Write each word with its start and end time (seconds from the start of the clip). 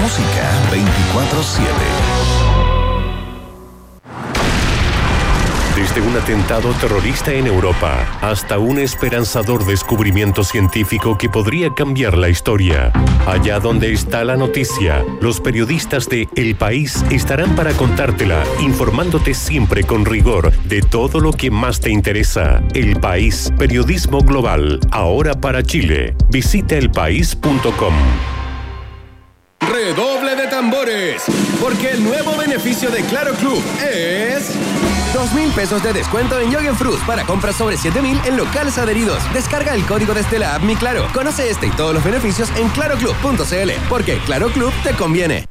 Música 0.00 0.50
24-7. 0.70 2.46
Desde 5.76 6.00
un 6.00 6.16
atentado 6.16 6.72
terrorista 6.80 7.32
en 7.32 7.46
Europa 7.46 8.18
hasta 8.22 8.58
un 8.58 8.78
esperanzador 8.78 9.66
descubrimiento 9.66 10.42
científico 10.42 11.18
que 11.18 11.28
podría 11.28 11.74
cambiar 11.74 12.16
la 12.16 12.30
historia. 12.30 12.92
Allá 13.26 13.60
donde 13.60 13.92
está 13.92 14.24
la 14.24 14.36
noticia, 14.36 15.04
los 15.20 15.40
periodistas 15.40 16.08
de 16.08 16.28
El 16.34 16.56
País 16.56 17.04
estarán 17.10 17.54
para 17.56 17.72
contártela, 17.72 18.42
informándote 18.60 19.34
siempre 19.34 19.84
con 19.84 20.06
rigor 20.06 20.50
de 20.64 20.80
todo 20.80 21.20
lo 21.20 21.32
que 21.32 21.50
más 21.50 21.80
te 21.80 21.90
interesa. 21.90 22.62
El 22.72 22.98
País, 23.00 23.52
periodismo 23.58 24.20
global, 24.20 24.80
ahora 24.92 25.34
para 25.34 25.62
Chile. 25.62 26.16
Visita 26.30 26.76
elpaís.com. 26.76 27.94
Redoble 29.86 30.34
de 30.34 30.48
tambores, 30.48 31.22
porque 31.60 31.92
el 31.92 32.02
nuevo 32.02 32.36
beneficio 32.36 32.90
de 32.90 33.04
Claro 33.04 33.34
Club 33.34 33.62
es... 33.88 34.50
2 35.14 35.32
mil 35.34 35.48
pesos 35.52 35.80
de 35.80 35.92
descuento 35.92 36.40
en 36.40 36.74
Fruit 36.74 37.00
para 37.06 37.22
compras 37.22 37.54
sobre 37.54 37.76
7 37.76 38.02
mil 38.02 38.20
en 38.24 38.36
locales 38.36 38.78
adheridos. 38.78 39.22
Descarga 39.32 39.74
el 39.74 39.86
código 39.86 40.12
desde 40.12 40.40
la 40.40 40.56
app 40.56 40.62
Mi 40.62 40.74
Claro. 40.74 41.06
Conoce 41.14 41.48
este 41.50 41.68
y 41.68 41.70
todos 41.70 41.94
los 41.94 42.02
beneficios 42.02 42.50
en 42.56 42.68
claroclub.cl, 42.70 43.70
porque 43.88 44.18
Claro 44.26 44.48
Club 44.48 44.72
te 44.82 44.90
conviene. 44.94 45.46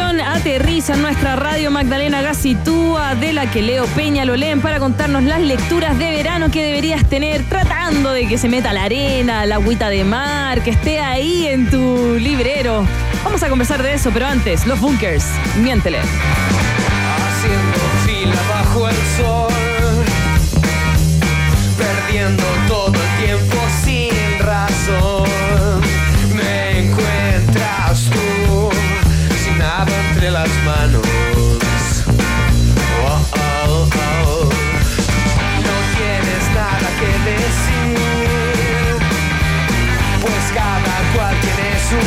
aterriza 0.00 0.96
nuestra 0.96 1.36
radio 1.36 1.70
Magdalena 1.70 2.20
Gacitúa, 2.20 3.14
de 3.14 3.32
la 3.32 3.50
que 3.50 3.62
Leo 3.62 3.86
Peña 3.86 4.24
lo 4.24 4.34
leen 4.34 4.60
para 4.60 4.80
contarnos 4.80 5.22
las 5.22 5.40
lecturas 5.40 5.96
de 5.98 6.10
verano 6.10 6.50
que 6.50 6.64
deberías 6.64 7.08
tener, 7.08 7.44
tratando 7.48 8.10
de 8.10 8.26
que 8.26 8.36
se 8.36 8.48
meta 8.48 8.72
la 8.72 8.84
arena, 8.84 9.46
la 9.46 9.56
agüita 9.56 9.88
de 9.90 10.02
mar, 10.04 10.62
que 10.62 10.70
esté 10.70 10.98
ahí 11.00 11.46
en 11.46 11.70
tu 11.70 12.16
librero. 12.18 12.84
Vamos 13.22 13.42
a 13.42 13.48
conversar 13.48 13.82
de 13.82 13.94
eso, 13.94 14.10
pero 14.12 14.26
antes, 14.26 14.66
los 14.66 14.80
bunkers, 14.80 15.26
miéntele. 15.62 15.98
Haciendo 17.18 17.78
fila 18.04 18.42
bajo 18.48 18.88
el 18.88 18.96
sol, 19.16 19.52
perdiendo 21.78 22.44
todo 22.66 22.94
el 22.94 23.24
tiempo 23.24 23.56
sin 23.84 24.38
razón. 24.40 25.43
Las 30.34 30.50
manos. 30.64 31.06
Oh, 33.06 33.20
oh, 33.36 33.88
oh. 33.88 34.48
No 35.66 35.76
tienes 35.96 36.44
nada 36.52 36.88
que 36.98 37.10
decir, 37.30 37.96
pues 40.20 40.44
cada 40.52 40.96
cual 41.14 41.34
tiene 41.40 41.70
su 41.88 41.98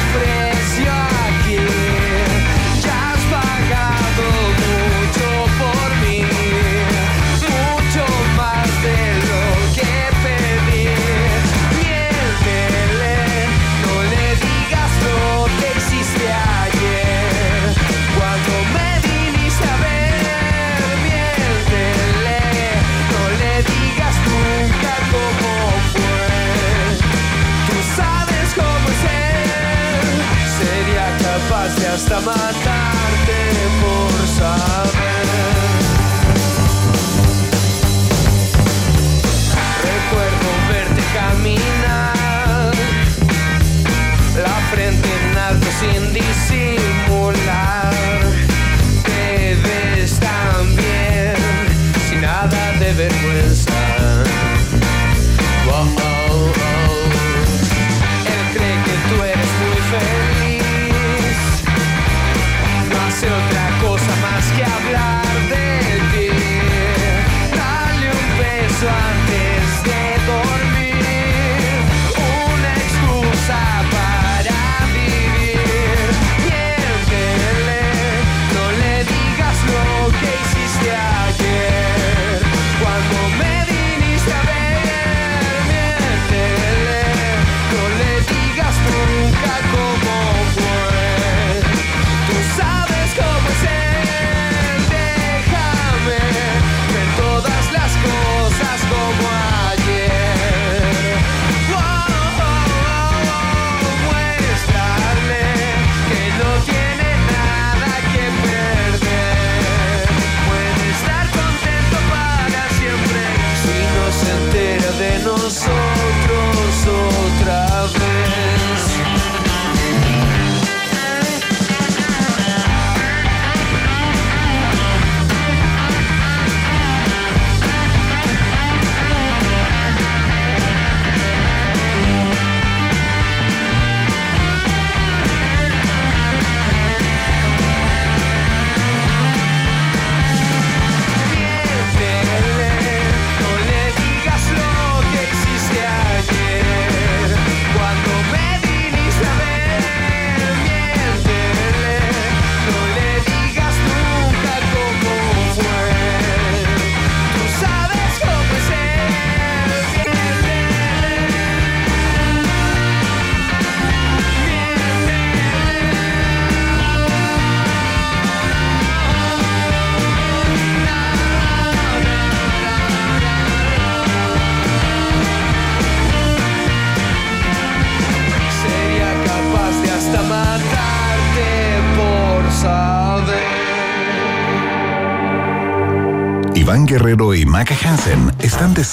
hasta 32.07 32.21
matarte 32.21 33.51
por 33.81 34.27
saber. 34.27 34.96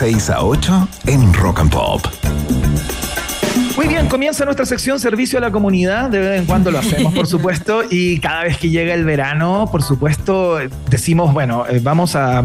6 0.04 0.28
a 0.28 0.44
8 0.44 0.88
en 1.06 1.32
Rock 1.32 1.60
and 1.60 1.72
Pop. 1.72 2.06
Muy 3.74 3.88
bien, 3.88 4.06
comienza 4.06 4.44
nuestra 4.44 4.66
sección 4.66 5.00
Servicio 5.00 5.38
a 5.38 5.40
la 5.40 5.50
Comunidad. 5.50 6.10
De 6.10 6.18
vez 6.18 6.38
en 6.38 6.44
cuando 6.44 6.70
lo 6.70 6.78
hacemos, 6.78 7.14
por 7.14 7.26
supuesto. 7.26 7.80
Y 7.88 8.18
cada 8.20 8.42
vez 8.42 8.58
que 8.58 8.68
llega 8.68 8.92
el 8.92 9.06
verano, 9.06 9.66
por 9.72 9.82
supuesto, 9.82 10.58
decimos, 10.90 11.32
bueno, 11.32 11.64
eh, 11.66 11.80
vamos 11.82 12.16
a 12.16 12.44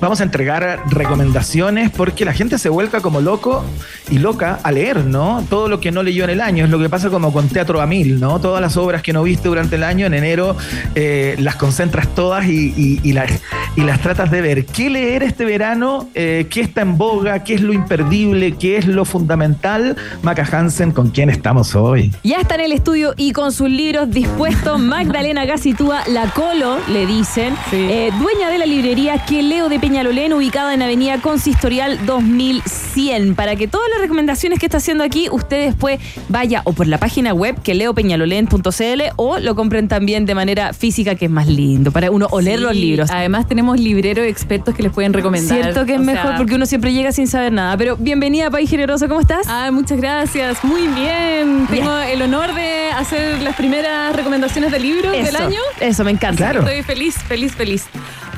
vamos 0.00 0.20
a 0.20 0.24
entregar 0.24 0.84
recomendaciones 0.90 1.90
porque 1.90 2.24
la 2.24 2.32
gente 2.32 2.58
se 2.58 2.68
vuelca 2.68 3.00
como 3.00 3.20
loco 3.20 3.64
y 4.10 4.18
loca 4.18 4.58
a 4.62 4.72
leer, 4.72 5.04
¿no? 5.04 5.44
Todo 5.48 5.68
lo 5.68 5.80
que 5.80 5.90
no 5.90 6.02
leyó 6.02 6.24
en 6.24 6.30
el 6.30 6.40
año 6.40 6.64
es 6.64 6.70
lo 6.70 6.78
que 6.78 6.88
pasa 6.88 7.10
como 7.10 7.32
con 7.32 7.48
Teatro 7.48 7.80
a 7.80 7.86
Mil, 7.86 8.20
¿no? 8.20 8.40
Todas 8.40 8.60
las 8.60 8.76
obras 8.76 9.02
que 9.02 9.12
no 9.12 9.22
viste 9.22 9.48
durante 9.48 9.76
el 9.76 9.84
año, 9.84 10.06
en 10.06 10.14
enero 10.14 10.56
eh, 10.94 11.36
las 11.38 11.56
concentras 11.56 12.08
todas 12.14 12.46
y, 12.46 13.00
y, 13.02 13.12
las, 13.12 13.30
y 13.76 13.82
las 13.82 14.00
tratas 14.00 14.30
de 14.30 14.40
ver. 14.40 14.66
¿Qué 14.66 14.90
leer 14.90 15.22
este 15.22 15.44
verano? 15.44 16.08
Eh, 16.14 16.46
¿Qué 16.50 16.60
está 16.60 16.82
en 16.82 16.98
boga? 16.98 17.42
¿Qué 17.44 17.54
es 17.54 17.60
lo 17.60 17.72
imperdible? 17.72 18.52
¿Qué 18.52 18.76
es 18.76 18.86
lo 18.86 19.04
fundamental? 19.04 19.96
Maca 20.22 20.46
Hansen, 20.50 20.92
¿con 20.92 21.10
quién 21.10 21.30
estamos 21.30 21.74
hoy? 21.74 22.12
Ya 22.22 22.38
está 22.38 22.54
en 22.56 22.62
el 22.62 22.72
estudio 22.72 23.14
y 23.16 23.32
con 23.32 23.52
sus 23.52 23.68
libros 23.68 24.10
dispuestos, 24.10 24.78
Magdalena 24.78 25.44
Gacitúa, 25.44 26.02
la 26.08 26.30
Colo, 26.30 26.78
le 26.88 27.06
dicen, 27.06 27.54
eh, 27.72 28.10
dueña 28.18 28.50
de 28.50 28.58
la 28.58 28.66
librería 28.66 29.24
que 29.24 29.42
Leo 29.42 29.68
de 29.68 29.79
Peñalolén, 29.80 30.32
ubicada 30.32 30.74
en 30.74 30.82
Avenida 30.82 31.18
Consistorial 31.20 32.04
2100. 32.04 33.34
Para 33.34 33.56
que 33.56 33.66
todas 33.66 33.88
las 33.90 34.00
recomendaciones 34.00 34.58
que 34.58 34.66
está 34.66 34.76
haciendo 34.76 35.02
aquí, 35.02 35.28
usted 35.30 35.66
después 35.66 35.98
vaya 36.28 36.60
o 36.64 36.72
por 36.72 36.86
la 36.86 36.98
página 36.98 37.32
web 37.32 37.60
que 37.62 37.74
leopeñalolén.cl 37.74 39.02
o 39.16 39.38
lo 39.38 39.54
compren 39.54 39.88
también 39.88 40.26
de 40.26 40.34
manera 40.34 40.72
física, 40.74 41.14
que 41.14 41.24
es 41.24 41.30
más 41.30 41.46
lindo, 41.46 41.92
para 41.92 42.10
uno 42.10 42.26
oler 42.30 42.60
los 42.60 42.74
libros. 42.74 43.10
Además, 43.10 43.48
tenemos 43.48 43.80
libreros 43.80 44.26
expertos 44.26 44.74
que 44.74 44.82
les 44.82 44.92
pueden 44.92 45.12
recomendar. 45.12 45.62
Cierto 45.62 45.86
que 45.86 45.94
es 45.94 46.00
O 46.00 46.02
mejor 46.02 46.28
sea, 46.28 46.36
porque 46.36 46.54
uno 46.54 46.66
siempre 46.66 46.92
llega 46.92 47.12
sin 47.12 47.26
saber 47.26 47.52
nada. 47.52 47.76
Pero 47.76 47.96
bienvenida, 47.96 48.50
País 48.50 48.68
Generoso, 48.68 49.08
¿cómo 49.08 49.20
estás? 49.20 49.46
Ah, 49.48 49.70
muchas 49.72 49.98
gracias. 49.98 50.62
Muy 50.62 50.86
bien. 50.88 51.66
Tengo 51.70 51.96
el 51.96 52.20
honor 52.22 52.54
de 52.54 52.90
hacer 52.94 53.40
las 53.42 53.56
primeras 53.56 54.14
recomendaciones 54.14 54.72
de 54.72 54.78
libros 54.78 55.12
del 55.12 55.36
año. 55.36 55.60
Eso, 55.80 56.04
me 56.04 56.10
encanta. 56.10 56.36
Claro. 56.36 56.60
Estoy 56.60 56.82
feliz, 56.82 57.14
feliz, 57.16 57.52
feliz. 57.54 57.86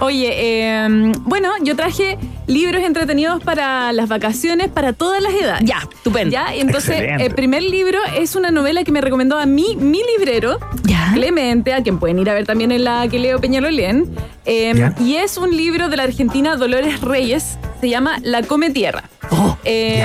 Oye, 0.03 0.33
eh, 0.35 1.13
bueno, 1.21 1.51
yo 1.63 1.77
traje 1.77 2.19
libros 2.49 2.83
entretenidos 2.83 3.41
para 3.45 3.93
las 3.93 4.09
vacaciones 4.09 4.67
para 4.69 4.93
todas 4.93 5.23
las 5.23 5.33
edades. 5.33 5.63
Ya, 5.65 5.79
estupendo. 5.95 6.33
Ya, 6.33 6.53
y 6.57 6.61
entonces 6.61 6.91
Excelente. 6.91 7.27
el 7.27 7.35
primer 7.37 7.63
libro 7.63 8.01
es 8.19 8.35
una 8.35 8.51
novela 8.51 8.83
que 8.83 8.91
me 8.91 9.01
recomendó 9.01 9.39
a 9.39 9.47
mí, 9.47 9.77
mi 9.79 10.01
librero, 10.19 10.59
Ya. 10.83 11.13
Clemente, 11.15 11.73
a 11.73 11.83
quien 11.85 11.99
pueden 12.01 12.19
ir 12.19 12.29
a 12.31 12.35
ver 12.35 12.47
también 12.47 12.73
en 12.73 12.83
la 12.83 13.07
que 13.07 13.21
leo 13.21 13.41
Peñalolén. 13.41 14.13
Eh, 14.45 14.73
Ya. 14.75 14.93
y 14.99 15.15
es 15.17 15.37
un 15.39 15.57
libro 15.57 15.89
de 15.89 15.97
la 15.97 16.03
argentina 16.03 16.57
Dolores 16.57 17.01
Reyes, 17.01 17.57
se 17.81 17.89
llama 17.89 18.19
La 18.23 18.43
Come 18.43 18.71
Tierra. 18.71 19.05
Oh, 19.31 19.57
Eh, 19.65 20.01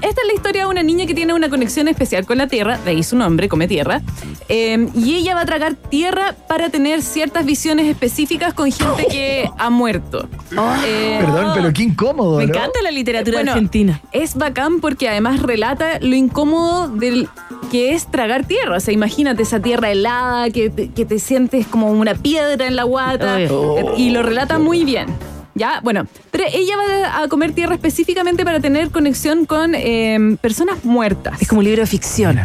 esta 0.00 0.20
es 0.20 0.26
la 0.28 0.32
historia 0.34 0.62
de 0.62 0.68
una 0.68 0.82
niña 0.82 1.06
que 1.06 1.14
tiene 1.14 1.34
una 1.34 1.50
conexión 1.50 1.88
especial 1.88 2.24
con 2.24 2.38
la 2.38 2.46
tierra, 2.46 2.78
de 2.78 2.92
ahí 2.92 3.02
su 3.02 3.16
nombre, 3.16 3.48
come 3.48 3.66
tierra, 3.66 4.00
eh, 4.48 4.88
y 4.94 5.16
ella 5.16 5.34
va 5.34 5.42
a 5.42 5.44
tragar 5.46 5.74
tierra 5.74 6.34
para 6.48 6.70
tener 6.70 7.02
ciertas 7.02 7.44
visiones 7.44 7.86
específicas 7.86 8.54
con 8.54 8.70
gente 8.70 9.06
que 9.10 9.50
ha 9.58 9.70
muerto. 9.70 10.28
Eh, 10.86 11.18
Perdón, 11.20 11.52
pero 11.54 11.72
qué 11.72 11.82
incómodo. 11.82 12.38
me 12.38 12.46
¿no? 12.46 12.54
encanta 12.54 12.80
la 12.82 12.90
literatura 12.90 13.38
bueno, 13.38 13.52
argentina. 13.52 14.00
Es 14.12 14.34
bacán 14.36 14.80
porque 14.80 15.08
además 15.08 15.42
relata 15.42 15.98
lo 16.00 16.14
incómodo 16.14 16.88
del 16.88 17.28
que 17.70 17.94
es 17.94 18.06
tragar 18.10 18.46
tierra. 18.46 18.76
O 18.76 18.80
sea, 18.80 18.94
imagínate 18.94 19.42
esa 19.42 19.60
tierra 19.60 19.90
helada 19.90 20.50
que 20.50 20.70
te, 20.70 20.90
que 20.90 21.04
te 21.04 21.18
sientes 21.18 21.66
como 21.66 21.90
una 21.90 22.14
piedra 22.14 22.66
en 22.66 22.76
la 22.76 22.84
guata. 22.84 23.38
Y 23.96 24.10
lo 24.10 24.22
relata 24.22 24.58
muy 24.58 24.84
bien. 24.84 25.06
Ya, 25.54 25.80
bueno, 25.82 26.06
pero 26.30 26.44
ella 26.52 26.74
va 26.76 27.22
a 27.22 27.28
comer 27.28 27.52
tierra 27.52 27.74
específicamente 27.74 28.44
para 28.44 28.60
tener 28.60 28.90
conexión 28.90 29.46
con 29.46 29.74
eh, 29.74 30.36
personas 30.40 30.84
muertas. 30.84 31.40
Es 31.40 31.48
como 31.48 31.60
un 31.60 31.64
libro 31.64 31.82
de 31.82 31.86
ficción. 31.86 32.40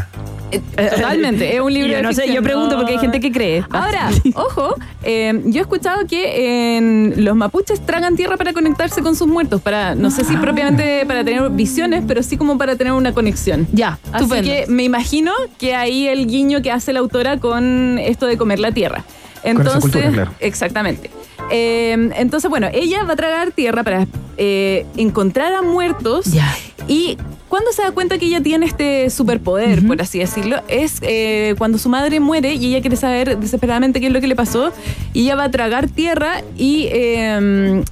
Eh, 0.51 0.61
Totalmente, 0.95 1.56
es 1.56 1.61
un 1.61 1.71
libro 1.71 1.89
Yo 1.91 1.97
de 1.97 2.01
no 2.03 2.09
sé, 2.09 2.21
ficción. 2.23 2.35
yo 2.38 2.44
pregunto 2.44 2.75
porque 2.75 2.94
hay 2.94 2.97
gente 3.00 3.19
que 3.19 3.31
cree. 3.31 3.63
Ahora, 3.69 4.09
ojo, 4.35 4.75
eh, 5.03 5.41
yo 5.45 5.59
he 5.59 5.61
escuchado 5.61 6.07
que 6.07 6.77
en 6.77 7.13
los 7.23 7.35
mapuches 7.35 7.85
tragan 7.85 8.15
tierra 8.15 8.35
para 8.38 8.53
conectarse 8.53 9.01
con 9.03 9.15
sus 9.15 9.27
muertos, 9.27 9.61
para 9.61 9.94
no 9.95 10.09
sé 10.11 10.23
si 10.23 10.35
Ah. 10.35 10.41
propiamente 10.41 11.06
para 11.06 11.23
tener 11.23 11.50
visiones, 11.51 12.03
pero 12.07 12.23
sí 12.23 12.35
como 12.38 12.57
para 12.57 12.75
tener 12.75 12.94
una 12.94 13.13
conexión. 13.13 13.67
Ya, 13.71 14.00
Así 14.11 14.23
estupendo. 14.23 14.50
que 14.51 14.65
me 14.67 14.83
imagino 14.83 15.33
que 15.59 15.75
ahí 15.75 16.07
el 16.07 16.25
guiño 16.27 16.61
que 16.63 16.71
hace 16.71 16.94
la 16.94 17.00
autora 17.00 17.38
con 17.38 18.00
esto 18.00 18.25
de 18.25 18.38
comer 18.38 18.59
la 18.59 18.71
tierra. 18.71 19.03
esa 19.44 19.50
Entonces, 19.51 19.81
cultura, 19.81 20.09
claro. 20.11 20.31
exactamente. 20.39 21.11
Eh, 21.51 22.12
entonces, 22.16 22.50
bueno, 22.50 22.68
ella 22.74 23.04
va 23.04 23.13
a 23.13 23.16
tragar 23.16 23.51
tierra 23.51 23.84
para 23.84 24.07
eh, 24.38 24.86
encontrar 24.98 25.54
a 25.54 25.62
muertos 25.62 26.25
Ya. 26.28 26.56
y 26.88 27.18
cuando 27.50 27.72
se 27.72 27.81
da 27.81 27.92
cuenta 27.92 28.18
que 28.19 28.25
ella 28.28 28.42
tiene 28.42 28.68
este 28.68 29.10
superpoder, 29.10 29.86
por 29.86 30.00
así 30.01 30.19
decirlo, 30.19 30.62
es 30.68 31.00
eh, 31.01 31.56
cuando 31.57 31.78
su 31.80 31.90
madre 31.90 32.19
muere 32.19 32.54
y 32.54 32.68
ella 32.68 32.81
quiere 32.81 32.96
saber 32.96 33.38
desesperadamente 33.40 34.00
qué 34.00 34.07
es 34.07 34.13
lo 34.13 34.22
que 34.22 34.28
le 34.28 34.36
pasó 34.36 34.72
y 35.13 35.24
ella 35.24 35.36
va 35.36 35.46
a 35.46 35.51
tragar 35.51 35.90
tierra 35.90 36.44
y 36.56 36.88
eh, 36.92 37.84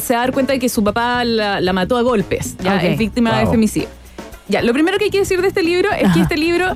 se 0.00 0.14
va 0.14 0.20
a 0.20 0.22
dar 0.26 0.32
cuenta 0.32 0.52
de 0.52 0.60
que 0.60 0.68
su 0.68 0.84
papá 0.84 1.24
la, 1.24 1.60
la 1.60 1.72
mató 1.72 1.96
a 1.96 2.02
golpes, 2.02 2.56
ya 2.62 2.76
Ok. 2.76 2.82
es 2.84 2.98
víctima 2.98 3.36
de 3.40 3.46
femicidio. 3.48 3.88
Ya, 4.48 4.62
lo 4.62 4.72
primero 4.72 4.98
que 4.98 5.04
hay 5.06 5.10
que 5.10 5.18
decir 5.18 5.42
de 5.42 5.48
este 5.48 5.62
libro 5.64 5.90
es 5.92 6.04
Ajá. 6.04 6.14
que 6.14 6.20
este 6.20 6.36
libro 6.36 6.74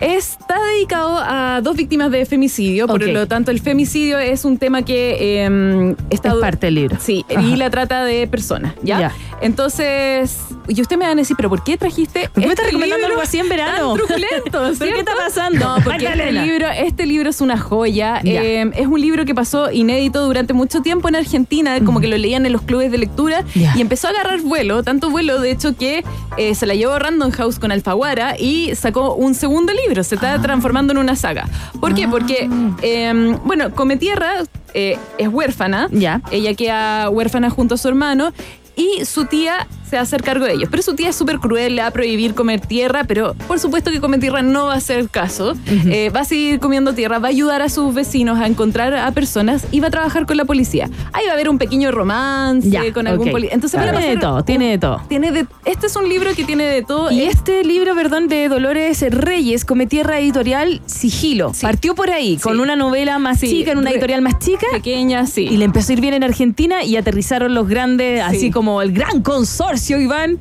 está 0.00 0.58
dedicado 0.72 1.18
a 1.20 1.60
dos 1.62 1.76
víctimas 1.76 2.10
de 2.10 2.24
femicidio, 2.24 2.86
por 2.86 3.02
lo 3.06 3.26
tanto 3.28 3.50
el 3.50 3.60
femicidio 3.60 4.18
es 4.18 4.44
un 4.44 4.58
tema 4.58 4.82
que 4.82 5.44
eh, 5.46 5.94
está 6.10 6.30
Es 6.30 6.34
parte 6.36 6.66
del 6.66 6.74
libro. 6.74 6.96
Sí, 7.00 7.24
Ajá. 7.28 7.42
y 7.42 7.56
la 7.56 7.70
trata 7.70 8.04
de 8.04 8.26
personas, 8.26 8.74
¿ya? 8.82 9.12
Entonces, 9.40 10.38
y 10.68 10.80
usted 10.80 10.96
me 10.96 11.06
van 11.06 11.18
a 11.18 11.22
decir, 11.22 11.36
pero 11.36 11.48
¿por 11.48 11.64
qué 11.64 11.76
trajiste 11.76 12.28
¿Por 12.28 12.42
qué 12.42 12.48
me 12.48 12.52
este 12.52 12.52
estás 12.52 12.66
recomendando 12.66 13.06
algo 13.06 13.20
así 13.20 13.38
en 13.38 13.48
verano? 13.48 13.94
Tan 13.94 14.06
truculento, 14.06 14.72
¿Pero 14.78 14.92
qué 14.92 15.00
está 15.00 15.14
pasando? 15.16 15.58
No, 15.58 15.82
porque 15.82 16.06
este 16.06 16.32
libro, 16.32 16.68
este 16.68 17.06
libro 17.06 17.30
es 17.30 17.40
una 17.40 17.58
joya. 17.58 18.20
Ya. 18.22 18.42
Eh, 18.42 18.70
es 18.74 18.86
un 18.86 19.00
libro 19.00 19.24
que 19.24 19.34
pasó 19.34 19.70
inédito 19.70 20.24
durante 20.24 20.52
mucho 20.52 20.82
tiempo 20.82 21.08
en 21.08 21.16
Argentina, 21.16 21.78
como 21.84 22.00
que 22.00 22.08
lo 22.08 22.16
leían 22.16 22.46
en 22.46 22.52
los 22.52 22.62
clubes 22.62 22.90
de 22.90 22.98
lectura 22.98 23.44
y 23.54 23.80
empezó 23.80 24.08
a 24.08 24.10
agarrar 24.10 24.40
vuelo, 24.40 24.82
tanto 24.82 25.10
vuelo 25.10 25.40
de 25.40 25.50
hecho 25.50 25.76
que 25.76 26.04
eh, 26.36 26.54
se 26.54 26.66
la 26.66 26.74
llevó 26.74 26.98
Random 26.98 27.30
House 27.32 27.58
con 27.58 27.72
Alfaguara 27.72 28.36
y 28.38 28.74
sacó 28.74 29.14
un 29.14 29.34
segundo 29.34 29.72
libro, 29.72 29.89
se 30.04 30.14
está 30.14 30.40
transformando 30.40 30.92
en 30.92 30.98
una 30.98 31.16
saga. 31.16 31.48
¿Por 31.80 31.94
qué? 31.94 32.06
Porque, 32.08 32.48
eh, 32.82 33.36
bueno, 33.44 33.70
Come 33.74 33.96
Tierra 33.96 34.44
eh, 34.74 34.98
es 35.18 35.28
huérfana, 35.28 35.88
Ya. 35.90 36.20
ella 36.30 36.54
queda 36.54 37.10
huérfana 37.10 37.50
junto 37.50 37.74
a 37.74 37.78
su 37.78 37.88
hermano 37.88 38.32
y 38.76 39.04
su 39.04 39.24
tía 39.26 39.66
se 39.90 39.96
va 39.96 40.00
a 40.00 40.02
hacer 40.04 40.22
cargo 40.22 40.44
de 40.46 40.54
ellos. 40.54 40.68
Pero 40.70 40.82
su 40.82 40.94
tía 40.94 41.08
es 41.10 41.16
súper 41.16 41.38
cruel, 41.38 41.76
le 41.76 41.82
va 41.82 41.88
a 41.88 41.90
prohibir 41.90 42.34
comer 42.34 42.60
tierra, 42.60 43.04
pero 43.04 43.34
por 43.48 43.58
supuesto 43.58 43.90
que 43.90 44.00
comer 44.00 44.20
tierra 44.20 44.42
no 44.42 44.66
va 44.66 44.74
a 44.74 44.76
hacer 44.76 45.08
caso. 45.08 45.54
Eh, 45.66 46.10
va 46.14 46.20
a 46.20 46.24
seguir 46.24 46.58
comiendo 46.60 46.94
tierra, 46.94 47.18
va 47.18 47.28
a 47.28 47.30
ayudar 47.30 47.60
a 47.62 47.68
sus 47.68 47.92
vecinos 47.94 48.38
a 48.38 48.46
encontrar 48.46 48.94
a 48.94 49.10
personas 49.12 49.66
y 49.70 49.80
va 49.80 49.88
a 49.88 49.90
trabajar 49.90 50.26
con 50.26 50.36
la 50.36 50.44
policía. 50.44 50.88
Ahí 51.12 51.24
va 51.26 51.32
a 51.32 51.34
haber 51.34 51.48
un 51.48 51.58
pequeño 51.58 51.90
romance 51.90 52.70
Ya, 52.70 52.90
con 52.92 53.06
algún 53.06 53.30
policía. 53.30 53.54
Entonces 53.54 53.80
Tiene 53.80 54.06
de 54.08 54.16
todo, 54.16 54.36
un- 54.38 54.44
tiene 54.44 54.70
de 54.70 54.78
todo. 54.78 55.02
Tiene 55.08 55.32
de, 55.32 55.46
este 55.64 55.86
es 55.86 55.96
un 55.96 56.08
libro 56.08 56.30
que 56.34 56.44
tiene 56.44 56.64
de 56.64 56.82
todo. 56.82 57.10
Y 57.10 57.22
Es- 57.22 57.34
este 57.40 57.64
libro, 57.64 57.94
perdón, 57.94 58.28
de 58.28 58.48
Dolores 58.48 59.00
Reyes, 59.10 59.64
Come 59.64 59.86
Tierra 59.86 60.20
Editorial 60.20 60.80
Sigilo. 60.86 61.52
Sí. 61.54 61.62
Partió 61.62 61.94
por 61.94 62.10
ahí, 62.10 62.36
con 62.36 62.60
una 62.60 62.76
novela 62.76 63.18
más 63.18 63.40
Sí, 63.40 63.48
chica, 63.48 63.72
en 63.72 63.78
una 63.78 63.90
editorial 63.90 64.20
más 64.22 64.38
chica. 64.38 64.66
pequeña, 64.72 65.26
sí. 65.26 65.48
Y 65.50 65.56
le 65.56 65.64
empezó 65.64 65.92
a 65.92 65.94
ir 65.94 66.00
bien 66.00 66.14
en 66.14 66.22
Argentina 66.24 66.84
y 66.84 66.96
aterrizaron 66.96 67.54
los 67.54 67.66
grandes, 67.68 68.20
Sí. 68.30 68.36
así 68.36 68.50
como 68.50 68.82
el 68.82 68.92
gran 68.92 69.22
consorcio, 69.22 69.79
Iván. 69.88 70.38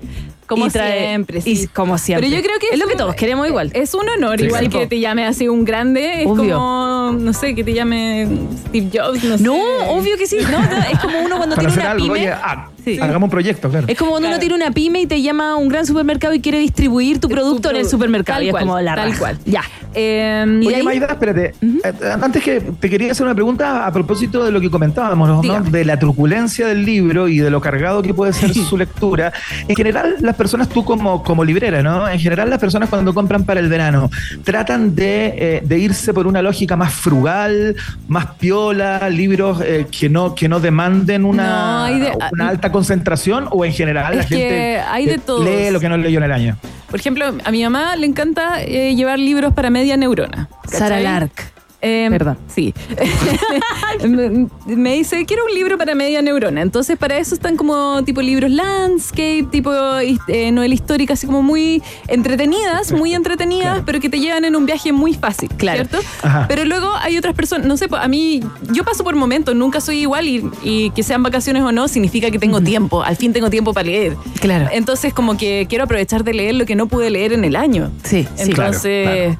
Como 0.48 0.66
y 0.66 0.70
trae- 0.72 1.00
siempre, 1.10 1.42
y 1.46 1.68
como 1.68 2.00
siempre. 2.00 2.28
Pero 2.28 2.42
yo 2.42 2.44
creo 2.48 2.58
que 2.60 2.70
es 2.72 2.80
lo 2.80 2.88
que 2.88 2.96
todos 2.96 3.14
queremos 3.14 3.48
igual. 3.48 3.70
Es 3.76 3.94
un 3.94 4.10
honor, 4.10 4.40
Sí, 4.40 4.46
igual 4.48 4.64
sí. 4.64 4.70
que 4.72 4.88
te 4.88 5.00
llame 5.00 5.28
así 5.28 5.48
un 5.48 5.64
grande. 5.64 6.24
Es 6.24 6.28
Obvio. 6.28 6.56
como, 6.56 7.12
no 7.20 7.34
sé, 7.34 7.54
que 7.54 7.64
te 7.64 7.72
llame 7.72 8.28
Steve 8.68 8.90
Jobs, 8.92 9.24
no, 9.26 9.38
No, 9.38 9.54
sé. 9.54 9.86
obvio 9.90 10.18
que 10.18 10.26
sí. 10.26 10.38
No, 10.52 10.60
no, 10.60 10.78
es 10.92 10.98
como 11.02 11.20
uno 11.20 11.38
cuando 11.38 11.56
Para 11.56 11.68
tiene 11.68 11.84
hacer 11.84 11.84
una 11.84 11.92
algo, 11.92 12.06
pyme. 12.06 12.20
oye, 12.20 12.32
ah, 12.34 12.68
Sí. 12.96 13.02
hagamos 13.02 13.28
un 13.28 13.32
proyecto, 13.32 13.70
claro. 13.70 13.88
Es 13.88 13.98
como 13.98 14.12
cuando 14.12 14.28
uno 14.30 14.40
tiene 14.40 14.56
una 14.56 14.72
pyme 14.72 15.02
y 15.02 15.06
te 15.08 15.22
llama 15.22 15.52
a 15.52 15.56
un 15.56 15.68
gran 15.70 15.86
supermercado 15.86 16.34
y 16.34 16.40
quiere 16.42 16.60
distribuir 16.60 17.20
tu 17.20 17.28
Tu 17.28 17.34
producto 17.36 17.70
en 17.70 17.78
el 17.78 17.86
supermercado. 17.88 18.38
tal 18.38 18.44
y 18.44 18.48
es 18.48 18.52
cual, 18.52 18.64
como 18.64 18.80
la 18.80 18.96
tal 18.96 19.08
raja. 19.10 19.20
cual. 19.20 19.38
Ya. 19.46 19.62
Eh, 19.96 20.46
¿Y 20.48 20.60
de 20.62 20.68
Oye, 20.68 20.76
ahí? 20.78 20.84
Maida, 20.84 21.08
espérate. 21.08 21.54
Eh, 21.62 21.94
Antes 22.22 22.44
que 22.44 22.62
te 22.62 22.90
quería 22.90 23.12
hacer 23.12 23.26
una 23.26 23.34
pregunta 23.36 23.86
a 23.88 23.92
propósito 23.92 24.44
de 24.44 24.52
lo 24.52 24.62
que 24.62 24.70
comentábamos, 24.70 25.28
¿no? 25.46 25.64
De 25.64 25.84
la 25.86 25.98
truculencia 25.98 26.68
del 26.68 26.86
libro 26.86 27.28
y 27.28 27.40
de 27.40 27.50
lo 27.50 27.60
cargado 27.62 28.02
que 28.02 28.14
puede 28.14 28.34
ser 28.34 28.54
su 28.54 28.78
lectura. 28.78 29.32
En 29.68 29.76
general, 29.76 30.16
las 30.20 30.36
personas, 30.36 30.70
tú 30.70 30.84
como, 30.86 31.24
como 31.24 31.44
librera, 31.44 31.82
¿no? 31.82 32.08
En 32.08 32.20
general, 32.20 32.50
las 32.50 32.60
personas 32.60 32.90
cuando 32.90 33.14
compran 33.14 33.44
para 33.46 33.60
el 33.60 33.68
verano, 33.70 34.10
tratan 34.44 34.96
de, 34.96 35.34
eh, 35.38 35.62
de 35.66 35.80
irse 35.80 36.14
por 36.14 36.28
una 36.28 36.42
lógica 36.42 36.76
más 36.76 36.94
frugal, 36.94 37.76
más 38.08 38.28
piola, 38.38 39.10
libros 39.10 39.62
eh, 39.62 39.88
que, 39.92 40.10
no, 40.10 40.36
que 40.36 40.48
no 40.48 40.60
demanden 40.60 41.24
No, 41.24 41.30
una, 41.30 41.86
hay 41.86 42.00
de- 42.00 42.12
una 42.32 42.50
alta 42.50 42.72
concentración, 42.80 43.48
o 43.52 43.66
en 43.66 43.74
general 43.74 44.16
la 44.16 44.22
Es 44.24 44.28
que 44.28 44.36
gente 44.38 44.80
hay 44.80 45.06
de 45.06 45.18
todos. 45.18 45.44
lee 45.46 45.70
lo 45.70 45.80
que 45.80 45.90
no 45.90 45.98
leyó 45.98 46.18
en 46.20 46.24
el 46.24 46.32
año. 46.32 46.58
Por 46.90 47.00
ejemplo, 47.00 47.26
a 47.44 47.52
mi 47.52 47.62
mamá 47.64 47.96
le 47.98 48.06
encanta 48.08 48.62
eh, 48.64 48.96
llevar 48.96 49.20
libros 49.20 49.54
para 49.54 49.70
media 49.70 49.98
neurona. 49.98 50.48
Sara 50.66 50.96
¿cachai? 50.96 51.04
Lark. 51.04 51.52
Em, 51.82 52.12
Perdón. 52.12 52.38
Sí. 52.48 52.74
me, 54.08 54.48
me 54.66 54.94
dice, 54.96 55.26
quiero 55.26 55.46
un 55.46 55.54
libro 55.54 55.78
para 55.78 55.96
media 55.96 56.22
neurona. 56.22 56.62
Entonces, 56.62 56.98
para 56.98 57.18
eso 57.18 57.34
están 57.36 57.56
como 57.56 58.04
tipo 58.04 58.22
libros 58.22 58.52
landscape, 58.52 59.48
tipo 59.52 59.72
eh, 60.28 60.52
novela 60.52 60.74
histórica, 60.74 61.14
así 61.14 61.26
como 61.26 61.42
muy 61.42 61.82
entretenidas, 62.08 62.92
muy 62.92 63.14
entretenidas, 63.14 63.82
pero 63.86 64.00
que 64.00 64.10
te 64.10 64.20
llevan 64.20 64.46
en 64.46 64.56
un 64.56 64.66
viaje 64.66 64.92
muy 64.92 65.14
fácil, 65.14 65.50
Claro. 65.58 65.78
¿cierto? 65.86 66.00
Ajá. 66.22 66.46
Pero 66.48 66.66
luego 66.66 66.92
hay 67.02 67.18
otras 67.18 67.34
personas, 67.34 67.66
no 67.66 67.78
sé, 67.78 67.88
pues, 67.88 68.02
a 68.02 68.08
mí, 68.08 68.42
yo 68.74 68.84
paso 68.84 69.04
por 69.04 69.16
momentos, 69.16 69.56
nunca 69.56 69.80
soy 69.82 70.00
igual 70.00 70.28
y, 70.28 70.44
y 70.64 70.90
que 70.92 71.04
sean 71.04 71.24
vacaciones 71.24 71.64
o 71.64 71.72
no, 71.72 71.88
significa 71.88 72.30
que 72.32 72.40
tengo 72.40 72.62
tiempo, 72.62 73.04
al 73.04 73.16
fin 73.16 73.32
tengo 73.34 73.50
tiempo 73.50 73.74
para 73.74 73.86
leer. 73.88 74.16
Claro. 74.42 74.68
Entonces, 74.72 75.14
como 75.14 75.38
que 75.38 75.66
quiero 75.70 75.86
aprovechar 75.86 76.24
de 76.24 76.34
leer 76.34 76.56
lo 76.56 76.66
que 76.66 76.76
no 76.76 76.88
pude 76.88 77.10
leer 77.10 77.34
en 77.34 77.46
el 77.46 77.56
año. 77.56 77.92
Sí, 78.04 78.28
sí. 78.36 78.44
Entonces, 78.50 79.38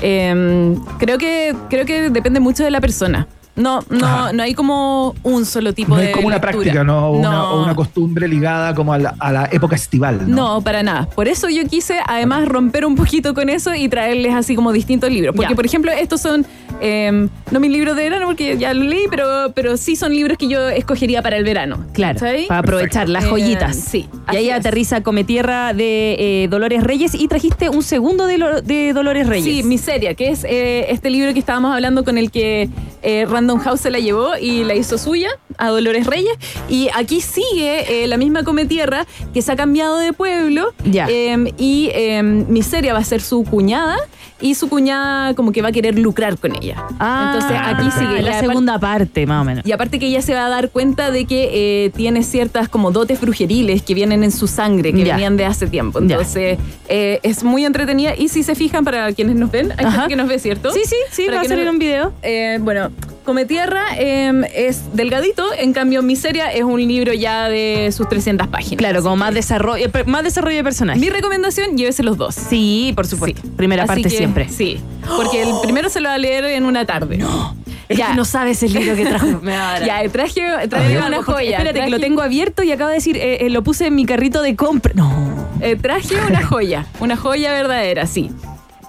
em, 0.00 0.76
creo 0.98 1.18
que 1.18 1.54
creo 1.68 1.81
que 1.84 2.10
depende 2.10 2.40
mucho 2.40 2.64
de 2.64 2.70
la 2.70 2.80
persona. 2.80 3.26
No, 3.54 3.80
no, 3.90 4.06
Ajá. 4.06 4.32
no 4.32 4.42
hay 4.42 4.54
como 4.54 5.14
un 5.22 5.44
solo 5.44 5.74
tipo 5.74 5.90
No 5.90 5.96
de 5.96 6.06
es 6.06 6.12
como 6.12 6.28
una 6.28 6.36
lectura. 6.36 6.52
práctica, 6.52 6.84
¿no? 6.84 7.08
O 7.08 7.18
Una, 7.18 7.30
No. 7.30 7.50
o 7.54 7.62
una 7.64 7.74
costumbre 7.74 8.26
ligada 8.26 8.74
como 8.74 8.94
a 8.94 8.98
la, 8.98 9.14
a 9.18 9.30
la 9.30 9.48
época 9.52 9.76
estival, 9.76 10.30
¿no? 10.30 10.54
No, 10.56 10.60
para 10.62 10.82
nada. 10.82 11.06
Por 11.14 11.28
eso 11.28 11.50
yo 11.50 11.62
quise 11.66 11.98
además 12.06 12.48
romper 12.48 12.86
un 12.86 12.94
poquito 12.94 13.34
con 13.34 13.50
eso 13.50 13.74
y 13.74 13.90
traerles 13.90 14.34
así 14.34 14.54
como 14.56 14.72
distintos 14.72 15.10
libros. 15.10 15.34
Porque, 15.36 15.50
Ya. 15.52 15.56
por 15.56 15.66
ejemplo, 15.66 15.92
estos 15.92 16.22
son, 16.22 16.46
em, 16.80 17.28
no 17.50 17.60
mis 17.60 17.70
libros 17.70 17.94
de 17.94 18.04
verano 18.04 18.24
porque 18.26 18.56
ya 18.56 18.72
lo 18.72 18.84
leí, 18.84 19.04
pero, 19.10 19.52
pero 19.54 19.76
sí 19.76 19.96
son 19.96 20.14
libros 20.14 20.38
que 20.38 20.48
yo 20.48 20.70
escogería 20.70 21.20
para 21.20 21.36
el 21.36 21.44
verano. 21.44 21.84
Claro, 21.92 22.20
para 22.48 22.60
aprovechar 22.60 23.10
las 23.10 23.24
Eh, 23.24 23.28
joyitas. 23.28 23.76
sí, 23.76 24.08
Y 24.32 24.36
ahí 24.36 24.48
es. 24.48 24.54
aterriza 24.56 25.02
Come 25.02 25.24
Tierra 25.24 25.74
de 25.74 26.16
eh, 26.44 26.48
Dolores 26.48 26.82
Reyes 26.84 27.14
y 27.14 27.28
trajiste 27.28 27.68
un 27.68 27.82
segundo 27.82 28.26
de, 28.26 28.38
Lo- 28.38 28.62
de 28.62 28.94
Dolores 28.94 29.26
Reyes. 29.26 29.44
Sí, 29.56 29.62
Miseria, 29.62 30.14
que 30.14 30.30
es 30.30 30.42
eh, 30.44 30.86
este 30.88 31.10
libro 31.10 31.34
que 31.34 31.38
estábamos 31.38 31.74
hablando 31.74 32.02
con 32.02 32.16
el 32.16 32.30
que 32.30 32.70
eh, 33.02 33.26
Random 33.28 33.58
House 33.58 33.80
se 33.80 33.90
la 33.90 33.98
llevó 33.98 34.36
y 34.40 34.64
la 34.64 34.74
hizo 34.74 34.98
suya 34.98 35.30
a 35.58 35.68
Dolores 35.68 36.06
Reyes. 36.06 36.32
Y 36.68 36.88
aquí 36.94 37.20
sigue 37.20 38.04
eh, 38.04 38.06
la 38.06 38.16
misma 38.16 38.44
Cometierra 38.44 39.06
que 39.34 39.42
se 39.42 39.52
ha 39.52 39.56
cambiado 39.56 39.98
de 39.98 40.12
pueblo. 40.12 40.72
Ya. 40.84 41.06
eh, 41.08 41.52
y 41.58 41.90
eh, 41.92 42.22
Miseria 42.22 42.92
va 42.92 43.00
a 43.00 43.04
ser 43.04 43.20
su 43.20 43.44
cuñada 43.44 43.96
y 44.42 44.54
su 44.56 44.68
cuñada 44.68 45.34
como 45.34 45.52
que 45.52 45.62
va 45.62 45.68
a 45.68 45.72
querer 45.72 45.98
lucrar 45.98 46.36
con 46.38 46.54
ella. 46.54 46.84
Ah, 46.98 47.32
Entonces 47.34 47.58
aquí 47.64 47.90
sigue 47.92 48.22
la 48.22 48.40
segunda 48.40 48.78
parte, 48.78 49.26
más 49.26 49.40
o 49.42 49.44
menos. 49.44 49.64
y 49.64 49.72
aparte 49.72 49.98
que 49.98 50.06
ella 50.08 50.20
se 50.20 50.34
va 50.34 50.46
a 50.46 50.48
dar 50.48 50.68
cuenta 50.70 51.10
de 51.10 51.24
que 51.24 51.84
eh, 51.86 51.90
tiene 51.90 52.22
ciertas 52.22 52.68
como 52.68 52.90
dotes 52.90 53.20
brujeriles 53.20 53.82
que 53.82 53.94
vienen 53.94 54.24
en 54.24 54.32
su 54.32 54.46
sangre, 54.46 54.92
que 54.92 55.04
Ya. 55.04 55.14
venían 55.14 55.36
de 55.36 55.46
hace 55.46 55.66
tiempo. 55.66 55.98
Entonces 56.00 56.58
eh, 56.88 57.20
es 57.22 57.44
muy 57.44 57.64
entretenida 57.64 58.14
y 58.16 58.28
si 58.28 58.42
se 58.42 58.54
fijan 58.54 58.84
para 58.84 59.12
quienes 59.12 59.36
nos 59.36 59.50
ven, 59.50 59.72
hay 59.78 59.84
Ajá. 59.86 59.90
gente 59.92 60.08
que 60.08 60.16
nos 60.16 60.28
ve, 60.28 60.38
¿cierto? 60.38 60.70
Sí, 60.72 60.80
sí, 60.84 60.96
sí, 61.10 61.24
Para 61.26 61.38
va 61.38 61.42
a 61.42 61.48
salir 61.48 61.68
un 61.70 61.78
video. 61.78 62.12
Eh, 62.22 62.58
bueno, 62.60 62.90
Come 63.24 63.44
Tierra 63.46 63.84
eh, 63.98 64.32
es 64.54 64.94
delgadito, 64.96 65.44
en 65.56 65.72
cambio 65.72 66.02
Miseria 66.02 66.50
es 66.52 66.64
un 66.64 66.80
libro 66.80 67.12
ya 67.12 67.48
de 67.48 67.90
sus 67.96 68.08
300 68.08 68.48
páginas. 68.48 68.78
Claro, 68.78 69.02
como 69.02 69.16
más 69.16 69.32
desarrollo, 69.32 69.86
eh, 69.86 70.04
más 70.06 70.24
desarrollo 70.24 70.56
de 70.56 70.64
personaje. 70.64 70.98
Mi 70.98 71.08
recomendación, 71.08 71.76
llévese 71.76 72.02
los 72.02 72.16
dos. 72.16 72.34
Sí, 72.34 72.92
por 72.96 73.06
supuesto. 73.06 73.40
Sí. 73.42 73.48
Primera 73.56 73.84
Así 73.84 73.88
parte 73.88 74.02
que, 74.02 74.10
siempre. 74.10 74.48
Sí, 74.48 74.80
porque 75.16 75.42
el 75.42 75.50
primero 75.62 75.88
se 75.88 76.00
lo 76.00 76.08
va 76.08 76.16
a 76.16 76.18
leer 76.18 76.44
en 76.46 76.64
una 76.64 76.84
tarde. 76.84 77.18
No. 77.18 77.56
Es 77.88 77.98
que 77.98 78.14
no 78.14 78.24
sabes 78.24 78.62
el 78.62 78.72
libro 78.72 78.96
que 78.96 79.04
trajo. 79.04 79.26
Me 79.42 79.54
a 79.54 79.58
dar 79.78 79.84
Ya, 79.84 80.08
traje, 80.10 80.40
traje 80.68 80.88
ver. 80.94 81.04
una 81.04 81.22
joya. 81.22 81.58
Espérate, 81.58 81.80
que 81.80 81.90
lo 81.90 81.96
traje- 81.98 82.02
tengo 82.08 82.22
abierto 82.22 82.62
y 82.62 82.72
acaba 82.72 82.90
de 82.90 82.96
decir, 82.96 83.16
eh, 83.18 83.44
eh, 83.46 83.50
lo 83.50 83.62
puse 83.62 83.86
en 83.86 83.94
mi 83.94 84.04
carrito 84.06 84.40
de 84.42 84.56
compra. 84.56 84.92
No. 84.96 85.48
Eh, 85.60 85.76
traje 85.76 86.16
una 86.28 86.42
joya, 86.46 86.86
una 87.00 87.16
joya 87.16 87.52
verdadera, 87.52 88.06
sí. 88.06 88.30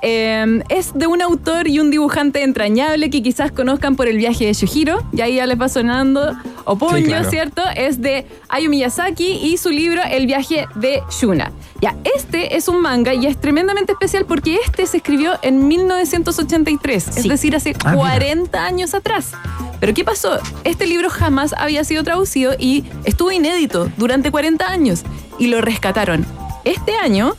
Eh, 0.05 0.61
es 0.67 0.93
de 0.93 1.07
un 1.07 1.21
autor 1.21 1.67
y 1.69 1.79
un 1.79 1.89
dibujante 1.89 2.43
entrañable 2.43 3.09
que 3.09 3.23
quizás 3.23 3.53
conozcan 3.53 3.95
por 3.95 4.07
el 4.07 4.17
viaje 4.17 4.45
de 4.45 4.53
Shuhiro, 4.53 5.01
y 5.13 5.21
ahí 5.21 5.35
ya 5.35 5.47
les 5.47 5.59
va 5.59 5.69
sonando 5.69 6.33
Sí, 6.33 7.03
claro. 7.03 7.29
¿cierto? 7.29 7.61
Es 7.75 8.01
de 8.01 8.25
Hayao 8.49 8.69
Miyazaki 8.69 9.39
y 9.43 9.57
su 9.57 9.69
libro 9.69 10.01
El 10.09 10.25
viaje 10.27 10.67
de 10.75 11.01
Shuna. 11.09 11.51
Ya, 11.81 11.95
este 12.15 12.55
es 12.57 12.67
un 12.67 12.81
manga 12.81 13.13
y 13.13 13.25
es 13.27 13.39
tremendamente 13.39 13.93
especial 13.93 14.25
porque 14.25 14.57
este 14.65 14.85
se 14.87 14.97
escribió 14.97 15.33
en 15.41 15.67
1983, 15.67 17.17
es 17.17 17.27
decir, 17.27 17.55
hace 17.55 17.73
Ah, 17.83 17.91
mira. 17.91 17.97
40 18.09 18.65
años 18.65 18.93
atrás. 18.93 19.31
Pero 19.79 19.93
¿qué 19.93 20.03
pasó? 20.03 20.37
Este 20.63 20.85
libro 20.87 21.09
jamás 21.09 21.53
había 21.57 21.83
sido 21.83 22.03
traducido 22.03 22.53
y 22.57 22.83
estuvo 23.03 23.31
inédito 23.31 23.89
durante 23.97 24.31
40 24.31 24.65
años 24.69 25.03
y 25.39 25.47
lo 25.47 25.61
rescataron. 25.61 26.25
Este 26.63 26.95
año 26.95 27.35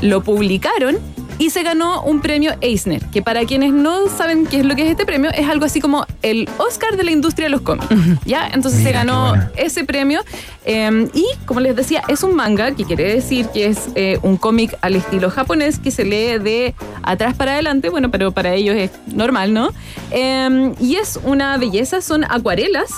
lo 0.00 0.22
publicaron 0.22 0.98
y 1.38 1.50
se 1.50 1.62
ganó 1.62 2.02
un 2.02 2.20
premio 2.20 2.52
Eisner, 2.60 3.04
que 3.06 3.22
para 3.22 3.44
quienes 3.44 3.72
no 3.72 4.08
saben 4.08 4.46
qué 4.46 4.60
es 4.60 4.64
lo 4.64 4.76
que 4.76 4.82
es 4.82 4.90
este 4.90 5.04
premio, 5.04 5.30
es 5.30 5.48
algo 5.48 5.64
así 5.64 5.80
como 5.80 6.06
el 6.22 6.48
Oscar 6.58 6.96
de 6.96 7.04
la 7.04 7.10
industria 7.10 7.46
de 7.46 7.50
los 7.50 7.60
cómics. 7.60 7.86
¿Ya? 8.24 8.48
Entonces 8.52 8.80
Mira, 8.80 8.90
se 8.90 8.96
ganó 8.96 9.34
ese 9.56 9.84
premio 9.84 10.20
eh, 10.64 11.08
y, 11.12 11.26
como 11.46 11.60
les 11.60 11.76
decía, 11.76 12.02
es 12.08 12.22
un 12.22 12.34
manga, 12.34 12.72
que 12.74 12.84
quiere 12.84 13.14
decir 13.14 13.46
que 13.48 13.66
es 13.66 13.88
eh, 13.94 14.18
un 14.22 14.36
cómic 14.36 14.76
al 14.80 14.96
estilo 14.96 15.30
japonés 15.30 15.78
que 15.78 15.90
se 15.90 16.04
lee 16.04 16.38
de 16.38 16.74
atrás 17.02 17.34
para 17.34 17.52
adelante, 17.52 17.88
bueno, 17.90 18.10
pero 18.10 18.32
para 18.32 18.54
ellos 18.54 18.76
es 18.76 18.90
normal, 19.12 19.52
¿no? 19.52 19.70
Eh, 20.10 20.72
y 20.80 20.96
es 20.96 21.18
una 21.24 21.56
belleza, 21.58 22.00
son 22.00 22.24
acuarelas. 22.24 22.90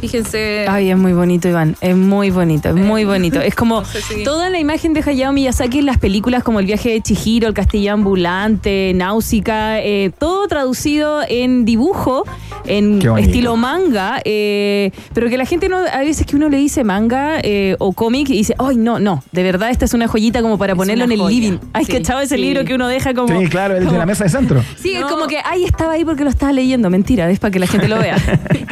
Fíjense. 0.00 0.66
Ay, 0.68 0.90
es 0.90 0.96
muy 0.96 1.12
bonito, 1.12 1.48
Iván. 1.48 1.76
Es 1.80 1.96
muy 1.96 2.30
bonito, 2.30 2.68
es 2.70 2.74
muy 2.74 3.04
bonito. 3.04 3.40
Es 3.40 3.54
como 3.54 3.80
No 3.80 3.84
sé 3.84 4.00
si- 4.02 4.24
toda 4.24 4.50
la 4.50 4.58
imagen 4.58 4.92
de 4.94 5.02
Hayao 5.04 5.32
Miyazaki 5.32 5.78
en 5.80 5.86
las 5.86 5.98
películas 5.98 6.42
como 6.42 6.60
El 6.60 6.66
viaje 6.66 6.90
de 6.90 7.00
Chihiro, 7.00 7.48
El 7.48 7.54
castillo 7.54 7.92
ambulante, 7.92 8.92
Náusica, 8.94 9.80
eh, 9.80 10.10
todo 10.18 10.46
traducido 10.48 11.20
en 11.28 11.64
dibujo, 11.64 12.24
en 12.66 13.00
estilo 13.18 13.56
manga, 13.56 14.20
eh, 14.24 14.90
pero 15.12 15.28
que 15.28 15.36
la 15.36 15.44
gente 15.44 15.68
no, 15.68 15.78
a 15.78 15.98
veces 16.00 16.26
que 16.26 16.36
uno 16.36 16.48
le 16.48 16.56
dice 16.58 16.84
manga 16.84 17.38
eh, 17.42 17.76
o 17.78 17.92
cómic 17.92 18.28
y 18.30 18.34
dice, 18.34 18.54
ay, 18.58 18.76
no, 18.76 18.98
no, 18.98 19.22
de 19.32 19.42
verdad 19.42 19.70
esta 19.70 19.84
es 19.84 19.94
una 19.94 20.08
joyita 20.08 20.42
como 20.42 20.56
para 20.58 20.72
Es 20.72 20.76
ponerlo 20.76 21.04
en 21.04 21.12
el 21.12 21.20
joya. 21.20 21.34
living. 21.40 21.58
Ay, 21.72 21.84
Sí, 21.84 21.92
¿cachado 21.92 22.20
ese 22.20 22.36
sí. 22.36 22.40
libro 22.42 22.64
que 22.64 22.74
uno 22.74 22.86
deja 22.88 23.14
como... 23.14 23.38
Sí, 23.40 23.46
claro, 23.48 23.74
el 23.74 23.80
de 23.80 23.86
como- 23.86 23.98
la 23.98 24.06
mesa 24.06 24.24
de 24.24 24.30
centro. 24.30 24.62
Sí, 24.80 24.94
es 24.94 25.04
como 25.04 25.26
que, 25.26 25.38
ay, 25.44 25.64
estaba 25.64 25.92
ahí 25.92 26.04
porque 26.04 26.24
lo 26.24 26.30
estaba 26.30 26.52
leyendo. 26.52 26.88
Mentira, 26.90 27.28
es 27.30 27.38
para 27.38 27.50
que 27.50 27.58
la 27.58 27.66
gente 27.66 27.88
lo 27.88 27.98
vea. 27.98 28.16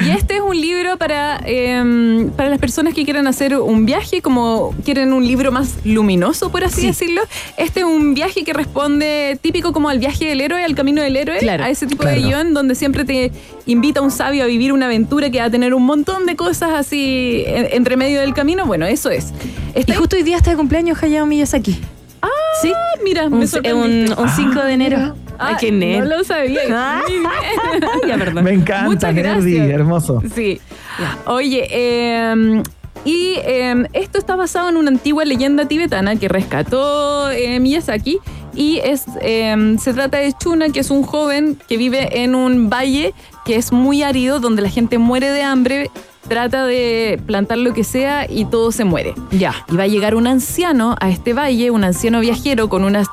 Y 0.06 0.10
este 0.10 0.36
es 0.36 0.40
un 0.40 0.58
libro 0.58 0.96
para, 0.96 1.17
em, 1.44 2.30
para 2.30 2.48
las 2.48 2.58
personas 2.58 2.94
que 2.94 3.04
quieren 3.04 3.26
hacer 3.26 3.56
un 3.56 3.86
viaje, 3.86 4.22
como 4.22 4.74
quieren 4.84 5.12
un 5.12 5.26
libro 5.26 5.52
más 5.52 5.76
luminoso, 5.84 6.50
por 6.50 6.64
así 6.64 6.80
Sí. 6.82 6.86
decirlo. 6.88 7.22
Este 7.56 7.80
es 7.80 7.86
un 7.86 8.14
viaje 8.14 8.44
que 8.44 8.52
responde 8.52 9.38
típico 9.40 9.72
como 9.72 9.88
al 9.88 9.98
viaje 9.98 10.26
del 10.26 10.40
héroe, 10.40 10.62
al 10.64 10.74
camino 10.74 11.02
del 11.02 11.16
héroe, 11.16 11.38
Claro. 11.38 11.64
a 11.64 11.70
ese 11.70 11.86
tipo 11.86 12.04
de 12.04 12.20
guion 12.20 12.54
donde 12.54 12.74
siempre 12.74 13.04
te 13.04 13.32
invita 13.66 14.00
un 14.00 14.10
sabio 14.10 14.44
a 14.44 14.46
vivir 14.46 14.72
una 14.72 14.86
aventura 14.86 15.30
que 15.30 15.38
va 15.40 15.46
a 15.46 15.50
tener 15.50 15.74
un 15.74 15.84
montón 15.84 16.26
de 16.26 16.36
cosas 16.36 16.70
así 16.74 17.42
en- 17.46 17.68
entre 17.72 17.96
medio 17.96 18.20
del 18.20 18.34
camino. 18.34 18.66
Bueno, 18.66 18.86
eso 18.86 19.10
es. 19.10 19.32
y 19.74 19.92
justo 19.92 20.16
hoy 20.16 20.22
día 20.22 20.36
está 20.36 20.50
de 20.50 20.56
cumpleaños 20.56 21.02
Hayao 21.02 21.26
Miyazaki. 21.26 21.78
Ah, 22.22 22.28
sí. 22.62 22.72
mira, 23.04 23.26
Un, 23.26 23.32
me 23.32 23.38
un, 23.40 23.48
sorprendiste. 23.48 24.20
un 24.20 24.28
5 24.28 24.60
de 24.62 24.72
enero. 24.72 25.14
Ay, 25.38 25.54
qué 25.60 25.72
no 25.72 26.04
lo 26.04 26.24
sabía. 26.24 26.60
Ah. 26.70 27.02
Ya, 28.06 28.16
perdón. 28.18 28.44
Me 28.44 28.52
encanta, 28.52 28.84
Muchas 28.84 29.14
Nerdy, 29.14 29.54
gracias. 29.54 29.70
hermoso. 29.70 30.22
Sí. 30.34 30.60
Oye, 31.26 31.66
eh, 31.70 32.62
y 33.04 33.34
eh, 33.44 33.86
esto 33.92 34.18
está 34.18 34.36
basado 34.36 34.68
en 34.68 34.76
una 34.76 34.90
antigua 34.90 35.24
leyenda 35.24 35.66
tibetana 35.66 36.16
que 36.16 36.28
rescató 36.28 37.30
eh, 37.30 37.60
Miyazaki. 37.60 38.18
Y 38.54 38.78
es, 38.78 39.04
eh, 39.20 39.76
se 39.80 39.94
trata 39.94 40.18
de 40.18 40.32
Chuna, 40.32 40.70
que 40.70 40.80
es 40.80 40.90
un 40.90 41.04
joven 41.04 41.56
que 41.68 41.76
vive 41.76 42.22
en 42.22 42.34
un 42.34 42.68
valle 42.68 43.14
que 43.44 43.54
es 43.56 43.70
muy 43.72 44.02
árido, 44.02 44.40
donde 44.40 44.62
la 44.62 44.68
gente 44.68 44.98
muere 44.98 45.30
de 45.30 45.42
hambre, 45.42 45.90
trata 46.26 46.66
de 46.66 47.20
plantar 47.24 47.58
lo 47.58 47.72
que 47.72 47.84
sea 47.84 48.26
y 48.28 48.46
todo 48.46 48.72
se 48.72 48.84
muere. 48.84 49.14
Ya. 49.30 49.54
Y 49.72 49.76
va 49.76 49.84
a 49.84 49.86
llegar 49.86 50.16
un 50.16 50.26
anciano 50.26 50.96
a 51.00 51.08
este 51.08 51.34
valle, 51.34 51.70
un 51.70 51.84
anciano 51.84 52.18
viajero 52.20 52.68
con 52.68 52.82
unas 52.84 53.06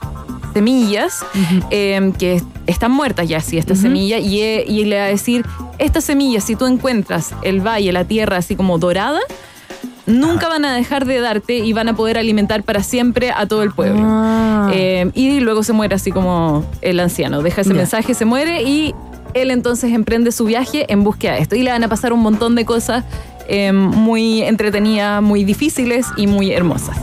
semillas 0.56 1.26
eh, 1.70 2.14
que 2.18 2.42
están 2.66 2.92
muertas 2.92 3.28
ya, 3.28 3.42
sí, 3.42 3.58
esta 3.58 3.76
semilla, 3.76 4.20
y, 4.20 4.40
eh, 4.40 4.64
y 4.66 4.86
le 4.86 4.98
va 4.98 5.04
a 5.04 5.08
decir, 5.08 5.46
esta 5.80 6.00
semilla, 6.00 6.40
si 6.40 6.56
tú 6.56 6.66
encuentras 6.66 7.34
el 7.42 7.60
valle, 7.60 7.92
la 7.92 8.06
tierra 8.06 8.38
así 8.38 8.56
como 8.56 8.78
dorada, 8.78 9.20
nunca 10.06 10.48
van 10.48 10.64
a 10.64 10.74
dejar 10.74 11.06
de 11.06 11.20
darte 11.20 11.58
y 11.58 11.74
van 11.74 11.90
a 11.90 11.94
poder 11.94 12.18
alimentar 12.18 12.64
para 12.64 12.84
siempre 12.84 13.32
a 13.32 13.46
todo 13.48 13.64
el 13.64 13.72
pueblo. 13.72 14.00
Ah. 14.02 14.72
Eh, 14.74 15.12
y 15.14 15.42
luego 15.42 15.62
se 15.62 15.74
muere 15.74 15.94
así 15.94 16.14
como 16.14 16.64
el 16.82 17.02
anciano, 17.02 17.42
deja 17.42 17.60
ese 17.60 17.74
mensaje, 17.74 18.14
se 18.14 18.24
muere 18.24 18.64
y 18.64 18.96
él 19.34 19.52
entonces 19.52 19.92
emprende 19.92 20.32
su 20.32 20.46
viaje 20.46 20.86
en 20.88 21.04
búsqueda 21.04 21.34
de 21.34 21.42
esto. 21.42 21.58
Y 21.58 21.64
le 21.64 21.72
van 21.72 21.84
a 21.84 21.90
pasar 21.90 22.14
un 22.14 22.22
montón 22.22 22.56
de 22.56 22.64
cosas 22.64 23.04
eh, 23.50 23.74
muy 23.74 24.42
entretenidas, 24.42 25.22
muy 25.22 25.44
difíciles 25.44 26.08
y 26.16 26.28
muy 26.28 26.54
hermosas. 26.54 26.96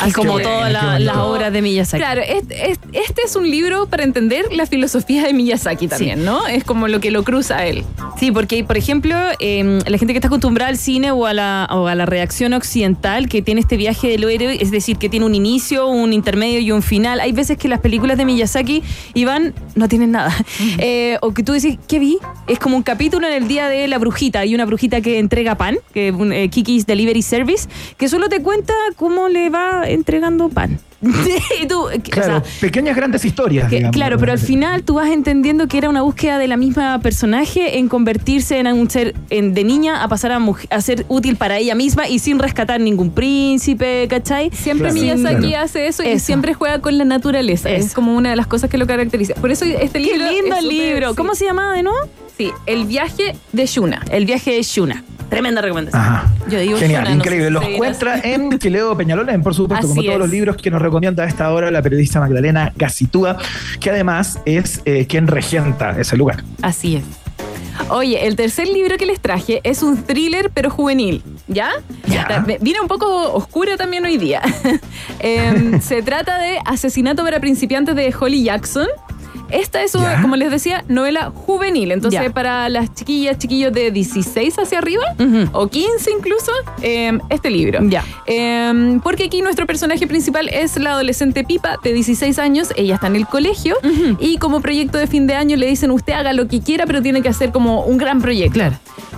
Así 0.00 0.12
como 0.12 0.38
todas 0.40 0.72
la- 0.72 0.82
bonito. 0.92 0.98
las 1.04 1.16
obras 1.18 1.52
de 1.52 1.62
Miyazaki. 1.62 2.00
Claro, 2.02 2.22
este, 2.22 2.70
este- 2.70 2.88
este 2.98 3.22
es 3.24 3.36
un 3.36 3.50
libro 3.50 3.86
para 3.86 4.04
entender 4.04 4.46
la 4.52 4.66
filosofía 4.66 5.24
de 5.24 5.32
Miyazaki 5.32 5.88
también, 5.88 6.24
¿no? 6.24 6.46
Es 6.46 6.64
como 6.64 6.88
lo 6.88 7.00
que 7.00 7.10
lo 7.10 7.22
cruza 7.24 7.58
a 7.58 7.66
él. 7.66 7.84
Sí, 8.18 8.32
porque, 8.32 8.64
por 8.64 8.78
ejemplo, 8.78 9.14
eh, 9.40 9.78
la 9.86 9.98
gente 9.98 10.14
que 10.14 10.18
está 10.18 10.28
acostumbrada 10.28 10.70
al 10.70 10.78
cine 10.78 11.10
o 11.10 11.26
a, 11.26 11.34
la, 11.34 11.68
o 11.70 11.86
a 11.86 11.94
la 11.94 12.06
reacción 12.06 12.54
occidental, 12.54 13.28
que 13.28 13.42
tiene 13.42 13.60
este 13.60 13.76
viaje 13.76 14.08
del 14.08 14.24
héroe, 14.24 14.56
es 14.58 14.70
decir, 14.70 14.96
que 14.96 15.10
tiene 15.10 15.26
un 15.26 15.34
inicio, 15.34 15.86
un 15.86 16.14
intermedio 16.14 16.60
y 16.60 16.72
un 16.72 16.82
final. 16.82 17.20
Hay 17.20 17.32
veces 17.32 17.58
que 17.58 17.68
las 17.68 17.80
películas 17.80 18.16
de 18.16 18.24
Miyazaki, 18.24 18.82
Iván, 19.12 19.54
no 19.74 19.88
tienen 19.88 20.12
nada. 20.12 20.34
Eh, 20.78 21.18
o 21.20 21.32
que 21.32 21.42
tú 21.42 21.52
decís, 21.52 21.78
¿qué 21.88 21.98
vi? 21.98 22.18
Es 22.46 22.58
como 22.58 22.76
un 22.76 22.82
capítulo 22.82 23.26
en 23.26 23.34
el 23.34 23.48
día 23.48 23.68
de 23.68 23.88
la 23.88 23.98
brujita. 23.98 24.40
Hay 24.40 24.54
una 24.54 24.64
brujita 24.64 25.00
que 25.00 25.18
entrega 25.18 25.54
pan, 25.56 25.78
que 25.92 26.08
eh, 26.08 26.48
Kiki's 26.48 26.86
Delivery 26.86 27.22
Service, 27.22 27.68
que 27.96 28.08
solo 28.08 28.28
te 28.28 28.42
cuenta 28.42 28.74
cómo 28.96 29.28
le 29.28 29.50
va 29.50 29.84
entregando 29.86 30.48
pan. 30.48 30.78
Y 31.62 31.66
tú, 31.66 31.86
que- 32.02 32.10
o 32.10 32.14
Claro, 32.14 32.42
sea, 32.44 32.60
pequeñas 32.60 32.96
grandes 32.96 33.24
historias. 33.24 33.68
que- 33.68 33.76
digamos. 33.76 33.94
claro, 33.94 34.18
pero 34.18 34.32
al 34.32 34.38
final 34.38 34.82
tú 34.82 34.94
vas 34.94 35.10
entendiendo 35.10 35.68
que 35.68 35.78
era 35.78 35.88
una 35.88 36.02
búsqueda 36.02 36.38
de 36.38 36.46
la 36.48 36.56
misma 36.56 36.98
personaje 37.00 37.78
en 37.78 37.88
convertirse 37.88 38.58
en 38.58 38.66
un 38.68 38.90
ser 38.90 39.14
en- 39.30 39.54
de 39.54 39.64
niña 39.64 40.02
a 40.02 40.08
pasar 40.08 40.32
a, 40.32 40.38
muj- 40.38 40.66
a 40.70 40.80
ser 40.80 41.04
útil 41.08 41.36
para 41.36 41.58
ella 41.58 41.74
misma 41.74 42.08
y 42.08 42.18
sin 42.18 42.38
rescatar 42.38 42.80
ningún 42.80 43.10
príncipe, 43.10 44.06
¿cachai? 44.08 44.50
Siempre 44.52 44.90
Claro. 44.90 45.00
Miyazaki 45.00 45.48
Claro. 45.48 45.64
hace 45.64 45.86
eso, 45.88 46.02
y 46.02 46.08
Eso. 46.08 46.26
siempre 46.26 46.54
juega 46.54 46.80
con 46.80 46.96
la 46.98 47.04
naturaleza. 47.04 47.70
Es 47.70 47.94
como 47.94 48.14
una 48.16 48.30
de 48.30 48.36
las 48.36 48.46
cosas 48.46 48.70
que 48.70 48.78
lo 48.78 48.86
caracteriza. 48.86 49.34
Por 49.34 49.50
eso 49.50 49.64
este 49.64 50.00
Qué 50.00 50.12
libro. 50.16 50.30
lindo 50.30 50.54
es 50.56 50.62
el 50.62 50.68
libro. 50.68 51.10
sí. 51.10 51.16
¿Cómo 51.16 51.34
se 51.34 51.44
llamaba 51.44 51.72
de 51.74 51.82
nuevo? 51.82 51.98
Sí, 52.36 52.52
El 52.66 52.86
viaje 52.86 53.36
de 53.52 53.66
Shuna. 53.66 54.02
El 54.10 54.26
viaje 54.26 54.52
de 54.52 54.62
Shuna. 54.62 55.02
Tremenda 55.30 55.60
recomendación. 55.60 56.00
Ajá. 56.02 56.30
Yo 56.48 56.58
digo 56.60 56.78
Genial, 56.78 57.02
Shuna, 57.04 57.14
no 57.16 57.20
increíble. 57.24 57.58
sé 57.58 57.66
si 57.66 57.72
encuentra 57.74 58.20
en 58.22 58.58
Quileo 58.58 58.96
Peñalolén, 58.96 59.42
por 59.42 59.54
supuesto, 59.54 59.86
Así 59.86 59.88
como 59.88 60.02
todos 60.02 60.14
es. 60.14 60.18
los 60.20 60.30
libros 60.30 60.56
que 60.56 60.70
nos 60.70 60.80
recomienda 60.80 61.24
a 61.24 61.26
esta 61.26 61.50
hora 61.52 61.70
la 61.70 61.82
periodista 61.82 62.20
Magdalena 62.20 62.72
Gacitúa, 62.76 63.36
que 63.80 63.90
además 63.90 64.38
es 64.44 64.82
eh, 64.84 65.06
quien 65.08 65.26
regenta 65.26 65.98
ese 65.98 66.16
lugar. 66.16 66.44
Así 66.62 66.96
es. 66.96 67.02
Oye, 67.90 68.26
el 68.26 68.36
tercer 68.36 68.68
libro 68.68 68.96
que 68.96 69.04
les 69.04 69.20
traje 69.20 69.60
es 69.64 69.82
un 69.82 70.02
thriller, 70.02 70.50
pero 70.54 70.70
juvenil. 70.70 71.22
¿Ya? 71.46 71.70
Viene 72.60 72.80
un 72.80 72.88
poco 72.88 73.32
oscura 73.34 73.76
también 73.76 74.04
hoy 74.04 74.16
día. 74.16 74.40
Em, 75.18 75.80
se 75.80 76.02
trata 76.02 76.38
de 76.38 76.58
Asesinato 76.64 77.22
para 77.24 77.40
principiantes 77.40 77.94
de 77.96 78.14
Holly 78.18 78.44
Jackson. 78.44 78.86
Esta 79.50 79.82
es, 79.82 79.94
una, 79.94 80.20
como 80.22 80.36
les 80.36 80.50
decía, 80.50 80.84
novela 80.88 81.30
juvenil. 81.34 81.92
Entonces, 81.92 82.20
Ya. 82.22 82.30
para 82.32 82.68
las 82.68 82.92
chiquillas, 82.94 83.38
chiquillos 83.38 83.72
de 83.72 83.90
16 83.90 84.58
hacia 84.58 84.78
arriba, 84.78 85.04
o 85.52 85.68
15 85.68 86.10
incluso, 86.10 86.50
em, 86.82 87.20
este 87.30 87.50
libro. 87.50 87.78
Ya. 87.88 88.04
Em, 88.26 89.00
porque 89.00 89.24
aquí 89.24 89.42
nuestro 89.42 89.66
personaje 89.66 90.06
principal 90.06 90.48
es 90.48 90.76
la 90.78 90.92
adolescente 90.92 91.44
Pipa 91.44 91.76
de 91.82 91.92
16 91.92 92.38
años. 92.38 92.68
Ella 92.76 92.94
está 92.94 93.06
en 93.06 93.16
el 93.16 93.26
colegio 93.26 93.76
y 94.18 94.38
como 94.38 94.60
proyecto 94.60 94.98
de 94.98 95.06
fin 95.06 95.26
de 95.26 95.34
año 95.34 95.56
le 95.56 95.66
dicen 95.66 95.90
usted 95.90 96.12
haga 96.14 96.32
lo 96.32 96.48
que 96.48 96.60
quiera, 96.60 96.86
pero 96.86 97.02
tiene 97.02 97.22
que 97.22 97.28
hacer 97.28 97.52
como 97.52 97.82
un 97.84 97.98
gran 97.98 98.20
proyecto. 98.20 98.54
Claro. 98.54 98.76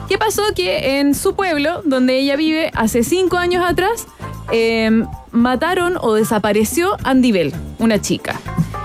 ¿Qué 0.09 0.17
pasó? 0.19 0.43
Que 0.55 1.01
en 1.01 1.15
su 1.15 1.35
pueblo, 1.35 1.83
donde 1.85 2.19
ella 2.19 2.37
vive, 2.37 2.71
hace 2.75 3.03
cinco 3.03 3.37
años 3.37 3.63
atrás, 3.67 4.07
em, 4.53 5.07
mataron 5.33 5.97
o 6.01 6.15
desapareció 6.15 6.97
Andy 7.05 7.33
Bell, 7.33 7.53
una 7.79 8.01
chica. 8.01 8.41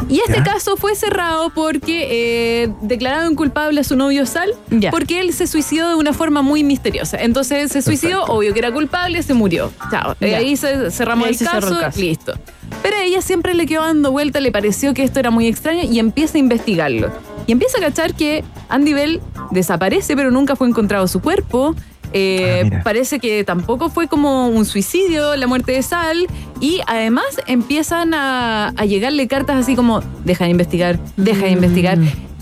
Y 0.09 0.19
este 0.19 0.37
Ya. 0.37 0.43
caso 0.43 0.75
fue 0.75 0.95
cerrado 0.95 1.49
porque 1.51 2.63
eh, 2.65 2.73
declararon 2.81 3.35
culpable 3.35 3.79
a 3.79 3.83
su 3.85 3.95
novio 3.95 4.25
Sal, 4.25 4.53
Ya. 4.69 4.91
porque 4.91 5.21
él 5.21 5.31
se 5.33 5.47
suicidó 5.47 5.87
de 5.89 5.95
una 5.95 6.11
forma 6.11 6.41
muy 6.41 6.63
misteriosa. 6.63 7.17
Entonces 7.21 7.71
se 7.71 7.81
suicidó, 7.81 8.17
Perfecto. 8.19 8.33
obvio 8.33 8.53
que 8.53 8.59
era 8.59 8.71
culpable, 8.73 9.23
se 9.23 9.33
murió. 9.33 9.71
Chao. 9.89 10.15
Ya. 10.19 10.37
Ahí 10.37 10.57
se, 10.57 10.91
cerramos 10.91 11.27
ahí 11.27 11.37
el, 11.39 11.47
caso, 11.47 11.69
el 11.69 11.79
caso. 11.79 11.99
listo. 12.01 12.33
Pero 12.81 12.97
ella 12.97 13.21
siempre 13.21 13.53
le 13.53 13.65
quedó 13.65 13.83
dando 13.83 14.11
vuelta, 14.11 14.41
le 14.41 14.51
pareció 14.51 14.93
que 14.93 15.03
esto 15.03 15.19
era 15.21 15.31
muy 15.31 15.47
extraño 15.47 15.83
y 15.83 15.99
empieza 15.99 16.37
a 16.37 16.39
investigarlo. 16.39 17.09
Y 17.47 17.53
empieza 17.53 17.77
a 17.77 17.81
cachar 17.81 18.13
que 18.13 18.43
Andy 18.67 18.93
Bell 18.93 19.21
desaparece, 19.51 20.15
pero 20.17 20.31
nunca 20.31 20.55
fue 20.57 20.67
encontrado 20.67 21.07
su 21.07 21.21
cuerpo. 21.21 21.75
Eh, 22.13 22.59
Ah, 22.61 22.63
mira. 22.63 22.83
parece 22.83 23.19
que 23.19 23.43
tampoco 23.43 23.89
fue 23.89 24.07
como 24.07 24.47
un 24.47 24.65
suicidio 24.65 25.35
la 25.35 25.47
muerte 25.47 25.71
de 25.73 25.81
Sal. 25.81 26.27
Y 26.59 26.79
además 26.87 27.25
empiezan 27.47 28.13
a, 28.13 28.69
a 28.69 28.85
llegarle 28.85 29.27
cartas 29.27 29.57
así 29.57 29.75
como, 29.75 30.01
deja 30.23 30.45
de 30.45 30.51
investigar, 30.51 30.99
deja 31.17 31.45
de 31.45 31.51
investigar. 31.51 31.97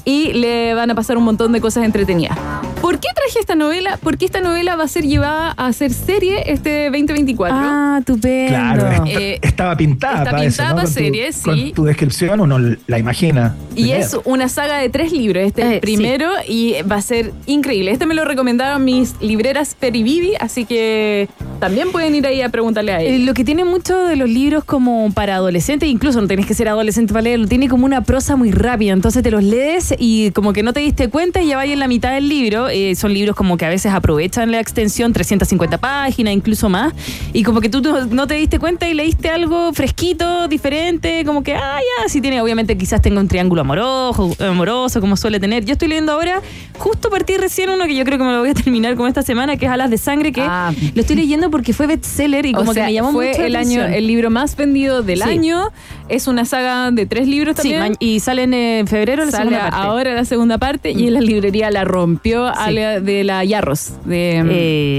Y 0.06 0.34
le 0.34 0.74
van 0.74 0.92
a 0.92 0.96
pasar 0.96 1.18
un 1.18 1.24
montón 1.24 1.52
de 1.52 1.62
cosas 1.62 1.84
entretenidas. 1.86 2.38
¿Por 2.82 3.00
qué 3.00 3.08
traje 3.16 3.40
esta 3.40 3.54
novela? 3.56 4.00
Porque 4.02 4.26
esta 4.26 4.42
novela 4.42 4.76
va 4.76 4.86
a 4.86 4.88
ser 4.88 5.06
llevada 5.06 5.52
a 5.52 5.72
ser 5.72 5.94
serie 5.94 6.52
este 6.52 6.86
2024. 6.86 7.56
Ah, 7.60 7.98
estupendo. 8.00 8.48
Claro, 8.50 9.04
Eh, 9.06 9.38
estaba 9.44 9.78
pintada 9.78 10.18
está 10.20 10.32
para 10.32 10.44
eso, 10.44 10.58
pintada 10.58 10.70
¿no? 10.70 10.76
para 10.78 10.86
Con 10.88 10.94
tu- 10.94 11.00
serie, 11.00 11.32
sí. 11.32 11.42
Con 11.44 11.72
tu 11.74 11.84
descripción 11.86 12.40
uno 12.42 12.58
la 12.88 12.98
imagina. 12.98 13.56
Y 13.76 13.92
es 13.92 14.18
una 14.26 14.50
saga 14.50 14.78
de 14.80 14.90
tres 14.90 15.12
libros. 15.12 15.44
Este 15.46 15.62
es 15.62 15.68
Eh, 15.68 15.74
el 15.76 15.80
primero 15.82 16.30
y 16.48 16.76
va 16.92 16.96
a 16.96 17.02
ser 17.04 17.32
increíble. 17.46 17.92
Este 17.92 18.08
me 18.08 18.16
lo 18.16 18.26
recomendaron 18.26 18.84
mis 18.84 19.16
libreras 19.22 19.76
Peribibi, 19.80 20.34
así 20.40 20.66
que 20.66 21.30
también 21.60 21.92
pueden 21.92 22.16
ir 22.16 22.26
ahí 22.26 22.42
a 22.42 22.50
preguntarle 22.50 22.94
a 22.94 23.02
Eh, 23.02 23.16
él. 23.16 23.26
Lo 23.28 23.36
que 23.36 23.44
tiene 23.44 23.64
mucho 23.64 24.06
de 24.08 24.16
los 24.16 24.28
libros 24.28 24.64
como 24.64 25.12
para 25.14 25.36
adolescentes, 25.36 25.88
incluso 25.88 26.20
no 26.20 26.28
tenés 26.28 26.48
que 26.48 26.56
ser 26.56 26.68
adolescente 26.68 27.14
para 27.14 27.22
leerlo, 27.24 27.48
tiene 27.48 27.70
como 27.70 27.86
una 27.86 28.02
prosa 28.02 28.36
muy 28.36 28.52
rápida, 28.52 28.92
entonces 28.94 29.22
te 29.22 29.30
los 29.30 29.44
lees 29.44 29.94
y 30.00 30.32
como 30.32 30.52
que 30.52 30.64
no 30.64 30.74
te 30.74 30.80
diste 30.80 31.10
cuenta 31.10 31.42
y 31.44 31.48
ya 31.50 31.58
vais 31.58 31.72
en 31.72 31.80
la 31.80 31.88
mitad 31.88 32.14
del 32.14 32.28
libro. 32.28 32.71
Eh, 32.72 32.96
son 32.96 33.14
libros 33.14 33.36
como 33.36 33.58
que 33.58 33.66
a 33.66 33.70
veces 33.70 33.92
aprovechan 33.94 34.52
la 34.52 34.60
extensión, 34.60 35.14
350 35.14 35.78
páginas, 35.78 36.34
incluso 36.34 36.70
más, 36.70 36.94
y 37.34 37.44
como 37.44 37.62
que 37.62 37.70
tú 37.70 37.82
no- 38.10 38.28
te 38.28 38.36
diste 38.36 38.60
cuenta 38.60 38.88
y 38.90 38.94
leíste 38.94 39.30
algo 39.30 39.74
fresquito, 39.74 40.48
diferente, 40.48 41.24
como 41.26 41.44
que, 41.44 41.56
ah, 41.56 41.80
ya, 41.80 42.10
sí 42.10 42.22
tiene, 42.22 42.42
obviamente 42.42 42.78
quizás 42.78 43.02
tenga 43.02 43.20
un 43.20 43.28
triángulo 43.28 43.62
amoroso, 43.62 44.36
amoroso, 44.40 45.02
como 45.02 45.18
suele 45.18 45.40
tener. 45.40 45.66
Yo 45.66 45.74
estoy 45.74 45.88
leyendo 45.90 46.12
ahora, 46.14 46.42
justo 46.78 47.10
partí 47.10 47.38
recién 47.38 47.70
uno 47.70 47.86
que 47.86 47.96
yo 47.96 48.04
creo 48.06 48.18
que 48.18 48.24
me 48.24 48.32
lo 48.32 48.40
voy 48.40 48.50
a 48.50 48.54
terminar 48.66 48.96
como 48.96 49.08
esta 49.08 49.22
semana, 49.22 49.58
que 49.58 49.66
es 49.66 49.72
Alas 49.72 49.90
de 49.90 49.98
Sangre, 49.98 50.32
que 50.32 50.42
Ah. 50.42 50.72
lo 50.96 51.02
estoy 51.02 51.16
leyendo 51.16 51.50
porque 51.52 51.74
fue 51.74 51.88
bestseller 51.88 52.46
y 52.46 52.54
O 52.54 52.58
como 52.58 52.74
sea, 52.74 52.84
que 52.86 52.88
me 52.90 52.94
llamó 52.94 53.12
fue 53.12 53.30
mucho 53.30 53.44
el 53.44 53.56
atención. 53.56 53.86
año 53.86 53.96
el 53.96 54.08
libro 54.08 54.30
más 54.30 54.56
vendido 54.56 55.02
del 55.04 55.22
Sí. 55.22 55.30
año. 55.30 55.70
Es 56.10 56.28
una 56.28 56.46
saga 56.46 56.92
de 56.92 57.06
tres 57.06 57.28
libros 57.28 57.56
también. 57.56 57.96
y 58.00 58.20
salen 58.20 58.54
en 58.54 58.86
febrero 58.88 59.24
la 59.26 59.32
Sale 59.32 59.44
segunda 59.50 59.70
parte. 59.70 59.88
ahora 59.88 60.14
la 60.14 60.26
segunda 60.26 60.58
parte 60.58 60.92
y 60.92 61.08
en 61.08 61.14
la 61.14 61.22
librería 61.22 61.72
la 61.72 61.84
rompió 61.84 62.48
de 62.70 63.24
la 63.24 63.44
Yarros. 63.44 63.92
De, 64.06 64.44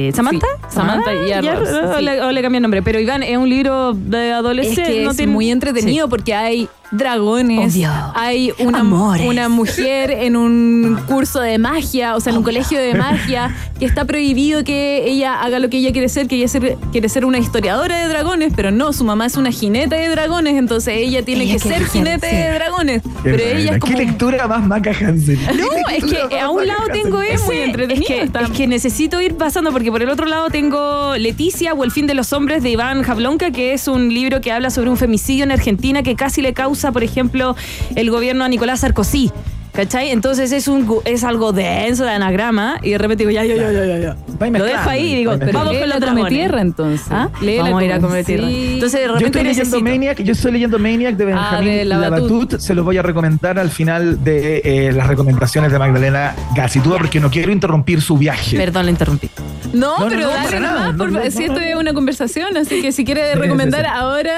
Eh, 0.09 0.13
¿Samantha? 0.15 0.47
Sí, 0.69 0.75
Samantha 0.75 1.11
Ah, 1.11 1.27
Yarros, 1.27 1.69
Yarros, 1.71 1.97
O, 1.97 2.01
le, 2.01 2.21
o 2.23 2.33
le 2.33 2.43
cambié 2.43 2.59
el 2.59 2.63
nombre. 2.63 2.83
Pero 2.83 2.99
Iván, 3.01 3.23
es 3.23 3.37
un 3.37 3.49
libro 3.49 3.93
de 3.95 4.29
Es 4.31 4.35
adolescente. 4.35 4.93
que 4.93 5.05
no 5.05 5.11
es 5.11 5.17
tiene- 5.17 5.33
muy 5.33 5.51
entretenido 5.51 6.09
porque 6.09 6.35
hay 6.35 6.69
dragones, 6.93 7.75
Obvio. 7.75 7.91
hay 8.15 8.53
una, 8.59 8.81
Amores. 8.81 9.27
una 9.27 9.49
mujer 9.49 10.11
en 10.11 10.37
un 10.37 10.99
curso 11.09 11.41
de 11.41 11.59
magia, 11.59 12.15
o 12.17 12.21
sea, 12.21 12.33
en 12.33 12.39
un 12.39 12.45
colegio 12.45 12.79
de 12.79 12.95
magia, 12.95 13.55
que 13.79 13.85
está 13.87 14.05
prohibido 14.05 14.63
que 14.65 15.05
ella 15.09 15.41
haga 15.43 15.59
lo 15.59 15.69
que 15.71 15.79
ella 15.79 15.91
quiere 15.93 16.09
ser, 16.09 16.29
que 16.29 16.37
ella 16.37 16.49
ser- 16.49 16.77
quiere 16.93 17.09
ser 17.09 17.25
una 17.25 17.39
historiadora 17.39 18.03
de 18.03 18.09
dragones, 18.09 18.53
pero 18.55 18.71
no, 18.71 18.93
su 18.93 19.05
mamá 19.05 19.27
es 19.27 19.37
una 19.37 19.51
jinete 19.51 19.97
de 19.97 20.09
dragones, 20.09 20.57
entonces 20.57 20.95
ella 20.99 21.25
tiene 21.25 21.45
Ella 21.45 21.55
que 21.55 21.59
ser 21.61 21.85
jinete 21.87 22.27
de 22.27 22.55
dragones. 22.55 23.03
Qué 23.03 23.09
Pero 23.23 23.37
buena. 23.45 23.59
ella 23.61 23.73
es 23.73 23.79
como... 23.79 23.93
¿Qué 23.97 24.05
lectura 24.05 24.47
más 24.49 24.67
maca 24.67 24.91
Hansen? 24.91 25.39
No, 25.57 25.89
es 25.91 26.05
que 26.05 26.39
a 26.41 26.51
un 26.51 26.67
lado 26.67 26.83
tengo 26.93 27.21
Es 27.23 27.45
muy 27.47 27.57
entretenido, 27.59 28.03
Es 28.03 28.07
que, 28.09 28.23
está- 28.23 28.41
es 28.43 28.51
que 28.51 28.67
necesito 28.67 29.21
ir 29.21 29.37
pasando 29.37 29.73
porque 29.73 29.91
por 29.91 30.03
el 30.03 30.11
otro 30.11 30.27
lado 30.27 30.49
tengo 30.51 31.17
Leticia 31.17 31.73
o 31.75 31.85
El 31.85 31.91
fin 31.91 32.07
de 32.07 32.15
los 32.15 32.33
hombres 32.33 32.63
de 32.63 32.71
Iván 32.71 33.03
Jablonka, 33.03 33.51
que 33.51 33.73
es 33.73 33.89
un 33.89 34.13
libro 34.13 34.41
que 34.41 34.53
habla 34.53 34.71
sobre 34.71 34.91
un 34.91 34.97
femicidio 34.97 35.45
en 35.45 35.53
Argentina 35.53 36.03
que 36.03 36.15
casi 36.17 36.43
le 36.43 36.53
causa, 36.53 36.82
por 36.91 37.05
ejemplo, 37.05 37.55
el 37.95 38.11
gobierno 38.11 38.45
a 38.45 38.49
Nicolás 38.49 38.81
Sarkozy. 38.81 39.31
¿Cachai? 39.73 40.11
Entonces 40.11 40.53
es 40.53 40.69
un 40.69 40.87
es 41.07 41.25
algo 41.25 41.53
denso 41.53 42.05
de 42.05 42.11
anagrama 42.11 42.79
y 42.83 42.91
de 42.91 42.99
repente 42.99 43.27
digo, 43.27 43.31
ya, 43.31 43.43
ya, 43.43 43.55
ya, 43.57 43.73
ya, 43.73 43.99
ya, 43.99 44.17
Lo 44.51 44.65
dejo 44.67 44.91
ahí 44.91 45.13
y 45.13 45.17
digo, 45.17 45.31
mezclando. 45.33 45.59
vamos 45.61 45.77
con 45.79 45.89
la 45.89 45.99
dragones. 45.99 46.29
Tierra 46.29 46.61
entonces. 46.61 47.07
¿Ah? 47.11 47.31
Lee 47.41 47.57
la 47.57 47.63
Vamos 47.63 47.81
a 47.81 47.85
ir 47.87 47.93
a 47.93 47.95
Come- 47.97 48.09
comer 48.09 48.25
tierra. 48.27 48.49
Sí. 48.49 48.71
Entonces 48.75 49.01
de 49.01 49.07
Yo 49.07 49.13
repente 49.15 49.27
estoy 49.39 49.43
leyendo 49.45 49.65
necesito. 49.79 49.91
Maniac, 49.91 50.23
yo 50.23 50.33
estoy 50.33 50.53
leyendo 50.53 50.79
Maniac 50.79 51.17
de 51.17 51.25
Benjamín 51.25 51.69
de 51.71 51.85
Labatut. 51.87 52.19
Labatut. 52.31 52.59
Se 52.61 52.75
los 52.75 52.85
voy 52.85 52.99
a 52.99 53.03
recomendar 53.03 53.59
al 53.59 53.71
final 53.71 54.23
de 54.23 54.61
eh, 54.63 54.93
las 54.93 55.07
recomendaciones 55.07 55.73
de 55.73 55.79
Magdalena 55.79 56.35
Gacitúa 56.55 56.99
porque 56.99 57.19
no 57.19 57.31
quiero 57.31 57.51
interrumpir 57.51 58.03
su 58.03 58.19
viaje. 58.19 58.59
Perdón, 58.59 58.85
la 58.85 58.91
interrumpí. 58.91 59.31
No, 59.73 59.99
No, 60.01 60.05
no, 60.05 60.09
pero 60.11 60.21
no, 60.21 60.29
dale 60.29 60.61
nada. 60.61 61.31
si 61.31 61.45
esto 61.45 61.61
es 61.61 61.75
una 61.77 61.95
conversación, 61.95 62.55
así 62.59 62.83
que 62.83 62.93
si 62.93 63.07
quiere 63.07 63.33
Sí, 63.33 63.39
recomendar 63.39 63.87
sí, 63.87 63.91
sí. 63.91 63.97
ahora, 63.99 64.37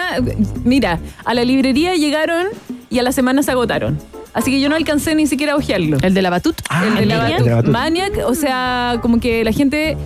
mira, 0.62 1.00
a 1.24 1.34
la 1.34 1.42
librería 1.44 1.96
llegaron 1.96 2.46
y 2.88 3.00
a 3.00 3.02
la 3.02 3.10
semana 3.10 3.42
se 3.42 3.50
agotaron. 3.50 3.98
Así 4.34 4.50
que 4.50 4.60
yo 4.60 4.68
no 4.68 4.76
alcancé 4.76 5.14
ni 5.14 5.26
siquiera 5.26 5.54
a 5.54 5.56
ojearlo. 5.56 5.96
El 6.02 6.12
de 6.12 6.20
la 6.22 6.28
Batut. 6.30 6.60
Ah, 6.68 6.84
el 6.88 6.94
de 6.96 7.06
la 7.06 7.18
Maniac. 7.18 7.44
Batut. 7.48 7.70
Maniac, 7.72 8.12
o 8.26 8.34
sea, 8.34 8.98
como 9.00 9.20
que 9.20 9.44
la 9.44 9.52
gente. 9.52 9.96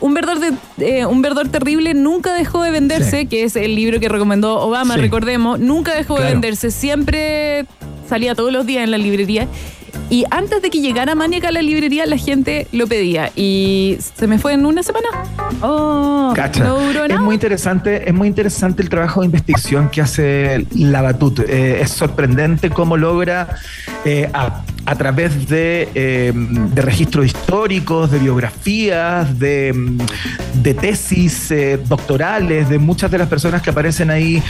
Un 0.00 0.14
verdor, 0.14 0.38
de, 0.40 0.52
eh, 0.78 1.06
un 1.06 1.22
verdor 1.22 1.48
terrible 1.48 1.94
nunca 1.94 2.32
dejó 2.34 2.62
de 2.64 2.72
venderse, 2.72 3.20
Sí. 3.20 3.26
que 3.26 3.44
es 3.44 3.54
el 3.54 3.76
libro 3.76 4.00
que 4.00 4.08
recomendó 4.08 4.58
Obama, 4.60 4.94
Sí. 4.94 5.00
recordemos. 5.00 5.60
Nunca 5.60 5.94
dejó 5.94 6.18
de 6.18 6.24
venderse, 6.24 6.72
siempre 6.72 7.66
salía 8.08 8.34
todos 8.34 8.52
los 8.52 8.66
días 8.66 8.82
en 8.82 8.90
la 8.90 8.98
librería. 8.98 9.46
Y 10.10 10.24
antes 10.30 10.60
de 10.60 10.70
que 10.70 10.80
llegara 10.80 11.14
Maniac 11.14 11.44
a 11.44 11.52
la 11.52 11.62
librería, 11.62 12.06
la 12.06 12.16
gente 12.16 12.66
lo 12.72 12.86
pedía. 12.86 13.30
Y 13.34 13.96
se 14.14 14.26
me 14.26 14.38
fue 14.38 14.52
en 14.52 14.66
una 14.66 14.82
semana. 14.82 15.08
Oh. 15.62 16.32
Cacha. 16.34 16.64
No 16.64 16.78
duró 16.80 17.04
es 17.04 17.20
muy 17.20 17.34
interesante, 17.34 18.08
es 18.08 18.14
muy 18.14 18.28
interesante 18.28 18.82
el 18.82 18.88
trabajo 18.88 19.20
de 19.20 19.26
investigación 19.26 19.88
que 19.88 20.02
hace 20.02 20.66
la 20.74 21.02
Batut. 21.02 21.40
Eh, 21.40 21.80
es 21.80 21.90
sorprendente 21.90 22.70
cómo 22.70 22.96
logra 22.96 23.56
eh, 24.04 24.30
a- 24.86 24.94
través 24.96 25.48
de, 25.48 25.88
eh, 25.94 26.32
de 26.34 26.82
registros 26.82 27.26
históricos, 27.26 28.10
de 28.10 28.18
biografías, 28.18 29.38
de, 29.38 29.74
de 30.54 30.74
tesis 30.74 31.50
eh, 31.50 31.78
doctorales, 31.88 32.68
de 32.68 32.78
muchas 32.78 33.10
de 33.10 33.18
las 33.18 33.28
personas 33.28 33.62
que 33.62 33.70
aparecen 33.70 34.10
ahí 34.10 34.42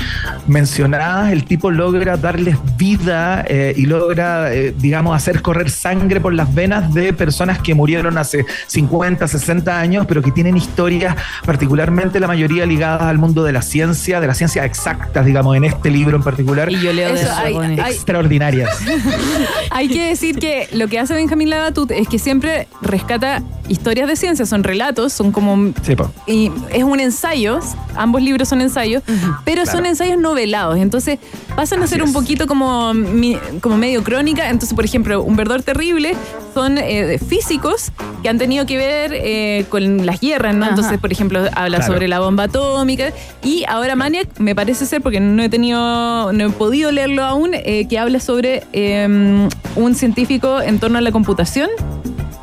mencionadas, 0.47 1.33
el 1.33 1.45
tipo 1.45 1.71
logra 1.71 2.17
darles 2.17 2.57
vida 2.77 3.45
eh, 3.49 3.73
y 3.77 3.87
logra, 3.87 4.53
eh, 4.55 4.75
digamos, 4.79 5.17
hacer 5.17 5.41
correr 5.43 5.71
sangre 5.71 6.21
por 6.21 6.33
las 6.35 6.53
venas 6.55 6.93
de 6.93 7.13
personas 7.13 7.59
que 7.61 7.75
murieron 7.75 8.19
hace 8.19 8.45
50, 8.67 9.27
60 9.27 9.79
años, 9.79 10.07
pero 10.07 10.23
que 10.23 10.31
tienen 10.33 10.57
historias, 10.57 11.17
particularmente 11.45 12.21
la 12.21 12.27
mayoría 12.27 12.67
ligadas 12.67 13.03
al 13.03 13.19
mundo 13.19 13.43
de 13.45 13.53
la 13.53 13.63
ciencia, 13.63 14.21
de 14.21 14.27
la 14.27 14.35
ciencia 14.35 14.65
exactas, 14.65 15.25
digamos, 15.25 15.57
en 15.57 15.65
este 15.65 15.91
libro 15.91 16.17
en 16.17 16.23
particular. 16.23 16.71
Y 16.71 16.81
yo 16.81 16.93
leo 16.93 17.13
de 17.15 17.21
Eso, 17.23 17.33
hay- 17.37 17.57
hay- 17.57 17.93
Extraordinarias. 17.93 18.69
Hay 19.71 19.89
que 19.89 20.09
decir 20.09 20.22
que 20.33 20.69
lo 20.73 20.87
que 20.89 20.99
hace 20.99 21.15
Benjamín 21.15 21.51
Labatut 21.51 21.91
es 21.91 22.07
que 22.09 22.19
siempre 22.19 22.69
rescata 22.81 23.43
historias 23.69 24.09
de 24.09 24.17
ciencia, 24.17 24.47
son 24.47 24.63
relatos, 24.65 25.13
son 25.13 25.33
como 25.33 25.73
Sí, 25.83 25.97
po. 25.97 26.11
y 26.27 26.51
es 26.73 26.85
un 26.85 27.01
ensayo, 27.01 27.59
ambos 27.97 28.23
libros 28.23 28.49
son 28.49 28.61
ensayos, 28.61 29.03
pero 29.45 29.67
son 29.67 29.87
ensayos 29.87 30.19
novelados, 30.19 30.79
entonces 30.79 31.19
pasan 31.57 31.83
a 31.83 31.87
ser 31.87 32.03
un 32.03 32.13
poquito 32.13 32.47
como, 32.47 32.93
mi- 32.95 33.39
como 33.61 33.77
medio 33.77 34.03
crónica, 34.05 34.49
entonces 34.51 34.75
por 34.75 34.85
ejemplo, 34.85 35.23
Un 35.23 35.37
verdor 35.37 35.63
terrible 35.63 36.15
son 36.55 36.79
eh, 36.79 37.19
físicos 37.19 37.93
que 38.23 38.29
han 38.29 38.39
tenido 38.39 38.67
que 38.67 38.77
ver 38.77 39.13
eh, 39.15 39.65
con 39.69 40.05
las 40.07 40.21
guerras, 40.21 40.55
¿no? 40.55 40.65
Ajá. 40.65 40.71
Entonces, 40.75 40.99
por 40.99 41.11
ejemplo, 41.13 41.41
habla 41.55 41.79
Claro. 41.79 41.93
sobre 41.95 42.09
la 42.09 42.21
bomba 42.21 42.45
atómica 42.45 43.13
y 43.43 43.65
ahora 43.69 43.97
Maniac, 43.97 44.29
me 44.39 44.55
parece 44.55 44.87
ser, 44.87 45.01
porque 45.03 45.21
no 45.21 45.43
he 45.43 45.49
tenido, 45.49 46.33
no 46.33 46.47
he 46.47 46.51
podido 46.51 46.91
leerlo 46.93 47.25
aún, 47.25 47.51
eh, 47.55 47.87
que 47.89 47.99
habla 47.99 48.21
sobre 48.21 48.63
eh, 48.73 49.49
un 49.77 49.95
científico 49.95 50.61
en 50.61 50.79
torno 50.79 50.99
a 50.99 51.01
la 51.01 51.11
computación. 51.13 51.69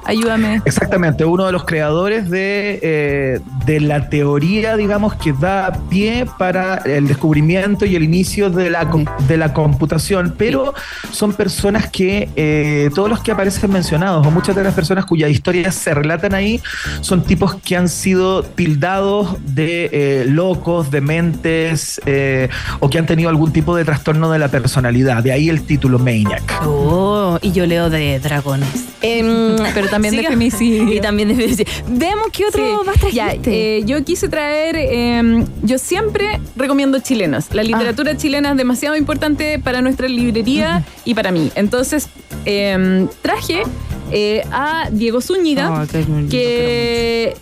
Ayúdame. 0.06 0.62
Exactamente, 0.66 1.26
uno 1.26 1.46
de 1.46 1.52
los 1.52 1.66
creadores 1.66 2.30
de, 2.30 2.80
eh, 2.82 3.40
de 3.66 3.80
la 3.80 4.10
teoría, 4.10 4.76
digamos, 4.76 5.16
que 5.16 5.34
da 5.34 5.72
pie 5.90 6.26
para 6.38 6.78
el 6.78 7.08
descubrimiento 7.08 7.86
y 7.86 7.96
el 7.96 8.04
inicio 8.04 8.50
de 8.50 8.70
la, 8.70 8.88
de 9.28 9.38
la 9.38 9.54
computación, 9.54 10.34
pero 10.38 10.74
son 11.12 11.34
personas 11.34 11.90
que, 11.90 12.30
eh, 12.36 12.90
todos 12.96 13.10
los 13.10 13.20
que 13.20 13.32
aparecen 13.32 13.72
mencionados, 13.72 14.26
o 14.26 14.32
muchas 14.32 14.56
de 14.56 14.64
las 14.64 14.74
personas 14.74 15.06
cuyas 15.06 15.30
historias 15.30 15.76
se 15.76 15.94
relatan 15.94 16.34
ahí, 16.34 16.62
son 17.02 17.24
tipos 17.24 17.56
que 17.56 17.76
han 17.76 17.90
sido 17.90 18.44
tildados 18.44 19.38
de 19.56 19.90
eh, 19.92 20.26
locos, 20.28 20.92
dementes, 20.92 22.02
eh, 22.06 22.50
o 22.80 22.90
que 22.90 22.98
han 22.98 23.06
tenido 23.06 23.30
algún 23.30 23.52
tipo 23.52 23.76
de 23.76 23.86
trastorno 23.86 24.32
de 24.32 24.40
la 24.40 24.48
personalidad, 24.48 25.24
de 25.24 25.32
ahí 25.32 25.50
el 25.50 25.64
título 25.64 26.00
Maniac. 26.00 26.62
Oh, 26.66 27.38
y 27.42 27.52
yo 27.52 27.66
leo 27.66 27.90
de 27.90 28.20
dragones. 28.20 28.86
Em, 29.02 29.56
Pero 29.74 29.88
también 29.91 30.15
de 30.15 30.23
femicidio. 30.23 30.93
Y 30.93 30.99
también 31.02 31.30
de 31.30 31.36
femicidio. 31.36 31.71
Veamos 31.89 32.28
qué 32.32 32.45
otro 32.45 32.63
Sí, 32.65 32.86
más 32.86 32.95
trajiste. 32.99 33.13
ya, 33.15 33.34
eh, 33.43 33.84
yo 33.86 34.04
quise 34.04 34.30
traer, 34.30 34.75
eh, 34.78 35.45
yo 35.63 35.78
siempre 35.78 36.39
recomiendo 36.56 36.99
chilenos. 36.99 37.54
La 37.54 37.63
literatura 37.63 38.15
chilena 38.17 38.52
es 38.52 38.58
demasiado 38.58 38.95
importante 38.95 39.60
para 39.60 39.82
nuestra 39.82 40.08
librería 40.08 40.84
y 41.06 41.13
para 41.13 41.32
mí. 41.32 41.52
Entonces, 41.56 42.10
eh, 42.45 43.08
traje 43.21 43.63
eh, 44.12 44.43
a 44.52 44.89
Diego 44.91 45.21
Zúñiga, 45.21 45.69
Oh, 45.71 45.86
que 46.30 47.36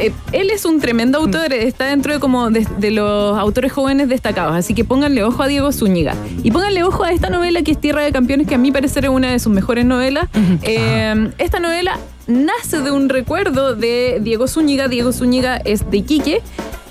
eh, 0.00 0.12
él 0.32 0.50
es 0.50 0.64
un 0.64 0.80
tremendo 0.80 1.18
autor, 1.18 1.52
está 1.52 1.86
dentro 1.86 2.12
de 2.12 2.20
como 2.20 2.50
de, 2.50 2.66
de 2.78 2.90
los 2.92 3.36
autores 3.38 3.72
jóvenes 3.72 4.08
destacados, 4.08 4.54
así 4.54 4.72
que 4.74 4.84
pónganle 4.84 5.24
ojo 5.24 5.42
a 5.42 5.48
Diego 5.48 5.72
Zúñiga 5.72 6.14
y 6.42 6.50
pónganle 6.50 6.84
ojo 6.84 7.02
a 7.04 7.10
esta 7.12 7.28
novela 7.28 7.62
que 7.62 7.72
es 7.72 7.80
Tierra 7.80 8.02
de 8.02 8.12
Campeones, 8.12 8.46
que 8.46 8.54
a 8.54 8.58
mi 8.58 8.70
parecer 8.70 9.04
es 9.04 9.10
una 9.10 9.32
de 9.32 9.38
sus 9.38 9.52
mejores 9.52 9.84
novelas. 9.84 10.28
Eh, 10.62 11.30
esta 11.38 11.58
novela 11.60 11.98
nace 12.26 12.80
de 12.80 12.90
un 12.90 13.08
recuerdo 13.08 13.74
de 13.74 14.18
Diego 14.20 14.48
Zúñiga, 14.48 14.88
Diego 14.88 15.12
Zúñiga 15.12 15.56
es 15.56 15.90
de 15.90 15.98
Iquique. 15.98 16.42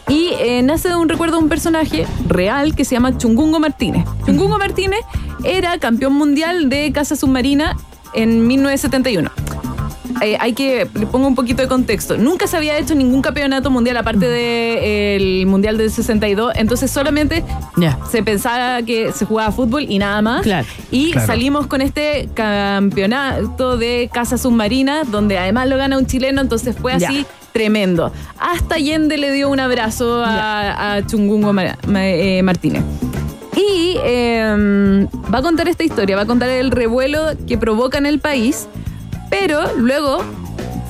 Y 0.08 0.34
eh, 0.39 0.62
nace 0.62 0.89
de 0.89 0.96
un 0.96 1.08
recuerdo 1.08 1.38
de 1.38 1.44
un 1.44 1.50
personaje 1.50 2.06
real 2.28 2.76
que 2.76 2.84
se 2.84 2.96
llama 2.96 3.17
Chungungo 3.17 3.60
Martínez. 3.60 4.06
Chungungo 4.26 4.58
Martínez 4.58 5.02
era 5.44 5.78
campeón 5.78 6.13
mundial 6.13 6.70
de 6.70 6.91
caza 6.91 7.15
submarina 7.15 7.78
en 8.13 8.46
1971 8.46 9.32
eh, 10.21 10.38
hay 10.39 10.54
que 10.54 10.88
le 10.93 11.06
pongo 11.08 11.28
un 11.28 11.36
poquito 11.36 11.62
de 11.62 11.67
contexto. 11.67 12.17
Nunca 12.17 12.47
se 12.47 12.58
había 12.58 12.78
hecho 12.78 12.95
ningún 12.95 13.21
campeonato 13.21 13.69
mundial 13.69 13.97
aparte 13.97 14.28
del 14.28 15.45
mundial 15.45 15.78
del 15.78 15.91
62, 15.91 16.54
entonces 16.56 16.91
solamente 16.91 17.43
se 18.10 18.24
pensaba 18.24 18.82
que 18.84 19.12
se 19.12 19.26
jugaba 19.26 19.52
fútbol 19.52 19.86
y 19.88 19.97
nada 20.00 20.21
más. 20.21 20.41
Claro. 20.41 20.67
Y 20.91 21.12
Claro. 21.12 21.28
salimos 21.28 21.67
con 21.67 21.82
este 21.82 22.30
campeonato 22.34 23.78
de 23.78 24.10
caza 24.13 24.38
submarina, 24.38 25.04
donde 25.04 25.38
además 25.38 25.67
lo 25.67 25.78
gana 25.78 25.97
un 25.97 26.06
chileno, 26.06 26.41
entonces 26.41 26.76
fue 26.80 26.93
así 26.93 27.26
tremendo. 27.54 28.12
Hasta 28.39 28.76
Allende 28.76 29.17
le 29.17 29.32
dio 29.32 29.50
un 29.50 29.60
abrazo 29.60 30.24
a, 30.24 30.93
a 30.95 31.06
Chungungo 31.06 31.54
eh, 31.60 32.41
Martínez. 32.43 32.84
Y 33.56 33.97
eh, 34.04 35.08
va 35.34 35.39
a 35.39 35.41
contar 35.41 35.67
esta 35.67 35.84
historia, 35.84 36.15
va 36.15 36.21
a 36.24 36.26
contar 36.26 36.50
el 36.50 36.71
revuelo 36.71 37.19
que 37.47 37.58
provoca 37.58 37.97
en 37.97 38.06
el 38.06 38.19
país, 38.19 38.67
pero 39.32 39.76
luego 39.78 40.24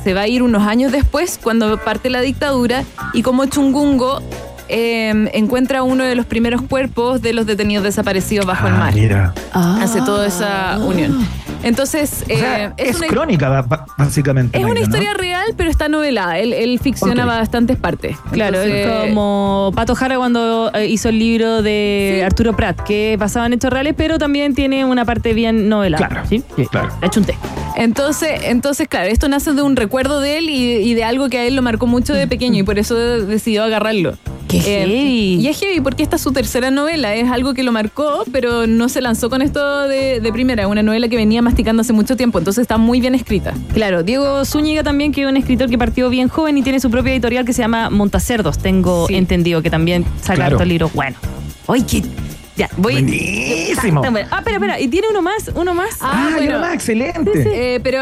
se 0.03 0.13
va 0.13 0.21
a 0.21 0.27
ir 0.27 0.43
unos 0.43 0.63
años 0.67 0.91
después, 0.91 1.39
cuando 1.41 1.77
parte 1.77 2.09
la 2.09 2.19
dictadura, 2.21 2.83
y 3.13 3.21
como 3.21 3.45
Chungungo 3.45 4.19
eh, 4.67 5.29
encuentra 5.33 5.83
uno 5.83 6.03
de 6.03 6.15
los 6.15 6.25
primeros 6.25 6.61
cuerpos 6.63 7.21
de 7.21 7.33
los 7.33 7.45
detenidos 7.45 7.83
desaparecidos 7.83 8.45
bajo 8.45 8.67
el 8.67 8.73
Ah, 8.73 8.77
mar. 8.77 8.93
mira. 8.95 9.33
Hace 9.53 10.01
toda 10.01 10.25
esa 10.27 10.79
unión. 10.79 11.25
Entonces, 11.63 12.23
O 12.23 12.37
sea, 12.37 12.65
eh, 12.65 12.73
es, 12.77 12.97
una- 12.97 13.07
crónica, 13.07 13.65
básicamente. 13.97 14.57
es 14.57 14.65
una 14.65 14.79
historia 14.79 15.13
real, 15.13 15.45
pero 15.55 15.69
está 15.69 15.87
novelada. 15.89 16.39
Él, 16.39 16.53
él 16.53 16.79
ficciona 16.79 17.23
Ok. 17.23 17.29
bastantes 17.29 17.77
partes. 17.77 18.17
Claro, 18.31 18.61
Entonces, 18.61 18.87
es 18.87 19.09
como 19.09 19.71
Pato 19.75 19.95
Jara 19.95 20.17
cuando 20.17 20.71
eh, 20.73 20.87
hizo 20.87 21.09
el 21.09 21.19
libro 21.19 21.61
de 21.61 22.15
Sí. 22.17 22.21
Arturo 22.21 22.55
Prat, 22.55 22.79
que 22.81 23.15
basaba 23.17 23.45
en 23.45 23.53
hechos 23.53 23.71
reales, 23.71 23.93
pero 23.95 24.17
también 24.17 24.55
tiene 24.55 24.85
una 24.85 25.05
parte 25.05 25.33
bien 25.33 25.69
novelada. 25.69 26.07
Claro, 26.07 26.27
¿sí? 26.27 26.43
Sí. 26.55 26.65
claro. 26.65 26.89
Le 26.99 27.07
achunté. 27.07 27.37
Entonces, 27.75 28.41
entonces, 28.45 28.87
claro, 28.87 29.07
esto 29.09 29.27
nace 29.29 29.53
de 29.53 29.61
un 29.61 29.75
recuerdo 29.75 30.19
de 30.19 30.37
él 30.37 30.49
y, 30.49 30.73
y 30.77 30.93
de 30.93 31.03
algo 31.03 31.29
que 31.29 31.37
a 31.39 31.45
él 31.45 31.55
lo 31.55 31.61
marcó 31.61 31.87
mucho 31.87 32.13
de 32.13 32.27
pequeño 32.27 32.59
y 32.59 32.63
por 32.63 32.79
eso 32.79 32.95
decidió 32.95 33.63
agarrarlo. 33.63 34.17
¡Qué 34.47 34.59
heavy! 34.59 35.35
Y 35.39 35.47
es 35.47 35.57
heavy 35.59 35.79
porque 35.79 36.03
esta 36.03 36.17
es 36.17 36.21
su 36.21 36.33
tercera 36.33 36.71
novela, 36.71 37.15
es 37.15 37.29
algo 37.31 37.53
que 37.53 37.63
lo 37.63 37.71
marcó, 37.71 38.25
pero 38.33 38.67
no 38.67 38.89
se 38.89 38.99
lanzó 38.99 39.29
con 39.29 39.41
esto 39.41 39.87
de, 39.87 40.19
de 40.19 40.33
primera, 40.33 40.67
una 40.67 40.83
novela 40.83 41.07
que 41.07 41.15
venía 41.15 41.41
masticando 41.51 41.81
hace 41.81 41.91
mucho 41.93 42.15
tiempo, 42.15 42.39
entonces 42.39 42.61
está 42.61 42.77
muy 42.77 43.01
bien 43.01 43.13
escrita. 43.13 43.53
Claro, 43.73 44.03
Diego 44.03 44.45
Zúñiga 44.45 44.83
también, 44.83 45.11
que 45.11 45.21
es 45.23 45.27
un 45.27 45.35
escritor 45.37 45.69
que 45.69 45.77
partió 45.77 46.09
bien 46.09 46.29
joven 46.29 46.57
y 46.57 46.61
tiene 46.63 46.79
su 46.79 46.89
propia 46.89 47.11
editorial 47.11 47.43
que 47.45 47.51
se 47.53 47.61
llama 47.61 47.89
Montacerdos. 47.89 48.57
Tengo 48.57 49.05
Sí. 49.07 49.15
entendido 49.15 49.61
que 49.61 49.69
también 49.69 50.05
saca 50.21 50.35
Claro. 50.35 50.55
harto 50.55 50.65
libro. 50.65 50.89
Bueno. 50.93 51.17
Oye, 51.67 51.85
que. 51.85 52.03
Ya, 52.57 52.69
voy. 52.77 52.93
Buenísimo. 52.93 54.01
Ah, 54.03 54.37
espera, 54.39 54.57
espera. 54.57 54.79
Y 54.79 54.87
tiene 54.87 55.07
uno 55.09 55.21
más, 55.21 55.51
uno 55.55 55.73
más. 55.73 55.97
Ah, 56.01 56.29
bueno. 56.31 56.39
mira 56.41 56.59
más, 56.59 56.73
excelente. 56.73 57.31
Eh, 57.75 57.79
pero 57.81 57.99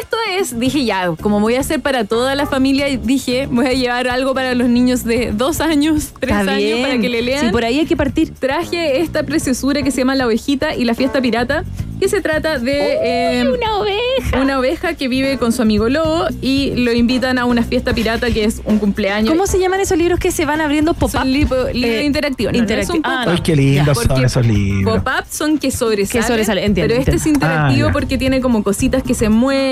esto 0.00 0.16
es, 0.38 0.58
dije 0.58 0.84
ya, 0.84 1.12
como 1.20 1.40
voy 1.40 1.56
a 1.56 1.60
hacer 1.60 1.80
para 1.80 2.04
toda 2.04 2.34
la 2.34 2.46
familia, 2.46 2.86
dije, 3.02 3.46
voy 3.50 3.66
a 3.66 3.72
llevar 3.72 4.08
algo 4.08 4.32
para 4.34 4.54
los 4.54 4.68
niños 4.68 5.04
de 5.04 5.32
dos 5.32 5.60
años, 5.60 6.12
tres 6.20 6.36
Está 6.38 6.52
años, 6.52 6.62
bien. 6.64 6.82
para 6.82 6.98
que 6.98 7.08
le 7.08 7.22
lean. 7.22 7.46
Sí, 7.46 7.52
por 7.52 7.64
ahí 7.64 7.80
hay 7.80 7.86
que 7.86 7.96
partir. 7.96 8.32
Traje 8.34 9.00
esta 9.00 9.24
preciosura 9.24 9.82
que 9.82 9.90
se 9.90 9.98
llama 9.98 10.14
La 10.14 10.26
Ovejita 10.26 10.74
y 10.74 10.84
la 10.84 10.94
Fiesta 10.94 11.20
Pirata, 11.20 11.64
que 12.00 12.08
se 12.08 12.20
trata 12.20 12.58
de 12.58 12.98
eh, 13.40 13.44
Una 13.48 13.76
oveja. 13.78 14.40
una 14.42 14.58
oveja 14.58 14.94
que 14.94 15.06
vive 15.08 15.38
con 15.38 15.52
su 15.52 15.62
amigo 15.62 15.88
lobo 15.88 16.26
y 16.40 16.74
lo 16.74 16.92
invitan 16.92 17.38
a 17.38 17.44
una 17.44 17.62
fiesta 17.62 17.94
pirata 17.94 18.30
que 18.32 18.44
es 18.44 18.60
un 18.64 18.78
cumpleaños. 18.78 19.30
¿Cómo 19.30 19.46
se 19.46 19.60
llaman 19.60 19.78
esos 19.80 19.96
libros 19.98 20.18
que 20.18 20.32
se 20.32 20.44
van 20.44 20.60
abriendo 20.60 20.94
pop-up? 20.94 21.10
Son 21.20 21.32
libros 21.32 21.68
Eh, 21.72 22.02
interactivos. 22.04 22.52
No, 22.52 22.58
no 22.58 22.64
es 22.64 22.70
interacti- 22.88 22.94
un 22.96 23.02
ah. 23.04 23.24
Ay, 23.28 23.38
qué 23.44 23.54
lindos 23.54 23.98
son 23.98 24.24
esos 24.24 24.44
libros. 24.46 24.98
Pop-up 25.00 25.24
son 25.30 25.58
que 25.58 25.70
sobresalen. 25.70 26.22
Que 26.22 26.26
sobresalen, 26.26 26.64
entiendo, 26.64 26.92
Pero 26.94 27.00
este 27.00 27.16
es 27.16 27.26
interactivo 27.26 27.88
Ah, 27.88 27.92
porque 27.92 28.18
tiene 28.18 28.40
como 28.40 28.62
cositas 28.64 29.02
que 29.04 29.14
se 29.14 29.28
mueven. 29.28 29.71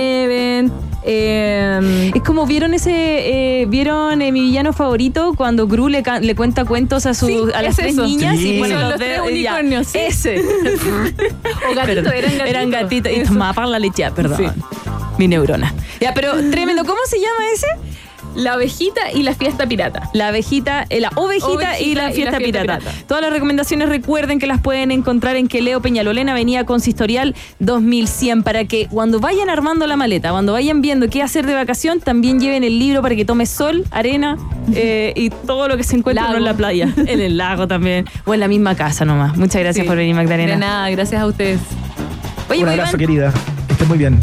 Eh, 1.04 2.10
Es 2.14 2.22
como 2.22 2.46
vieron 2.46 2.74
ese, 2.74 2.90
eh, 3.62 3.66
vieron 3.66 4.20
eh, 4.22 4.32
mi 4.32 4.40
villano 4.42 4.72
favorito 4.72 5.34
cuando 5.36 5.66
Gru 5.66 5.88
le, 5.88 6.02
le 6.20 6.34
cuenta 6.34 6.64
cuentos 6.64 7.06
a, 7.06 7.14
sus 7.14 7.28
Sí, 7.28 7.38
a 7.54 7.62
las 7.62 7.70
es 7.72 7.76
tres 7.76 7.92
eso. 7.94 8.04
niñas 8.04 8.36
Sí. 8.38 8.56
y 8.56 8.58
pone 8.60 8.72
Son 8.72 8.80
los, 8.82 8.90
los 8.90 8.98
tres 9.00 9.20
unicornios, 9.20 9.86
sí. 9.86 9.98
Ese. 9.98 10.38
o 11.70 11.74
gatito, 11.74 12.02
Perdón. 12.02 12.12
eran 12.14 12.30
gatitos. 12.32 12.48
Eran 12.48 12.70
gatitos. 12.70 13.12
Y 13.12 13.20
tomaba 13.24 13.52
para 13.52 13.66
la 13.68 13.78
leche, 13.78 14.10
perdón. 14.12 14.52
Mi 15.18 15.28
neurona. 15.28 15.74
Ya, 16.00 16.14
pero 16.14 16.32
tremendo. 16.50 16.84
¿Cómo 16.84 16.98
se 17.06 17.16
llama 17.18 17.50
ese? 17.52 17.66
La 18.36 18.54
ovejita 18.56 19.12
y 19.12 19.22
la 19.22 19.34
fiesta 19.34 19.66
pirata. 19.66 20.08
La 20.14 20.28
abejita, 20.28 20.86
eh, 20.88 21.00
la 21.00 21.10
ovejita, 21.16 21.46
Ovejita 21.48 21.80
y 21.80 21.94
la 21.94 22.10
y 22.10 22.14
fiesta, 22.14 22.32
la 22.32 22.38
fiesta 22.38 22.60
pirata. 22.62 22.78
pirata. 22.78 23.04
Todas 23.08 23.22
las 23.22 23.32
recomendaciones 23.32 23.88
recuerden 23.88 24.38
que 24.38 24.46
las 24.46 24.60
pueden 24.60 24.90
encontrar 24.92 25.36
en 25.36 25.48
Queleo 25.48 25.80
Peñalolén, 25.82 26.28
Avenida 26.28 26.64
Consistorial 26.64 27.34
2100, 27.58 28.42
para 28.42 28.64
que 28.64 28.86
cuando 28.88 29.18
vayan 29.20 29.50
armando 29.50 29.86
la 29.86 29.96
maleta, 29.96 30.30
cuando 30.30 30.52
vayan 30.52 30.80
viendo 30.80 31.08
qué 31.08 31.22
hacer 31.22 31.44
de 31.46 31.54
vacación, 31.54 32.00
también 32.00 32.40
lleven 32.40 32.62
el 32.64 32.78
libro 32.78 33.02
para 33.02 33.16
que 33.16 33.24
tome 33.24 33.46
sol, 33.46 33.84
arena 33.90 34.38
eh, 34.74 35.12
y 35.16 35.30
todo 35.30 35.66
lo 35.68 35.76
que 35.76 35.82
se 35.82 35.96
encuentra 35.96 36.24
Lago. 36.24 36.38
en 36.38 36.44
la 36.44 36.54
playa, 36.54 36.88
en 36.96 37.20
el 37.20 37.36
lago 37.36 37.66
también, 37.66 38.06
o 38.24 38.34
en 38.34 38.40
la 38.40 38.48
misma 38.48 38.74
casa 38.76 39.04
nomás. 39.04 39.36
Muchas 39.36 39.60
gracias 39.62 39.84
Sí. 39.84 39.88
por 39.88 39.96
venir, 39.96 40.14
Magdalena. 40.14 40.52
De 40.52 40.56
nada, 40.58 40.90
gracias 40.90 41.20
a 41.20 41.26
ustedes. 41.26 41.58
Oye, 42.48 42.62
Un 42.62 42.68
abrazo, 42.68 42.96
Iván, 42.96 43.06
querida. 43.06 43.32
Que 43.66 43.72
estés 43.72 43.88
muy 43.88 43.98
bien. 43.98 44.18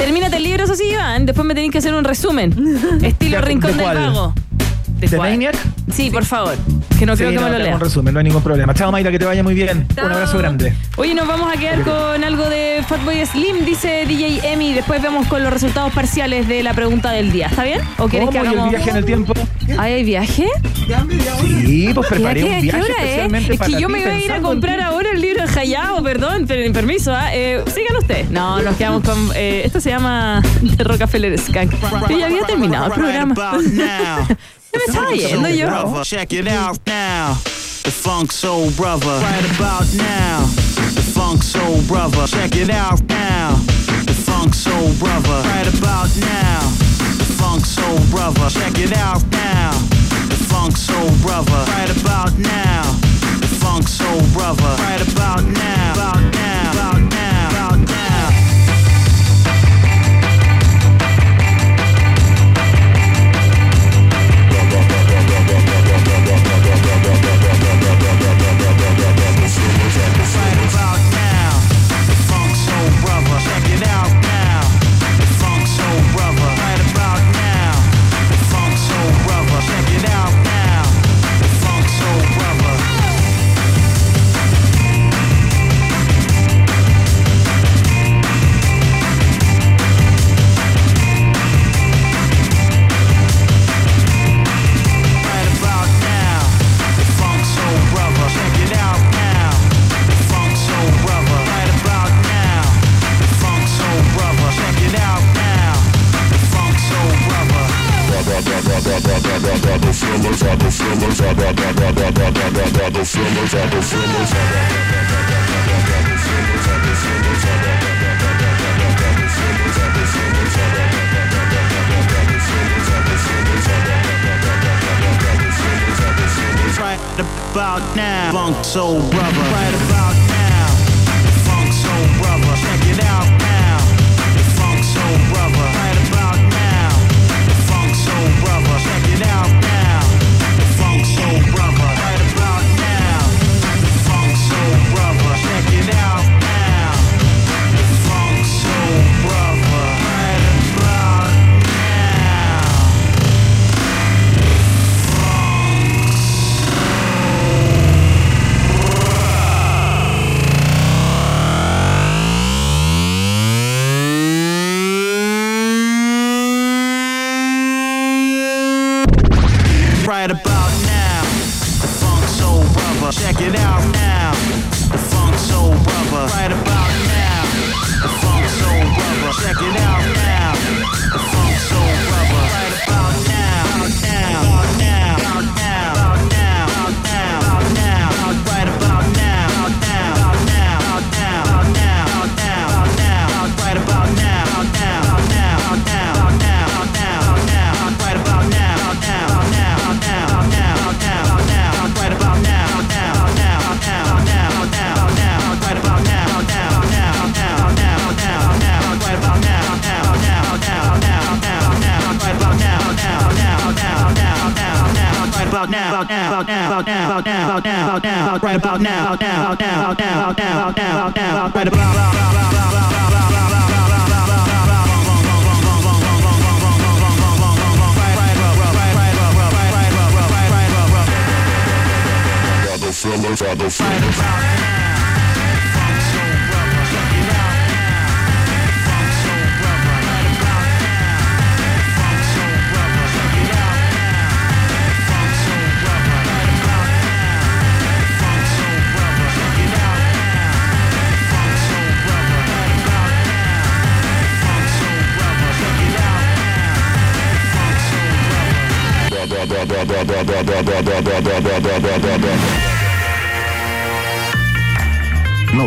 Termínate 0.00 0.36
el 0.36 0.42
libro, 0.44 0.64
eso 0.64 0.74
sí, 0.74 0.84
Iván. 0.90 1.26
Después 1.26 1.46
me 1.46 1.54
tenéis 1.54 1.72
que 1.72 1.78
hacer 1.78 1.94
un 1.94 2.04
resumen. 2.04 2.54
Estilo 3.02 3.36
¿De- 3.36 3.42
Rincón 3.42 3.72
de 3.72 3.76
del 3.76 3.82
cuál? 3.84 3.96
Vago. 3.96 4.34
¿De 5.08 5.16
cuál? 5.16 5.30
Maniac? 5.30 5.56
Sí, 5.92 6.10
por 6.10 6.24
favor. 6.24 6.54
Que 6.98 7.06
no 7.06 7.16
creo 7.16 7.30
Sí, 7.30 7.36
que 7.36 7.42
me 7.42 7.50
lo 7.50 7.58
lea. 7.58 7.74
un 7.74 7.80
resumen, 7.80 8.12
no 8.12 8.18
hay 8.20 8.24
ningún 8.24 8.42
problema. 8.42 8.74
Chao, 8.74 8.92
Mayra, 8.92 9.10
que 9.10 9.18
te 9.18 9.24
vaya 9.24 9.42
muy 9.42 9.54
bien. 9.54 9.86
Chao. 9.94 10.04
Un 10.06 10.12
abrazo 10.12 10.36
grande. 10.38 10.74
Oye, 10.96 11.14
nos 11.14 11.26
vamos 11.26 11.50
a 11.52 11.58
quedar 11.58 11.80
con 11.82 12.22
algo 12.22 12.48
de 12.50 12.84
Fatboy 12.86 13.24
Slim, 13.24 13.64
dice 13.64 14.04
DJ 14.06 14.52
Emi. 14.52 14.74
Después 14.74 15.00
vemos 15.02 15.26
con 15.26 15.42
los 15.42 15.50
resultados 15.52 15.92
parciales 15.94 16.46
de 16.46 16.62
la 16.62 16.74
pregunta 16.74 17.10
del 17.12 17.32
día. 17.32 17.46
¿Está 17.46 17.64
bien? 17.64 17.80
¿O 17.98 18.06
quieres 18.08 18.28
¿Cómo? 18.28 18.32
que 18.32 18.36
¿Y 18.38 18.40
el 18.40 18.46
hagamos? 18.48 18.70
viaje 18.70 18.90
en 18.90 18.96
el 18.96 19.04
tiempo? 19.06 19.32
¿Ay, 19.78 19.92
¿Hay 19.94 20.04
viaje? 20.04 20.46
Sí, 21.64 21.90
pues 21.94 22.06
preparé 22.08 22.42
¿Qué- 22.42 22.50
un 22.50 22.60
viaje 22.60 22.80
hora 22.82 22.94
es? 22.94 22.98
especialmente 23.00 23.52
Es 23.54 23.58
para 23.58 23.70
que 23.74 23.80
yo 23.80 23.88
me 23.88 24.00
iba 24.00 24.10
a 24.10 24.18
ir 24.18 24.32
a 24.32 24.36
en 24.36 24.42
comprar 24.42 24.80
ahora 24.80 25.10
el 25.14 25.20
libro 25.20 25.46
de 25.46 25.60
Hayao, 25.60 26.02
perdón, 26.02 26.44
pero 26.46 26.70
permiso, 26.72 27.14
¿ah? 27.14 27.34
Eh, 27.34 27.62
sigan 27.72 27.96
ustedes. 27.96 28.30
No, 28.30 28.60
nos 28.60 28.76
quedamos 28.76 29.02
con. 29.04 29.30
eh, 29.34 29.62
esto 29.64 29.80
se 29.80 29.90
llama 29.90 30.42
The 30.76 30.84
Rockefeller 30.84 31.38
Skank. 31.38 31.72
Yo 32.10 32.18
ya 32.18 32.26
había 32.26 32.44
terminado 32.46 32.86
el 32.86 32.92
programa. 32.92 33.34
Right 34.72 34.88
about 34.88 34.94
now. 34.94 35.10
¿Qué 35.10 35.16
me 35.16 35.16
estaba 35.16 35.16
yendo 35.16 35.48
yo? 35.50 35.66
Brother, 35.66 36.04
check 36.04 36.32
it 36.32 36.46
out 36.48 36.78
now. 36.86 37.34
The 37.82 37.90
Funk 37.90 38.32
Soul 38.32 38.70
Brother. 38.72 39.18
Right 39.20 39.44
about 39.56 39.92
now. 39.94 40.46
The 40.94 41.02
Funk 41.14 41.42
Soul 41.42 41.82
Brother. 41.88 42.26
Check 42.26 42.56
it 42.56 42.70
out 42.70 43.02
now. 43.08 43.56
The 44.06 44.14
Funk 44.14 44.54
Soul 44.54 44.92
Brother. 44.98 45.42
Right 45.48 45.66
about 45.66 46.14
now. 46.16 46.60
The 47.18 47.34
Funk 47.38 47.64
Soul 47.64 47.98
Brother. 48.10 48.48
Check 48.50 48.78
it 48.78 48.96
out 48.96 49.24
now. 49.32 49.72
The 50.28 50.36
Funk 50.48 50.76
Soul 50.76 51.10
Brother. 51.22 51.64
Right 51.72 51.90
about 51.90 52.36
now. 52.38 52.82
The 53.40 53.48
Funk 53.60 53.88
Soul 53.88 54.20
Brother. 54.32 54.62
Right. 54.82 55.00
About 55.00 55.44
now. 55.44 55.92
About 55.94 56.34
now. 56.34 56.59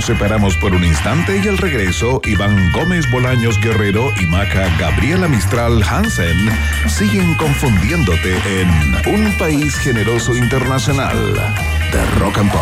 Separamos 0.05 0.57
por 0.57 0.73
un 0.73 0.83
instante 0.83 1.39
y 1.43 1.47
al 1.47 1.57
regreso, 1.57 2.19
Iván 2.25 2.71
Gómez 2.73 3.09
Bolaños 3.09 3.57
Guerrero 3.61 4.11
y 4.19 4.25
Maca 4.25 4.67
Gabriela 4.77 5.29
Mistral 5.29 5.81
Hansen 5.81 6.37
siguen 6.89 7.33
confundiéndote 7.35 8.35
en 8.61 8.69
Un 9.15 9.31
País 9.37 9.75
Generoso 9.77 10.35
Internacional 10.35 11.15
de 11.91 12.19
Rock 12.19 12.37
and 12.39 12.51
Pop. 12.51 12.61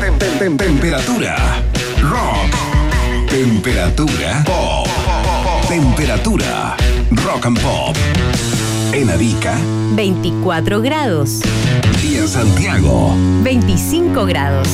Tem- 0.00 0.18
tem- 0.18 0.38
tem- 0.38 0.56
Temperatura. 0.56 1.36
Rock. 2.02 3.28
Temperatura. 3.28 4.44
Pop. 4.44 4.88
Temperatura. 5.68 6.76
Rock 7.24 7.44
and 7.46 7.60
Pop. 7.60 7.96
En 8.98 9.08
Arica 9.10 9.56
24 9.94 10.82
grados, 10.82 11.40
y 12.02 12.16
en 12.16 12.26
Santiago. 12.26 13.14
25 13.44 14.26
grados. 14.26 14.68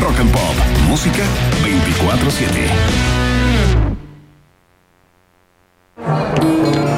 Rock 0.00 0.18
and 0.18 0.32
Pop. 0.32 0.56
Música 0.88 1.22
24-7. 1.62 3.37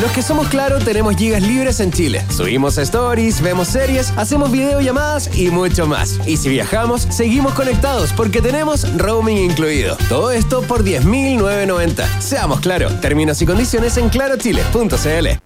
Los 0.00 0.12
que 0.12 0.20
somos 0.20 0.48
claro 0.48 0.78
tenemos 0.78 1.16
gigas 1.16 1.42
libres 1.42 1.80
en 1.80 1.90
Chile. 1.90 2.22
Subimos 2.28 2.76
stories, 2.76 3.40
vemos 3.40 3.68
series, 3.68 4.12
hacemos 4.16 4.52
videollamadas 4.52 5.34
y 5.38 5.50
mucho 5.50 5.86
más. 5.86 6.20
Y 6.26 6.36
si 6.36 6.50
viajamos, 6.50 7.02
seguimos 7.10 7.54
conectados 7.54 8.12
porque 8.12 8.42
tenemos 8.42 8.86
roaming 8.98 9.38
incluido. 9.38 9.96
Todo 10.10 10.32
esto 10.32 10.60
por 10.62 10.84
10.990. 10.84 12.20
Seamos 12.20 12.60
claro. 12.60 12.90
Términos 13.00 13.40
y 13.40 13.46
condiciones 13.46 13.96
en 13.96 14.10
clarochile.cl. 14.10 15.45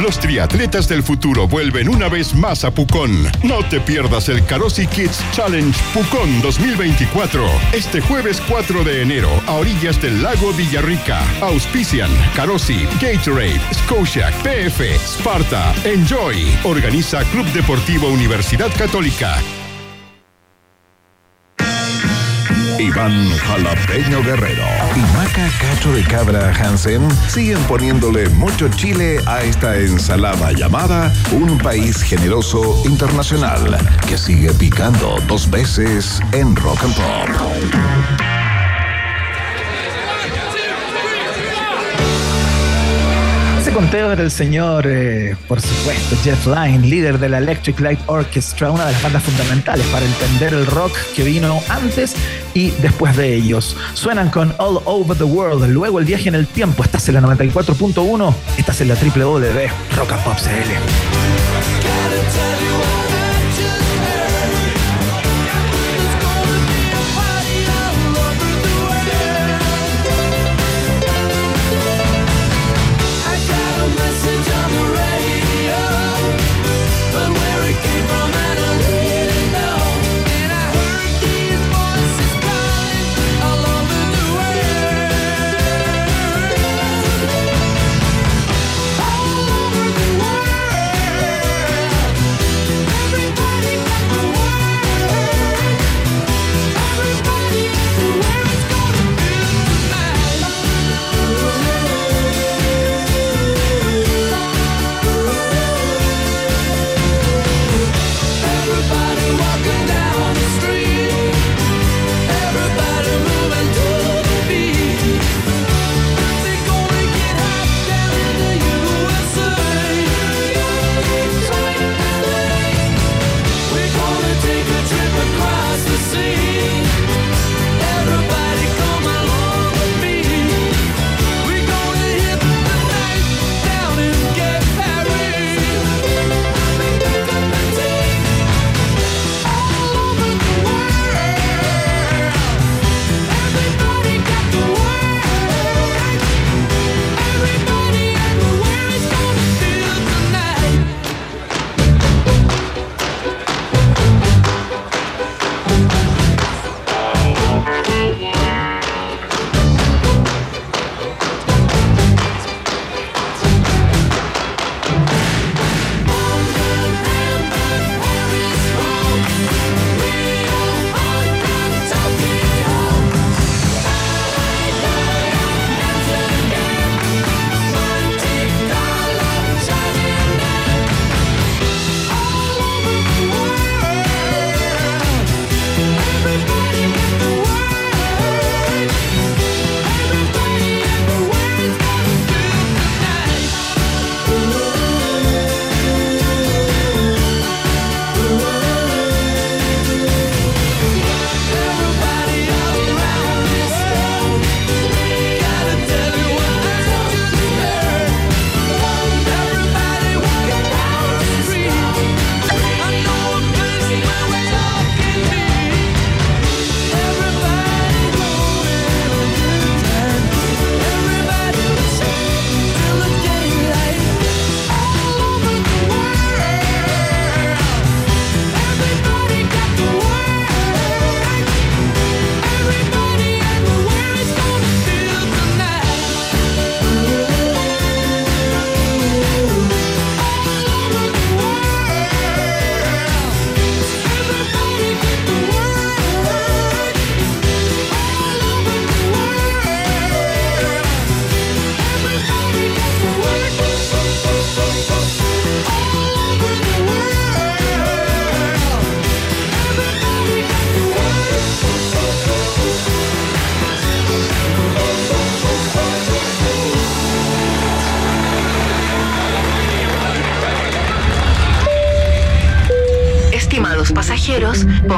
Los 0.00 0.18
triatletas 0.18 0.88
del 0.88 1.02
futuro 1.02 1.46
vuelven 1.46 1.88
una 1.88 2.08
vez 2.08 2.34
más 2.34 2.64
a 2.64 2.74
Pucón. 2.74 3.30
No 3.42 3.64
te 3.68 3.80
pierdas 3.80 4.28
el 4.28 4.44
Carosi 4.44 4.86
Kids 4.86 5.24
Challenge 5.32 5.78
Pucón 5.94 6.42
2024. 6.42 7.46
Este 7.72 8.00
jueves 8.00 8.42
4 8.48 8.82
de 8.82 9.02
enero, 9.02 9.30
a 9.46 9.52
orillas 9.52 10.02
del 10.02 10.22
lago 10.22 10.52
Villarrica. 10.52 11.22
Auspician 11.40 12.10
Carosi, 12.34 12.86
Gatorade, 13.00 13.60
Scotia, 13.72 14.30
PF, 14.42 14.96
Sparta, 14.96 15.72
Enjoy. 15.84 16.44
Organiza 16.64 17.22
Club 17.30 17.46
Deportivo 17.52 18.08
Universidad 18.08 18.70
Católica. 18.76 19.38
Iván 22.78 23.30
Jalapeño 23.38 24.22
Guerrero 24.22 24.64
y 24.96 25.00
Maca 25.16 25.48
Cacho 25.60 25.92
de 25.92 26.02
Cabra 26.02 26.52
Hansen 26.52 27.08
siguen 27.28 27.58
poniéndole 27.64 28.28
mucho 28.30 28.68
chile 28.68 29.20
a 29.26 29.42
esta 29.42 29.78
ensalada 29.78 30.52
llamada 30.52 31.12
Un 31.32 31.56
País 31.58 32.02
Generoso 32.02 32.82
Internacional 32.84 33.78
que 34.08 34.18
sigue 34.18 34.52
picando 34.54 35.16
dos 35.28 35.48
veces 35.48 36.20
en 36.32 36.56
Rock 36.56 36.84
and 36.84 36.94
Pop. 36.94 38.33
Conteo 43.74 44.12
era 44.12 44.22
el 44.22 44.30
señor, 44.30 44.86
eh, 44.86 45.36
por 45.48 45.60
supuesto, 45.60 46.16
Jeff 46.22 46.46
Lynne, 46.46 46.86
líder 46.86 47.18
de 47.18 47.28
la 47.28 47.38
Electric 47.38 47.80
Light 47.80 47.98
Orchestra, 48.06 48.70
una 48.70 48.86
de 48.86 48.92
las 48.92 49.02
bandas 49.02 49.24
fundamentales 49.24 49.84
para 49.86 50.06
entender 50.06 50.54
el 50.54 50.64
rock 50.64 50.96
que 51.16 51.24
vino 51.24 51.60
antes 51.68 52.14
y 52.54 52.70
después 52.70 53.16
de 53.16 53.34
ellos. 53.34 53.76
Suenan 53.94 54.30
con 54.30 54.54
All 54.58 54.80
Over 54.84 55.18
the 55.18 55.24
World, 55.24 55.68
luego 55.70 55.98
el 55.98 56.04
viaje 56.04 56.28
en 56.28 56.36
el 56.36 56.46
tiempo. 56.46 56.84
Estás 56.84 57.08
en 57.08 57.14
la 57.14 57.20
94.1, 57.22 58.34
estás 58.56 58.80
en 58.80 58.88
la 58.88 58.94
www 58.94 59.68
Rock 59.96 60.12
and 60.12 60.24
Pop 60.24 60.36
CL. 60.36 61.33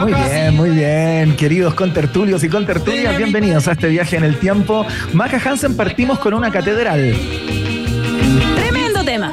Muy 0.00 0.12
bien, 0.12 0.54
muy 0.54 0.70
bien, 0.70 1.36
queridos 1.36 1.74
contertulios 1.74 2.44
y 2.44 2.48
contertulias, 2.48 3.16
bienvenidos 3.16 3.66
a 3.68 3.72
este 3.72 3.88
viaje 3.88 4.16
en 4.16 4.24
el 4.24 4.38
tiempo. 4.38 4.86
Maca 5.12 5.40
Hansen, 5.44 5.76
partimos 5.76 6.18
con 6.18 6.34
una 6.34 6.50
catedral. 6.50 7.14
Tremendo 8.56 9.04
tema. 9.04 9.32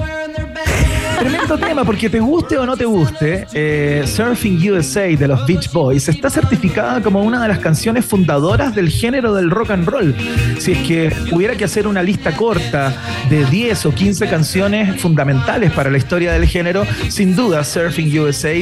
Tremendo 1.20 1.45
tema, 1.54 1.86
porque 1.86 2.10
te 2.10 2.20
guste 2.20 2.58
o 2.58 2.66
no 2.66 2.76
te 2.76 2.86
guste, 2.86 3.46
eh, 3.54 4.04
Surfing 4.08 4.72
USA 4.72 5.06
de 5.06 5.28
los 5.28 5.46
Beach 5.46 5.72
Boys 5.72 6.10
está 6.10 6.30
certificada 6.30 7.02
como 7.02 7.22
una 7.22 7.42
de 7.42 7.48
las 7.48 7.60
canciones 7.60 8.04
fundadoras 8.04 8.74
del 8.74 8.90
género 8.90 9.34
del 9.36 9.52
rock 9.52 9.70
and 9.72 9.88
roll. 9.88 10.16
Si 10.58 10.72
es 10.72 10.80
que 10.80 11.16
hubiera 11.32 11.56
que 11.56 11.64
hacer 11.64 11.88
una 11.88 12.02
lista 12.02 12.36
corta 12.36 12.94
de 13.30 13.46
10 13.46 13.86
o 13.86 13.94
15 13.94 14.28
canciones 14.28 15.00
fundamentales 15.00 15.72
para 15.72 15.92
la 15.92 15.98
historia 15.98 16.34
del 16.34 16.48
género, 16.48 16.84
sin 17.10 17.36
duda 17.36 17.64
Surfing 17.64 18.20
USA 18.20 18.54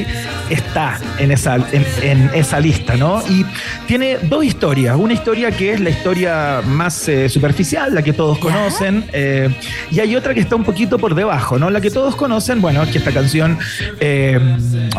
está 0.50 1.00
en 1.20 1.32
esa, 1.32 1.56
en, 1.56 1.86
en 2.02 2.30
esa 2.34 2.60
lista, 2.60 2.98
¿no? 2.98 3.24
Y 3.30 3.46
tiene 3.88 4.18
dos 4.24 4.44
historias. 4.44 4.98
Una 4.98 5.14
historia 5.14 5.52
que 5.52 5.74
es 5.74 5.80
la 5.80 5.90
historia 5.90 6.62
más 6.66 7.08
eh, 7.08 7.30
superficial, 7.30 7.96
la 7.96 8.02
que 8.02 8.14
todos 8.14 8.38
conocen, 8.40 9.06
eh, 9.14 9.50
y 9.90 10.00
hay 10.00 10.16
otra 10.16 10.34
que 10.34 10.42
está 10.42 10.56
un 10.56 10.64
poquito 10.64 10.98
por 10.98 11.16
debajo, 11.16 11.58
¿no? 11.58 11.70
La 11.70 11.80
que 11.80 11.92
todos 11.92 12.16
conocen, 12.16 12.62
bueno, 12.62 12.73
que 12.92 12.98
esta 12.98 13.12
canción 13.12 13.58
eh, 14.00 14.40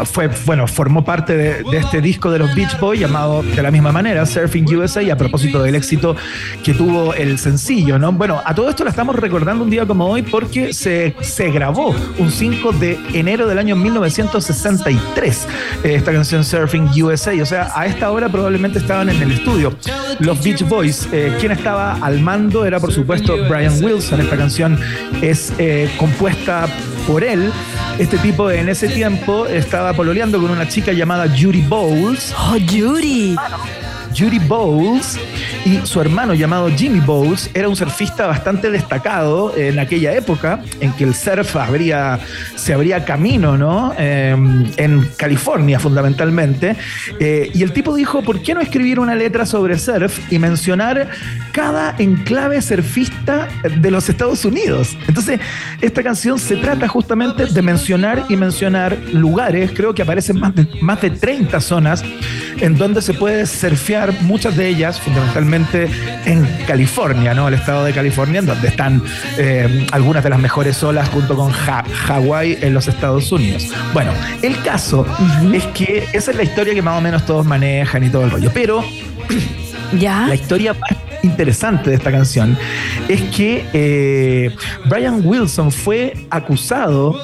fue, 0.05 0.31
bueno, 0.47 0.67
formó 0.67 1.05
parte 1.05 1.37
de, 1.37 1.65
este 1.73 2.01
disco 2.01 2.31
de 2.31 2.39
los 2.39 2.55
Beach 2.55 2.79
Boys 2.79 3.01
llamado 3.01 3.43
de 3.43 3.63
la 3.63 3.71
misma 3.71 3.93
manera, 3.93 4.25
Surfing 4.27 4.65
USA, 4.77 5.13
a 5.13 5.17
propósito 5.17 5.63
del 5.63 5.75
éxito 5.75 6.17
que 6.63 6.73
tuvo 6.73 7.15
el 7.15 7.39
sencillo, 7.39 7.99
¿no? 7.99 8.13
Bueno, 8.13 8.41
a 8.45 8.55
todo 8.55 8.71
esto 8.71 8.85
la 8.85 8.91
estamos 8.91 9.17
recordando 9.17 9.65
un 9.65 9.71
día 9.71 9.87
como 9.87 10.07
hoy 10.07 10.23
porque 10.23 10.73
se, 10.73 11.15
se 11.21 11.51
grabó 11.51 11.95
un 12.19 12.31
5 12.31 12.73
de 12.73 12.99
enero 13.13 13.47
del 13.49 13.59
año 13.59 13.77
1963 13.77 15.47
eh, 15.85 15.95
esta 15.95 16.13
canción 16.13 16.45
Surfing 16.45 16.91
USA, 17.03 17.33
o 17.43 17.47
sea, 17.47 17.73
a 17.75 17.87
esta 17.87 18.11
hora 18.11 18.29
probablemente 18.29 18.79
estaban 18.79 19.09
en 19.09 19.21
el 19.23 19.33
estudio. 19.33 19.75
Los 20.21 20.43
Beach 20.43 20.67
Boys, 20.69 21.09
eh, 21.13 21.35
quien 21.41 21.53
estaba 21.53 21.95
al 21.95 22.21
mando 22.21 22.65
era 22.65 22.81
por 22.81 22.93
supuesto 22.93 23.37
Brian 23.49 23.83
Wilson, 23.83 24.21
esta 24.21 24.37
canción 24.37 24.79
es 25.23 25.53
eh, 25.59 25.91
compuesta 25.97 26.67
por 27.07 27.25
él. 27.25 27.53
Este 27.99 28.19
tipo 28.19 28.51
en 28.51 28.69
ese 28.69 28.89
tiempo 28.89 29.47
estaba 29.47 29.93
pololeando 29.93 30.41
con 30.41 30.51
una 30.51 30.69
chica 30.69 30.93
llamada 30.93 31.27
Judy 31.29 31.63
Bowles. 31.63 32.35
¡Oh, 32.37 32.57
Judy! 32.69 33.37
Judy 34.17 34.39
Bowles 34.39 35.19
y 35.65 35.81
su 35.85 36.01
hermano 36.01 36.35
llamado 36.35 36.69
Jimmy 36.71 37.01
Bowles 37.01 37.51
era 37.55 37.69
un 37.69 37.77
surfista 37.77 38.27
bastante 38.27 38.71
destacado 38.71 39.57
en 39.57 39.79
aquella 39.79 40.15
época 40.15 40.63
en 40.81 40.93
que 40.93 41.05
el 41.05 41.15
surf 41.15 41.57
habría, 41.57 42.19
se 42.55 42.75
abría 42.75 43.05
camino, 43.05 43.57
¿no? 43.57 43.95
Eh, 43.99 44.37
en 44.77 45.09
California 45.17 45.81
fundamentalmente. 45.81 46.77
Eh, 47.19 47.51
y 47.55 47.63
el 47.63 47.73
tipo 47.73 47.95
dijo, 47.95 48.23
¿por 48.23 48.43
qué 48.43 48.55
no 48.55 48.61
escribir 48.61 49.01
una 49.01 49.15
letra 49.15 49.47
sobre 49.47 49.79
surf 49.79 50.31
y 50.31 50.39
mencionar 50.39 51.09
cada 51.53 51.95
enclave 51.99 52.61
surfista 52.61 53.49
de 53.81 53.91
los 53.91 54.09
Estados 54.09 54.45
Unidos? 54.45 54.97
Entonces, 55.09 55.41
esta 55.81 56.03
canción 56.03 56.39
se 56.39 56.57
trata 56.57 56.89
justamente 56.89 57.47
de 57.47 57.63
mencionar 57.63 58.25
y 58.29 58.37
mencionar 58.37 58.99
lugares, 59.13 59.71
creo 59.75 59.95
que 59.95 60.03
aparecen 60.03 60.39
más 60.39 60.55
de, 60.55 60.67
más 60.83 61.01
de 61.01 61.11
30 61.11 61.61
zonas 61.61 62.05
en 62.61 62.77
donde 62.79 63.03
se 63.03 63.15
puede 63.15 63.47
surfear, 63.47 64.13
muchas 64.23 64.57
de 64.57 64.69
ellas 64.69 65.01
fundamentalmente 65.01 65.89
en 66.25 66.47
California, 66.67 67.35
¿no? 67.35 67.49
El 67.49 67.55
estado 67.55 67.85
de 67.85 67.93
California, 67.93 68.41
en 68.41 68.47
donde 68.47 68.69
están 68.69 69.03
eh, 69.39 69.87
algunas 69.93 70.23
de 70.25 70.31
las 70.31 70.39
mejores 70.39 70.83
olas 70.83 71.09
junto 71.09 71.35
con 71.37 71.53
Ha- 71.53 71.85
Hawái 72.07 72.59
en 72.61 72.75
los 72.75 72.89
Estados 72.89 73.31
Unidos. 73.33 73.69
Bueno, 73.93 74.13
el 74.43 74.61
caso 74.63 75.07
es 75.53 75.65
que 75.69 76.07
esa 76.13 76.31
es 76.31 76.37
la 76.37 76.43
historia 76.45 76.75
que 76.75 76.83
más 76.83 76.99
o 76.99 77.01
menos 77.01 77.25
todos 77.27 77.45
manejan 77.47 78.05
y 78.05 78.09
todo 78.11 78.25
el 78.25 78.31
rollo, 78.31 78.51
pero 78.55 78.85
¿Ya? 79.99 80.27
la 80.29 80.35
historia 80.35 80.75
interesante 81.23 81.89
de 81.91 81.97
esta 81.97 82.11
canción 82.11 82.57
es 83.09 83.23
que 83.35 83.65
eh, 83.73 84.55
Brian 84.87 85.21
Wilson 85.25 85.71
fue 85.73 86.15
acusado, 86.31 87.15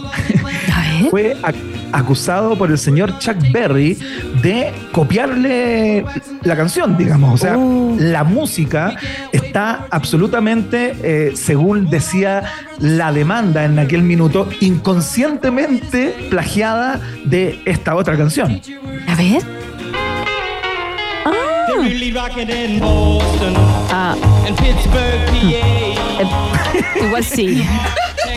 fue 1.11 1.37
ac- 1.43 1.55
acusado 1.93 2.57
por 2.57 2.71
el 2.71 2.79
señor 2.79 3.19
Chuck 3.19 3.37
Berry 3.53 3.99
de 4.43 4.73
copiarle 4.93 6.05
la 6.43 6.57
canción, 6.57 6.97
digamos. 6.97 7.35
O 7.35 7.37
sea, 7.37 7.57
la 7.99 8.25
música 8.25 8.97
está 9.33 9.87
absolutamente, 9.91 10.97
eh, 11.03 11.33
según 11.35 11.91
decía 11.91 12.45
la 12.79 13.13
demanda 13.13 13.65
en 13.65 13.79
aquel 13.79 14.03
minuto, 14.03 14.49
inconscientemente 14.61 16.29
plagiada 16.31 17.01
de 17.25 17.61
esta 17.65 17.95
otra 17.95 18.17
canción. 18.17 18.61
A 19.07 19.15
ver. 19.15 19.43
Ah. 23.91 24.17
PA. 25.31 27.05
Igual 27.07 27.25
sí. 27.25 27.65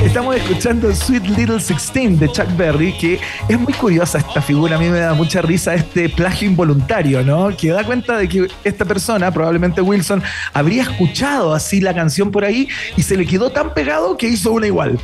Estamos 0.03 0.35
escuchando 0.35 0.93
Sweet 0.93 1.23
Little 1.37 1.59
Sixteen 1.59 2.19
de 2.19 2.27
Chuck 2.27 2.47
Berry, 2.55 2.93
que 2.97 3.19
es 3.47 3.59
muy 3.59 3.73
curiosa 3.73 4.19
esta 4.19 4.41
figura. 4.41 4.75
A 4.75 4.79
mí 4.79 4.87
me 4.89 4.99
da 4.99 5.13
mucha 5.13 5.41
risa 5.41 5.73
este 5.73 6.09
plagio 6.09 6.47
involuntario, 6.47 7.23
¿no? 7.23 7.55
Que 7.55 7.69
da 7.69 7.83
cuenta 7.83 8.17
de 8.17 8.27
que 8.27 8.47
esta 8.63 8.85
persona, 8.85 9.31
probablemente 9.31 9.81
Wilson, 9.81 10.21
habría 10.53 10.83
escuchado 10.83 11.53
así 11.53 11.81
la 11.81 11.95
canción 11.95 12.31
por 12.31 12.43
ahí 12.43 12.67
y 12.97 13.03
se 13.03 13.17
le 13.17 13.25
quedó 13.25 13.49
tan 13.49 13.73
pegado 13.73 14.17
que 14.17 14.27
hizo 14.27 14.51
una 14.51 14.67
igual. 14.67 14.99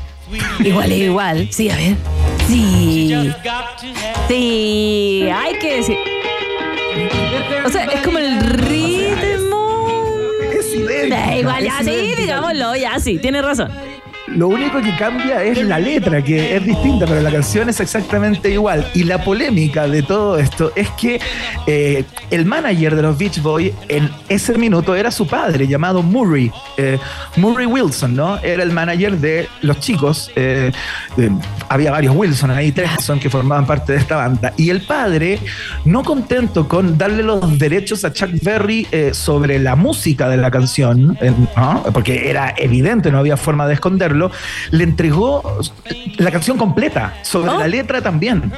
Igual, 0.60 0.92
igual. 0.92 1.48
Sí, 1.52 1.70
a 1.70 1.76
ver. 1.76 1.96
Sí. 2.48 3.32
Sí, 4.28 5.28
hay 5.34 5.58
que 5.60 5.76
decir. 5.78 5.98
O 7.66 7.70
sea, 7.70 7.86
es 7.86 8.02
como 8.02 8.18
el 8.20 8.40
ritmo. 8.42 9.80
Es 10.54 10.76
idéntico. 10.76 11.40
Igual, 11.40 11.64
ya 11.64 11.84
sí, 11.84 12.14
digámoslo, 12.18 12.76
ya 12.76 13.00
sí, 13.00 13.18
tiene 13.18 13.42
razón. 13.42 13.72
Lo 14.36 14.48
único 14.48 14.82
que 14.82 14.96
cambia 14.96 15.44
es 15.44 15.62
la 15.64 15.80
letra, 15.80 16.22
que 16.22 16.56
es 16.56 16.64
distinta, 16.66 17.06
pero 17.06 17.22
la 17.22 17.32
canción 17.32 17.68
es 17.70 17.80
exactamente 17.80 18.50
igual. 18.52 18.86
Y 18.94 19.04
la 19.04 19.24
polémica 19.24 19.88
de 19.88 20.04
todo 20.04 20.38
esto 20.38 20.72
es 20.76 20.90
que 20.92 21.20
eh, 21.68 22.04
el 22.30 22.46
manager 22.46 22.96
de 22.96 23.02
los 23.02 23.18
Beach 23.18 23.42
Boys 23.42 23.74
en 23.88 24.10
ese 24.30 24.58
minuto 24.58 24.96
era 24.96 25.12
su 25.12 25.26
padre, 25.28 25.68
llamado 25.68 26.04
Murray. 26.04 26.52
eh, 26.78 27.00
Murray 27.38 27.66
Wilson, 27.66 28.16
¿no? 28.16 28.38
Era 28.38 28.64
el 28.64 28.72
manager 28.72 29.18
de 29.18 29.50
los 29.62 29.80
chicos. 29.80 30.32
eh, 30.36 30.72
había 31.70 31.92
varios 31.92 32.16
Wilson 32.16 32.52
ahí, 32.52 32.72
tres 32.72 32.92
son 33.02 33.20
que 33.20 33.30
formaban 33.30 33.66
parte 33.66 33.94
de 33.94 34.00
esta 34.00 34.16
banda. 34.16 34.54
Y 34.58 34.70
el 34.70 34.82
padre, 34.82 35.40
no 35.86 36.04
contento 36.04 36.68
con 36.68 36.98
darle 36.98 37.24
los 37.24 37.58
derechos 37.58 38.06
a 38.06 38.14
Chuck 38.14 38.32
Berry 38.42 38.88
sobre 39.12 39.60
la 39.60 39.76
música 39.76 40.30
de 40.30 40.38
la 40.38 40.52
canción, 40.52 41.18
porque 41.94 42.30
era 42.30 42.54
evidente, 42.58 43.12
no 43.12 43.20
había 43.20 43.38
forma 43.38 43.68
de 43.68 43.76
esconderlo, 43.76 44.19
le 44.72 44.84
entregó 44.84 45.60
la 46.18 46.32
canción 46.32 46.58
completa, 46.58 47.20
sobre 47.24 47.54
la 47.54 47.68
letra 47.68 48.02
también. 48.02 48.52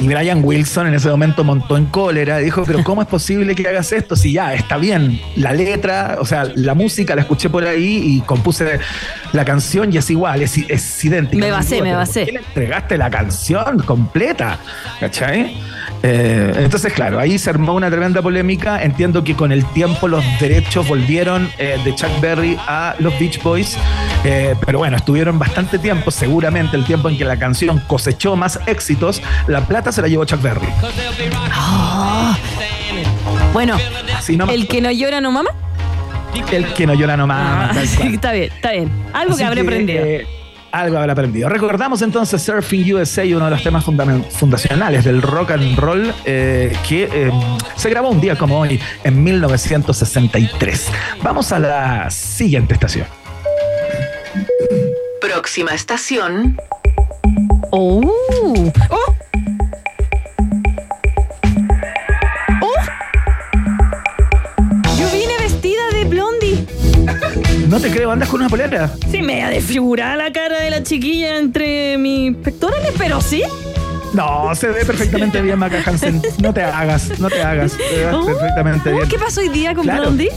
Y 0.00 0.06
Brian 0.08 0.40
Wilson 0.42 0.86
en 0.86 0.94
ese 0.94 1.10
momento 1.10 1.44
montó 1.44 1.76
en 1.76 1.84
cólera 1.86 2.40
y 2.40 2.44
dijo, 2.44 2.62
pero 2.66 2.82
¿cómo 2.82 3.02
es 3.02 3.08
posible 3.08 3.54
que 3.54 3.68
hagas 3.68 3.92
esto? 3.92 4.16
Si 4.16 4.32
ya 4.32 4.54
está 4.54 4.78
bien, 4.78 5.20
la 5.36 5.52
letra, 5.52 6.16
o 6.20 6.24
sea, 6.24 6.44
la 6.54 6.74
música 6.74 7.14
la 7.14 7.20
escuché 7.20 7.50
por 7.50 7.64
ahí 7.64 8.00
y 8.16 8.20
compuse 8.22 8.80
la 9.32 9.44
canción 9.44 9.92
y 9.92 9.98
es 9.98 10.08
igual, 10.08 10.40
es, 10.40 10.56
es 10.56 11.04
idéntica. 11.04 11.44
Me 11.44 11.50
basé, 11.52 11.76
me 11.76 11.88
"¿Pero 11.90 11.96
basé". 11.98 12.20
¿por 12.20 12.26
qué 12.26 12.32
le 12.32 12.38
entregaste 12.38 12.96
la 12.96 13.10
canción 13.10 13.78
completa? 13.80 14.58
¿Cachai? 15.00 15.54
Eh, 16.02 16.52
entonces, 16.56 16.94
claro, 16.94 17.18
ahí 17.18 17.38
se 17.38 17.50
armó 17.50 17.74
una 17.74 17.90
tremenda 17.90 18.22
polémica. 18.22 18.82
Entiendo 18.82 19.22
que 19.22 19.34
con 19.34 19.52
el 19.52 19.66
tiempo 19.72 20.08
los 20.08 20.24
derechos 20.40 20.88
volvieron 20.88 21.50
eh, 21.58 21.76
de 21.84 21.94
Chuck 21.94 22.20
Berry 22.22 22.56
a 22.66 22.94
los 23.00 23.18
Beach 23.18 23.42
Boys. 23.42 23.76
Eh, 24.24 24.54
pero 24.66 24.78
bueno, 24.78 24.96
estuvieron 24.96 25.38
bastante 25.38 25.78
tiempo, 25.78 26.10
seguramente 26.10 26.76
el 26.76 26.84
tiempo 26.84 27.08
en 27.08 27.16
que 27.16 27.24
la 27.24 27.38
canción 27.38 27.78
cosechó 27.86 28.36
más 28.36 28.60
éxitos, 28.66 29.22
la 29.46 29.62
plata 29.62 29.92
se 29.92 30.02
la 30.02 30.08
llevó 30.08 30.24
Chuck 30.24 30.42
Berry. 30.42 30.68
Ah. 31.52 32.36
Bueno, 33.52 33.76
el 34.50 34.68
que 34.68 34.80
no 34.80 34.90
llora 34.90 35.20
no 35.20 35.32
mama. 35.32 35.50
El 36.52 36.66
que 36.74 36.86
no 36.86 36.94
llora 36.94 37.16
no 37.16 37.26
mama. 37.26 37.70
Ah, 37.74 37.82
está 37.82 38.32
bien, 38.32 38.52
está 38.54 38.72
bien. 38.72 38.90
Algo 39.12 39.32
Así 39.32 39.40
que 39.40 39.46
habré 39.46 39.62
que, 39.62 39.68
aprendido. 39.68 40.04
eh, 40.04 40.26
Algo 40.70 40.98
habrá 40.98 41.12
aprendido. 41.14 41.48
Recordamos 41.48 42.02
entonces 42.02 42.40
Surfing 42.42 42.94
USA, 42.94 43.24
uno 43.24 43.46
de 43.46 43.50
los 43.50 43.62
temas 43.62 43.84
fundacionales 43.84 45.04
del 45.04 45.22
rock 45.22 45.52
and 45.52 45.76
roll, 45.76 46.14
eh, 46.24 46.76
que 46.88 47.08
eh, 47.12 47.32
se 47.74 47.90
grabó 47.90 48.10
un 48.10 48.20
día 48.20 48.36
como 48.36 48.60
hoy, 48.60 48.78
en 49.02 49.24
1963. 49.24 50.92
Vamos 51.22 51.50
a 51.52 51.58
la 51.58 52.10
siguiente 52.10 52.74
estación. 52.74 53.06
Próxima 55.20 55.72
estación. 55.74 56.56
¡Oh! 57.70 58.00
¡Oh! 58.90 59.14
¡Oh! 62.62 62.74
Yo 64.98 65.10
vine 65.12 65.36
vestida 65.40 65.82
de 65.92 66.04
blondie. 66.04 66.66
No 67.68 67.80
te 67.80 67.90
creo, 67.90 68.10
andas 68.10 68.28
con 68.28 68.40
una 68.40 68.48
polera. 68.48 68.90
Sí, 69.10 69.22
me 69.22 69.42
ha 69.44 69.50
desfigurado 69.50 70.16
la 70.16 70.32
cara 70.32 70.60
de 70.60 70.70
la 70.70 70.82
chiquilla 70.82 71.38
entre 71.38 71.96
mis 71.98 72.36
pectorales, 72.36 72.92
pero 72.98 73.20
sí. 73.20 73.42
No, 74.12 74.52
se 74.56 74.66
ve 74.68 74.84
perfectamente 74.84 75.40
bien, 75.40 75.56
Maca 75.58 75.80
Hansen. 75.86 76.20
No 76.42 76.52
te 76.52 76.62
hagas, 76.64 77.18
no 77.20 77.28
te 77.28 77.40
hagas. 77.42 77.72
Se 77.72 77.78
ve 78.06 78.10
Oh, 78.12 78.26
perfectamente 78.26 78.90
oh, 78.92 78.96
bien. 78.96 79.08
¿Qué 79.08 79.18
pasó 79.18 79.40
hoy 79.40 79.50
día 79.50 79.72
con 79.74 79.84
Claro. 79.84 80.02
Blondie? 80.02 80.30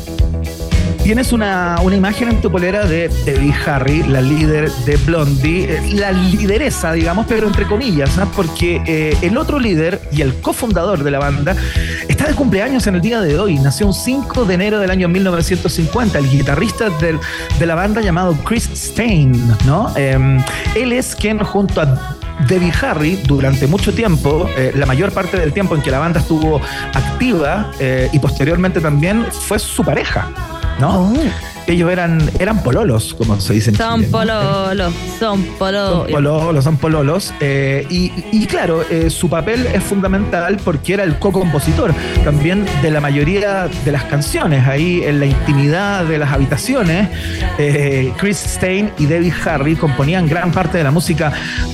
Tienes 1.04 1.34
una, 1.34 1.76
una 1.84 1.98
imagen 1.98 2.30
en 2.30 2.40
tu 2.42 2.50
polera 2.50 2.86
de 2.86 3.10
Debbie 3.26 3.54
Harry, 3.68 4.04
la 4.04 4.22
líder 4.22 4.72
de 4.86 4.96
Blondie, 4.98 5.66
eh, 5.66 5.82
la 5.96 6.14
lideresa, 6.14 6.94
digamos, 6.94 7.26
pero 7.28 7.46
entre 7.48 7.66
comillas, 7.68 8.16
¿no? 8.16 8.26
porque 8.32 8.82
eh, 8.88 9.18
el 9.22 9.38
otro 9.38 9.60
líder 9.60 10.02
y 10.14 10.22
el 10.22 10.34
cofundador 10.40 11.04
de 11.04 11.12
la 11.12 11.20
banda 11.20 11.58
está 12.08 12.26
de 12.28 12.34
cumpleaños 12.34 12.88
en 12.88 12.96
el 12.96 13.02
día 13.02 13.20
de 13.20 13.38
hoy. 13.38 13.60
Nació 13.60 13.88
un 13.88 13.94
5 13.94 14.46
de 14.46 14.54
enero 14.54 14.80
del 14.80 14.92
año 14.92 15.10
1950, 15.10 16.18
el 16.20 16.30
guitarrista 16.30 16.90
del- 16.90 17.20
de 17.60 17.66
la 17.66 17.76
banda 17.76 18.00
llamado 18.00 18.34
Chris 18.46 18.70
Stein, 18.74 19.34
¿no? 19.66 19.92
Eh, 19.98 20.18
él 20.76 20.94
es 20.94 21.16
quien 21.18 21.40
junto 21.40 21.82
a 21.82 22.16
Debbie 22.48 22.72
Harry 22.82 23.20
durante 23.28 23.68
mucho 23.68 23.94
tiempo, 23.94 24.50
eh, 24.58 24.72
la 24.76 24.86
mayor 24.86 25.12
parte 25.12 25.38
del 25.38 25.52
tiempo 25.52 25.76
en 25.76 25.82
que 25.82 25.92
la 25.92 26.00
banda 26.00 26.22
estuvo 26.22 26.62
activa 26.94 27.72
y 28.12 28.18
posteriormente 28.20 28.80
también 28.80 29.26
fue 29.32 29.60
su 29.60 29.84
pareja, 29.84 30.30
¿no? 30.80 31.14
Ellos 31.68 31.92
eran, 31.92 32.20
eran 32.40 32.62
pololos, 32.64 33.14
como 33.14 33.40
se 33.40 33.54
dice 33.54 33.70
en 33.70 33.78
Son 33.78 34.02
Chile, 34.02 34.12
¿no? 34.12 34.18
pololos, 34.18 34.94
son 35.20 35.44
pololos. 35.58 36.04
Son 36.04 36.12
pololos, 36.12 36.64
son 36.64 36.78
pololos. 36.78 37.34
eh, 37.40 37.86
y, 37.90 38.12
y 38.32 38.46
claro, 38.48 38.84
eh, 38.90 39.10
su 39.10 39.30
papel 39.30 39.66
es 39.74 39.84
fundamental 39.84 40.58
porque 40.64 40.94
era 40.94 41.04
el 41.04 41.18
co-compositor 41.20 41.94
también 42.24 42.66
de 42.82 42.92
la 42.92 43.00
mayoría 43.02 43.70
de 43.86 43.92
las 43.92 44.04
canciones. 44.06 44.68
Ahí 44.68 45.04
en 45.04 45.20
la 45.20 45.26
intimidad 45.26 46.06
de 46.06 46.18
las 46.18 46.32
habitaciones, 46.32 47.10
eh, 47.58 48.12
Chris 48.18 48.38
Stein 48.38 48.92
y 48.98 49.06
Debbie 49.06 49.34
Harry 49.46 49.76
componían 49.76 50.28
gran 50.28 50.52
parte 50.52 50.78
de 50.78 50.84
la 50.84 50.92
música 50.92 51.32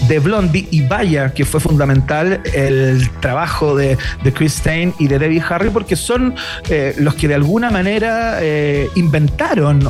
de 0.07 0.19
Blondie. 0.19 0.67
Y 0.71 0.81
vaya 0.81 1.33
que 1.33 1.45
fue 1.45 1.59
fundamental 1.59 2.41
el 2.53 3.09
trabajo 3.21 3.75
de, 3.75 3.97
de 4.23 4.33
Chris 4.33 4.53
Stein 4.55 4.93
y 4.99 5.07
de 5.07 5.19
Debbie 5.19 5.43
Harry 5.49 5.69
porque 5.69 5.95
son 5.95 6.35
eh, 6.69 6.93
los 6.97 7.15
que 7.15 7.27
de 7.27 7.35
alguna 7.35 7.69
manera 7.69 8.37
eh, 8.41 8.89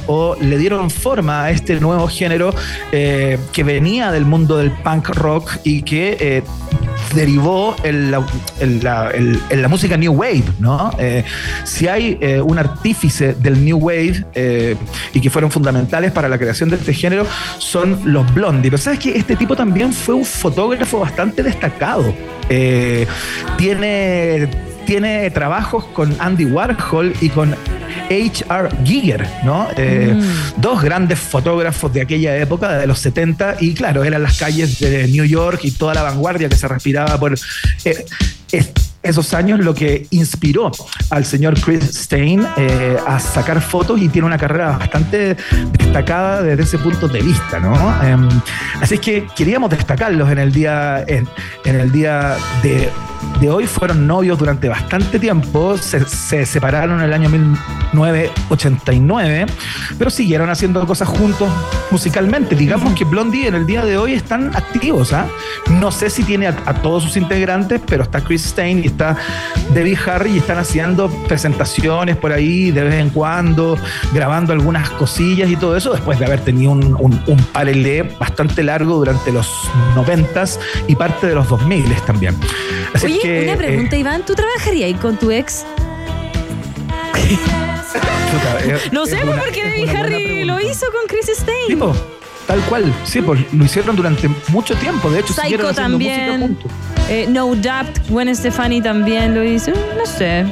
o 0.07 0.35
le 0.39 0.57
dieron 0.57 0.89
forma 0.89 1.43
a 1.43 1.51
este 1.51 1.79
nuevo 1.79 2.07
género 2.07 2.53
eh, 2.91 3.37
que 3.53 3.63
venía 3.63 4.11
del 4.11 4.25
mundo 4.25 4.57
del 4.57 4.71
punk 4.71 5.09
rock 5.09 5.51
y 5.63 5.81
que 5.83 6.17
eh, 6.19 6.43
derivó 7.13 7.75
en 7.83 8.11
la, 8.11 9.11
música 9.67 9.97
New 9.97 10.13
Wave, 10.13 10.43
¿no? 10.59 10.91
Eh, 10.99 11.23
si 11.63 11.87
hay 11.87 12.19
un 12.43 12.59
artífice 12.59 13.33
del 13.33 13.63
New 13.63 13.77
Wave 13.77 14.77
y 15.13 15.21
que 15.21 15.29
fueron 15.29 15.49
fundamentales 15.49 16.11
para 16.11 16.29
la 16.29 16.37
creación 16.37 16.69
de 16.69 16.75
este 16.75 16.93
género, 16.93 17.25
son 17.57 17.99
los 18.05 18.31
Blondie. 18.33 18.69
Pero 18.69 18.81
sabes 18.81 18.99
que 18.99 19.17
este 19.17 19.35
tipo 19.35 19.55
también 19.55 19.91
fue 19.91 20.15
un 20.15 20.25
fotógrafo 20.25 20.99
bastante 20.99 21.41
destacado. 21.41 22.13
Tiene, 23.57 24.49
tiene 24.85 25.31
trabajos 25.31 25.85
con 25.85 26.15
Andy 26.19 26.45
Warhol 26.45 27.13
y 27.21 27.29
con 27.29 27.55
H.R. 28.09 28.69
Giger, 28.83 29.27
¿no? 29.43 29.67
Eh, 29.77 30.19
Dos 30.57 30.81
grandes 30.81 31.19
fotógrafos 31.19 31.93
de 31.93 32.01
aquella 32.01 32.35
época, 32.37 32.77
de 32.77 32.87
los 32.87 32.99
70, 32.99 33.57
y 33.59 33.73
claro, 33.73 34.03
eran 34.03 34.23
las 34.23 34.37
calles 34.37 34.79
de 34.79 35.07
New 35.07 35.25
York 35.25 35.59
y 35.63 35.71
toda 35.71 35.93
la 35.93 36.03
vanguardia 36.03 36.49
que 36.49 36.55
se 36.55 36.67
respiraba 36.67 37.17
por 37.19 37.33
eh, 37.85 38.05
es- 38.51 38.71
esos 39.01 39.33
años, 39.33 39.61
lo 39.61 39.73
que 39.73 40.07
inspiró 40.09 40.71
al 41.09 41.23
señor 41.23 41.57
Chris 41.61 41.85
Stein 41.85 42.45
eh, 42.57 42.97
a 43.07 43.17
sacar 43.17 43.61
fotos 43.61 43.97
y 44.01 44.09
tiene 44.09 44.27
una 44.27 44.37
carrera 44.37 44.77
bastante 44.77 45.37
destacada 45.77 46.43
desde 46.43 46.63
ese 46.63 46.77
punto 46.79 47.07
de 47.07 47.21
vista, 47.21 47.59
¿no? 47.59 48.03
Em, 48.03 48.27
así 48.81 48.95
es 48.95 48.99
que 48.99 49.25
queríamos 49.37 49.69
destacarlos 49.69 50.29
en 50.29 50.39
el 50.39 50.51
día, 50.51 51.05
en, 51.07 51.29
en 51.63 51.79
el 51.79 51.91
día 51.93 52.35
de, 52.61 52.89
de 53.39 53.49
hoy. 53.49 53.67
Fueron 53.67 54.07
novios 54.07 54.37
durante 54.37 54.69
bastante 54.69 55.19
tiempo, 55.19 55.77
se, 55.77 56.05
se 56.05 56.45
separaron 56.45 56.99
en 56.99 57.05
el 57.05 57.13
año 57.13 57.29
1989, 57.29 59.45
pero 59.97 60.09
siguieron 60.09 60.49
haciendo 60.49 60.85
cosas 60.85 61.07
juntos 61.07 61.49
musicalmente. 61.91 62.55
Digamos 62.55 62.93
que 62.93 63.05
Blondie 63.05 63.47
en 63.47 63.55
el 63.55 63.65
día 63.65 63.85
de 63.85 63.97
hoy 63.97 64.13
están 64.13 64.55
activos, 64.55 65.13
¿ah? 65.13 65.27
No 65.69 65.91
sé 65.91 66.09
si 66.09 66.23
tiene 66.23 66.47
a, 66.47 66.73
todos 66.81 67.03
sus 67.03 67.17
integrantes, 67.17 67.81
pero 67.85 68.03
está 68.03 68.21
Chris 68.21 68.45
Stein 68.45 68.83
y 68.83 68.87
está 68.87 69.17
Debbie 69.73 69.97
Harry 70.05 70.31
y 70.31 70.37
están 70.37 70.57
haciendo 70.57 71.09
presentaciones 71.27 72.15
por 72.17 72.31
ahí 72.31 72.71
de 72.71 72.83
vez 72.83 72.95
en 72.95 73.09
cuando, 73.09 73.77
grabando 74.13 74.53
algunas 74.53 74.89
cosillas 74.91 75.49
y 75.49 75.55
todo 75.55 75.75
eso, 75.75 75.91
después 75.91 76.19
de 76.19 76.25
haber 76.25 76.41
tenido 76.41 76.71
un, 76.71 76.95
un, 76.99 77.19
bastante 78.19 78.63
largo 78.63 78.95
durante 78.95 79.31
los 79.31 79.47
90s 79.95 80.59
y 80.87 80.95
parte 80.95 81.27
de 81.27 81.35
los 81.35 81.47
2000 81.47 81.79
también. 82.05 82.35
Así 82.93 83.08
Oye, 83.11 83.17
es 83.17 83.23
que, 83.23 83.43
una 83.43 83.53
eh, 83.53 83.57
pregunta, 83.57 83.95
Iván. 83.95 84.25
¿Tú 84.25 84.35
trabajarías 84.35 84.99
con 84.99 85.17
tu 85.17 85.31
ex? 85.31 85.65
es- 87.15 88.91
No 88.91 89.05
sé, 89.05 89.15
es 89.15 89.21
pues, 89.21 89.33
una- 89.33 89.41
porque 89.41 89.63
Debbie 89.65 89.89
Harry 89.97 90.43
lo 90.45 90.59
hizo 90.59 90.85
con 90.91 91.07
Chris 91.07 91.29
Stein. 91.35 91.67
Sí, 91.67 91.75
po, 91.75 91.93
tal 92.47 92.59
cual, 92.61 92.93
sí, 93.03 93.21
pues 93.21 93.41
lo 93.53 93.65
hicieron 93.65 93.95
durante 93.95 94.29
mucho 94.49 94.75
tiempo. 94.75 95.09
De 95.09 95.19
hecho, 95.21 95.33
siguieron 95.33 95.67
Psycho 95.67 95.81
haciendo 95.81 95.97
música 95.97 96.15
también. 96.27 96.41
juntos. 96.41 96.71
Eh, 97.09 97.25
no 97.29 97.55
Doubt, 97.55 98.07
Gwen 98.09 98.35
Stefani 98.35 98.81
también 98.81 99.33
lo 99.33 99.43
hizo. 99.43 99.71
No 99.97 100.05
sé. 100.05 100.45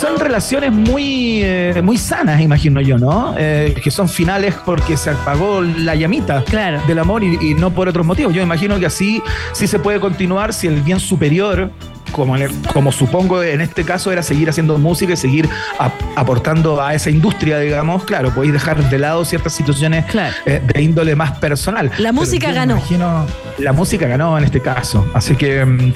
Son 0.00 0.16
relaciones 0.18 0.70
muy, 0.70 1.40
eh, 1.42 1.80
muy 1.82 1.98
sanas, 1.98 2.40
imagino 2.40 2.80
yo, 2.80 2.98
¿no? 2.98 3.34
Eh, 3.36 3.74
que 3.82 3.90
son 3.90 4.08
finales 4.08 4.54
porque 4.64 4.96
se 4.96 5.10
apagó 5.10 5.60
la 5.60 5.96
llamita 5.96 6.44
Claro. 6.44 6.80
del 6.86 7.00
amor 7.00 7.24
y, 7.24 7.36
y 7.40 7.54
no 7.54 7.70
por 7.72 7.88
otros 7.88 8.06
motivos. 8.06 8.32
Yo 8.32 8.40
imagino 8.40 8.78
que 8.78 8.86
así 8.86 9.20
sí 9.52 9.66
se 9.66 9.80
puede 9.80 9.98
continuar 9.98 10.52
si 10.52 10.68
el 10.68 10.82
bien 10.82 11.00
superior, 11.00 11.72
como, 12.12 12.36
en 12.36 12.42
el- 12.42 12.52
como 12.72 12.92
supongo 12.92 13.42
en 13.42 13.60
este 13.60 13.84
caso 13.84 14.10
era 14.12 14.22
seguir 14.22 14.48
haciendo 14.50 14.78
música 14.78 15.12
y 15.12 15.16
seguir 15.16 15.48
ap- 15.78 15.92
aportando 16.16 16.82
a 16.82 16.94
esa 16.94 17.10
industria, 17.10 17.58
digamos, 17.58 18.04
claro, 18.04 18.30
podéis 18.34 18.52
dejar 18.52 18.88
de 18.90 18.98
lado 18.98 19.24
ciertas 19.24 19.52
situaciones 19.52 20.04
Claro. 20.06 20.34
eh, 20.46 20.60
de 20.74 20.82
índole 20.82 21.14
más 21.16 21.32
personal. 21.38 21.90
La 21.98 22.12
música 22.12 22.52
ganó. 22.52 22.76
imagino- 22.76 23.26
la 23.58 23.72
música 23.72 24.06
ganó 24.06 24.36
en 24.38 24.44
este 24.44 24.60
caso. 24.60 25.06
Así 25.14 25.34
que 25.36 25.64
mm, 25.64 25.92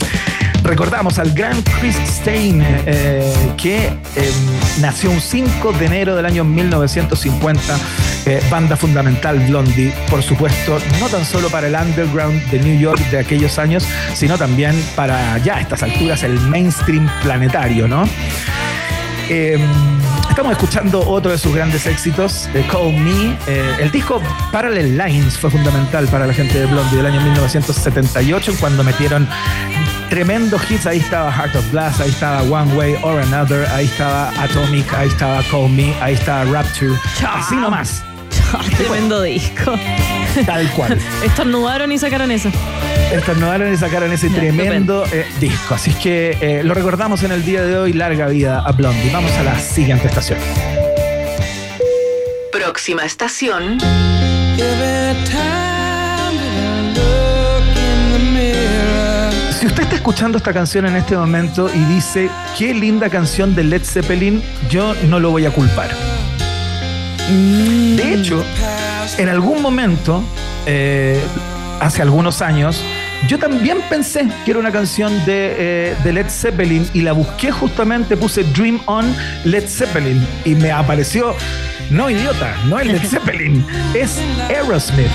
recordamos 0.64 1.18
al 1.18 1.32
gran 1.32 1.60
Chris 1.80 1.96
Stein, 2.06 2.62
eh, 2.86 3.32
que 3.56 3.86
eh, 4.16 4.30
nació 4.80 5.10
un 5.10 5.20
5 5.20 5.72
de 5.72 5.86
enero 5.86 6.14
del 6.16 6.26
año 6.26 6.44
1950, 6.44 7.60
eh, 8.26 8.40
banda 8.50 8.76
fundamental 8.76 9.38
Blondie, 9.40 9.92
por 10.08 10.22
supuesto, 10.22 10.78
no 11.00 11.08
tan 11.08 11.24
solo 11.24 11.48
para 11.48 11.66
el 11.66 11.74
underground 11.74 12.40
de 12.50 12.60
New 12.60 12.78
York 12.78 13.00
de 13.10 13.18
aquellos 13.18 13.58
años, 13.58 13.84
sino 14.14 14.38
también 14.38 14.80
para 14.94 15.36
ya 15.38 15.60
estas 15.60 15.82
alturas 15.82 16.01
el 16.02 16.40
mainstream 16.48 17.08
planetario, 17.22 17.86
¿no? 17.86 18.02
Eh, 19.28 19.56
estamos 20.28 20.50
escuchando 20.52 21.00
otro 21.08 21.30
de 21.30 21.38
sus 21.38 21.54
grandes 21.54 21.86
éxitos, 21.86 22.48
Call 22.70 22.92
Me. 22.92 23.36
Eh, 23.46 23.76
el 23.78 23.90
disco 23.92 24.20
Parallel 24.50 24.98
Lines 24.98 25.38
fue 25.38 25.48
fundamental 25.50 26.08
para 26.08 26.26
la 26.26 26.34
gente 26.34 26.58
de 26.58 26.66
Blondie 26.66 26.96
del 26.96 27.06
año 27.06 27.20
1978, 27.20 28.54
cuando 28.58 28.82
metieron 28.82 29.28
tremendos 30.10 30.68
hits. 30.68 30.86
Ahí 30.86 30.98
estaba 30.98 31.30
Heart 31.32 31.54
of 31.54 31.70
Glass, 31.70 32.00
ahí 32.00 32.10
estaba 32.10 32.42
One 32.42 32.74
Way 32.74 32.96
or 33.02 33.20
Another, 33.22 33.64
ahí 33.70 33.84
estaba 33.84 34.30
Atomic, 34.42 34.92
ahí 34.94 35.06
estaba 35.08 35.40
Call 35.44 35.70
Me, 35.70 35.94
ahí 36.02 36.14
estaba 36.14 36.44
Rapture. 36.44 36.94
Así 37.32 37.54
nomás, 37.54 38.02
Tremendo 38.76 39.22
disco. 39.22 39.78
tal 40.44 40.68
cual. 40.72 40.98
Estornudaron 41.24 41.92
y 41.92 41.98
sacaron 41.98 42.32
eso. 42.32 42.50
Estornudaron 43.12 43.72
y 43.72 43.76
sacaron 43.76 44.10
ese 44.10 44.30
tremendo 44.30 45.04
eh, 45.12 45.26
disco. 45.38 45.74
Así 45.74 45.90
es 45.90 45.96
que 45.96 46.38
eh, 46.40 46.62
lo 46.64 46.72
recordamos 46.72 47.22
en 47.22 47.32
el 47.32 47.44
día 47.44 47.62
de 47.62 47.76
hoy. 47.76 47.92
Larga 47.92 48.26
vida 48.26 48.60
a 48.60 48.72
Blondie. 48.72 49.10
Vamos 49.12 49.30
a 49.32 49.42
la 49.42 49.58
siguiente 49.58 50.08
estación. 50.08 50.38
Próxima 52.50 53.04
estación. 53.04 53.78
Si 59.60 59.66
usted 59.66 59.82
está 59.82 59.94
escuchando 59.94 60.38
esta 60.38 60.52
canción 60.52 60.86
en 60.86 60.96
este 60.96 61.16
momento 61.16 61.70
y 61.72 61.84
dice, 61.94 62.30
qué 62.58 62.72
linda 62.72 63.10
canción 63.10 63.54
de 63.54 63.62
Led 63.62 63.84
Zeppelin, 63.84 64.42
yo 64.70 64.94
no 65.08 65.20
lo 65.20 65.30
voy 65.30 65.44
a 65.44 65.50
culpar. 65.50 65.90
De 67.28 68.14
hecho, 68.14 68.42
en 69.18 69.28
algún 69.28 69.62
momento, 69.62 70.24
eh, 70.66 71.22
hace 71.78 72.02
algunos 72.02 72.42
años, 72.42 72.82
yo 73.28 73.38
también 73.38 73.78
pensé 73.88 74.26
que 74.44 74.50
era 74.50 74.60
una 74.60 74.72
canción 74.72 75.12
de, 75.24 75.54
eh, 75.58 75.96
de 76.02 76.12
Led 76.12 76.28
Zeppelin 76.28 76.88
y 76.92 77.02
la 77.02 77.12
busqué 77.12 77.52
justamente, 77.52 78.16
puse 78.16 78.42
Dream 78.44 78.80
On 78.86 79.14
Led 79.44 79.68
Zeppelin 79.68 80.26
y 80.44 80.54
me 80.54 80.72
apareció, 80.72 81.34
no 81.90 82.10
idiota, 82.10 82.56
no 82.66 82.78
es 82.78 82.86
Led 82.86 83.02
Zeppelin, 83.08 83.64
es 83.94 84.18
Aerosmith. 84.48 85.06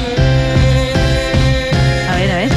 A 2.10 2.16
ver, 2.16 2.32
a 2.32 2.36
ver. 2.36 2.52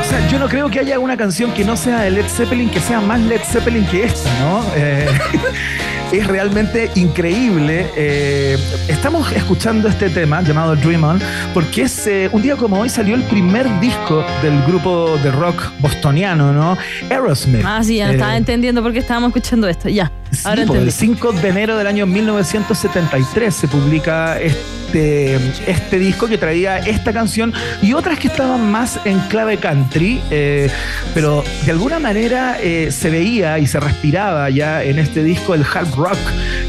O 0.00 0.04
sea, 0.04 0.28
yo 0.28 0.38
no 0.38 0.48
creo 0.48 0.68
que 0.68 0.80
haya 0.80 0.98
una 0.98 1.16
canción 1.16 1.52
que 1.52 1.64
no 1.64 1.76
sea 1.76 2.00
de 2.02 2.10
Led 2.10 2.28
Zeppelin 2.28 2.68
que 2.68 2.80
sea 2.80 3.00
más 3.00 3.20
Led 3.20 3.40
Zeppelin 3.42 3.86
que 3.86 4.04
esta, 4.04 4.30
¿no? 4.40 4.64
Eh, 4.76 5.08
es 6.18 6.26
realmente 6.26 6.90
increíble. 6.94 7.90
Eh, 7.96 8.56
estamos 8.88 9.30
escuchando 9.32 9.88
este 9.88 10.10
tema 10.10 10.42
llamado 10.42 10.76
Dream 10.76 11.02
On 11.04 11.20
porque 11.52 11.82
es 11.82 12.06
eh, 12.06 12.28
un 12.32 12.42
día 12.42 12.56
como 12.56 12.78
hoy 12.80 12.88
salió 12.88 13.14
el 13.14 13.22
primer 13.24 13.68
disco 13.80 14.24
del 14.42 14.62
grupo 14.62 15.16
de 15.22 15.30
rock 15.30 15.72
bostoniano, 15.80 16.52
¿no? 16.52 16.76
Aerosmith. 17.10 17.64
Ah, 17.64 17.82
sí, 17.82 17.96
ya 17.96 18.06
no 18.06 18.12
Eh, 18.12 18.14
estaba 18.14 18.36
entendiendo 18.36 18.82
por 18.82 18.92
qué 18.92 18.98
estábamos 19.00 19.28
escuchando 19.28 19.68
esto. 19.68 19.88
Ya. 19.88 20.10
Sí, 20.34 20.42
Ahora 20.44 20.64
pues, 20.66 20.78
entendí. 20.78 20.86
el 20.86 20.92
5 20.92 21.32
de 21.32 21.48
enero 21.48 21.76
del 21.76 21.86
año 21.86 22.06
1973 22.06 23.54
se 23.54 23.68
publica 23.68 24.38
este, 24.40 25.36
este 25.66 25.98
disco 25.98 26.26
que 26.26 26.38
traía 26.38 26.78
esta 26.78 27.12
canción 27.12 27.52
y 27.82 27.92
otras 27.92 28.18
que 28.18 28.28
estaban 28.28 28.70
más 28.70 29.00
en 29.04 29.18
clave 29.28 29.56
country, 29.58 30.20
eh, 30.30 30.70
pero 31.14 31.44
de 31.64 31.70
alguna 31.70 31.98
manera 31.98 32.58
eh, 32.60 32.90
se 32.90 33.10
veía 33.10 33.58
y 33.58 33.66
se 33.66 33.80
respiraba 33.80 34.50
ya 34.50 34.82
en 34.82 34.98
este 34.98 35.22
disco 35.22 35.54
el 35.54 35.62
hard 35.62 35.94
rock 35.94 36.18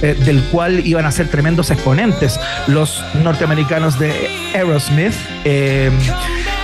eh, 0.02 0.16
del 0.26 0.42
cual 0.46 0.86
iban 0.86 1.06
a 1.06 1.12
ser 1.12 1.28
tremendos 1.28 1.72
exponentes 1.72 2.40
los 2.68 3.04
norteamericanos 3.24 4.00
de 4.00 4.12
Aerosmith. 4.54 5.14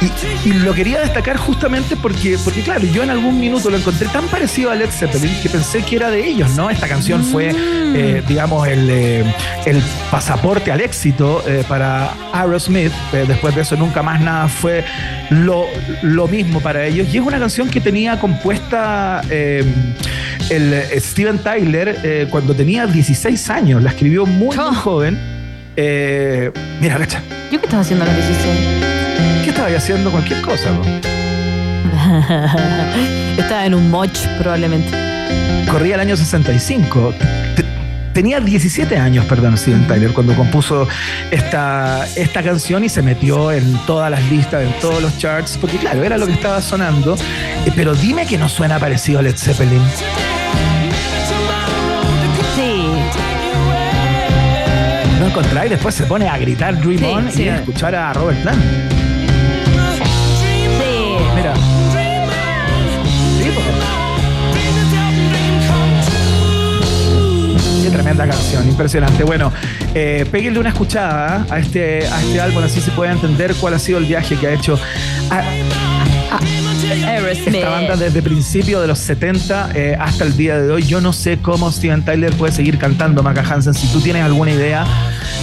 Y, 0.01 0.49
y 0.49 0.53
lo 0.53 0.73
quería 0.73 0.99
destacar 0.99 1.37
justamente 1.37 1.95
porque, 1.95 2.37
porque, 2.43 2.61
claro, 2.61 2.85
yo 2.85 3.03
en 3.03 3.09
algún 3.09 3.39
minuto 3.39 3.69
lo 3.69 3.77
encontré 3.77 4.07
tan 4.07 4.25
parecido 4.27 4.71
a 4.71 4.75
Led 4.75 4.89
Zeppelin 4.89 5.41
que 5.41 5.49
pensé 5.49 5.83
que 5.83 5.95
era 5.95 6.09
de 6.09 6.27
ellos, 6.27 6.51
¿no? 6.51 6.69
Esta 6.69 6.87
canción 6.87 7.23
fue, 7.23 7.51
eh, 7.55 8.23
digamos, 8.27 8.67
el, 8.67 8.89
eh, 8.89 9.35
el 9.65 9.81
pasaporte 10.09 10.71
al 10.71 10.81
éxito 10.81 11.43
eh, 11.47 11.63
para 11.67 12.13
Aerosmith. 12.33 12.91
Después 13.11 13.55
de 13.55 13.61
eso, 13.61 13.75
nunca 13.75 14.01
más 14.01 14.19
nada 14.21 14.47
fue 14.47 14.83
lo, 15.29 15.65
lo 16.01 16.27
mismo 16.27 16.59
para 16.59 16.85
ellos. 16.85 17.07
Y 17.13 17.17
es 17.17 17.23
una 17.23 17.39
canción 17.39 17.69
que 17.69 17.79
tenía 17.79 18.19
compuesta 18.19 19.21
eh, 19.29 19.63
el 20.49 20.83
Steven 20.99 21.39
Tyler 21.39 21.99
eh, 22.03 22.27
cuando 22.29 22.53
tenía 22.53 22.85
16 22.85 23.49
años. 23.49 23.81
La 23.81 23.91
escribió 23.91 24.25
muy, 24.25 24.55
muy 24.55 24.75
joven. 24.75 25.17
Eh, 25.75 26.51
mira, 26.79 26.97
cacha. 26.97 27.21
¿Yo 27.51 27.59
qué 27.59 27.65
estaba 27.65 27.81
haciendo 27.81 28.03
a 28.03 28.07
los 28.07 28.15
16? 28.15 28.90
¿Qué 29.61 29.65
estaba 29.65 29.69
ahí 29.69 29.75
haciendo? 29.75 30.09
Cualquier 30.09 30.41
cosa, 30.41 30.69
estaba 33.37 33.65
en 33.67 33.75
un 33.75 33.91
moch, 33.91 34.09
probablemente. 34.39 34.89
corría 35.69 35.93
el 35.95 36.01
año 36.01 36.17
65. 36.17 37.13
Te- 37.55 37.65
Tenía 38.11 38.39
17 38.39 38.97
años, 38.97 39.23
perdón, 39.25 39.55
Steven 39.57 39.85
Tyler, 39.87 40.11
cuando 40.13 40.33
compuso 40.33 40.87
esta, 41.29 42.05
esta 42.15 42.41
canción 42.43 42.83
y 42.83 42.89
se 42.89 43.03
metió 43.03 43.51
en 43.51 43.77
todas 43.85 44.09
las 44.09 44.23
listas, 44.31 44.63
en 44.63 44.73
todos 44.81 44.99
los 45.01 45.15
charts, 45.19 45.57
porque 45.61 45.77
claro, 45.77 46.03
era 46.03 46.17
lo 46.17 46.25
que 46.25 46.33
estaba 46.33 46.59
sonando. 46.59 47.15
Eh, 47.65 47.71
Pero 47.75 47.93
dime 47.93 48.25
que 48.25 48.37
no 48.39 48.49
suena 48.49 48.79
parecido 48.79 49.19
a 49.19 49.21
Led 49.21 49.37
Zeppelin. 49.37 49.81
Sí. 52.55 52.83
No 55.19 55.27
encontráis, 55.27 55.69
después 55.69 55.93
se 55.95 56.03
pone 56.05 56.27
a 56.27 56.37
gritar 56.39 56.77
Dream 56.81 56.97
Sí, 56.99 57.05
On 57.05 57.31
sí. 57.31 57.43
y 57.43 57.49
a 57.49 57.55
escuchar 57.57 57.93
a 57.95 58.11
Robert 58.11 58.41
Plant. 58.41 58.90
Mira. 61.35 61.53
Qué 67.83 67.89
tremenda 67.89 68.27
canción, 68.27 68.67
impresionante. 68.67 69.23
Bueno, 69.23 69.51
eh, 69.93 70.25
péguenle 70.31 70.59
una 70.59 70.69
escuchada 70.69 71.45
a 71.49 71.59
este, 71.59 72.07
a 72.07 72.21
este 72.21 72.39
álbum, 72.39 72.63
así 72.63 72.79
se 72.79 72.91
puede 72.91 73.11
entender 73.11 73.55
cuál 73.55 73.73
ha 73.73 73.79
sido 73.79 73.97
el 73.97 74.05
viaje 74.05 74.35
que 74.35 74.47
ha 74.47 74.53
hecho 74.53 74.79
Aerosmith. 76.31 77.55
esta 77.55 77.69
banda 77.69 77.95
desde 77.95 78.21
principio 78.21 78.81
de 78.81 78.87
los 78.87 78.99
70 78.99 79.71
eh, 79.73 79.97
hasta 79.99 80.23
el 80.23 80.37
día 80.37 80.59
de 80.59 80.71
hoy. 80.71 80.83
Yo 80.83 81.01
no 81.01 81.13
sé 81.13 81.39
cómo 81.41 81.71
Steven 81.71 82.03
Tyler 82.03 82.33
puede 82.33 82.53
seguir 82.53 82.77
cantando, 82.77 83.21
Maca 83.23 83.41
Hansen. 83.41 83.73
Si 83.73 83.87
tú 83.87 83.99
tienes 83.99 84.23
alguna 84.23 84.51
idea 84.51 84.85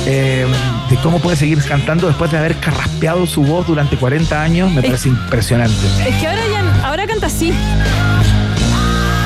eh, 0.07 0.47
de 0.89 0.97
cómo 0.97 1.19
puede 1.21 1.37
seguir 1.37 1.63
cantando 1.63 2.07
después 2.07 2.31
de 2.31 2.39
haber 2.39 2.57
carraspeado 2.57 3.27
su 3.27 3.43
voz 3.43 3.67
durante 3.67 3.97
40 3.97 4.43
años, 4.43 4.73
me 4.73 4.83
parece 4.83 5.09
impresionante. 5.09 5.77
Es 6.07 6.15
que 6.17 6.27
ahora 6.27 6.43
ya 6.51 6.87
ahora 6.87 7.07
canta 7.07 7.27
así. 7.27 7.53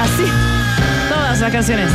Así. 0.01 0.25
Todas 1.09 1.41
las 1.41 1.53
canciones. 1.53 1.91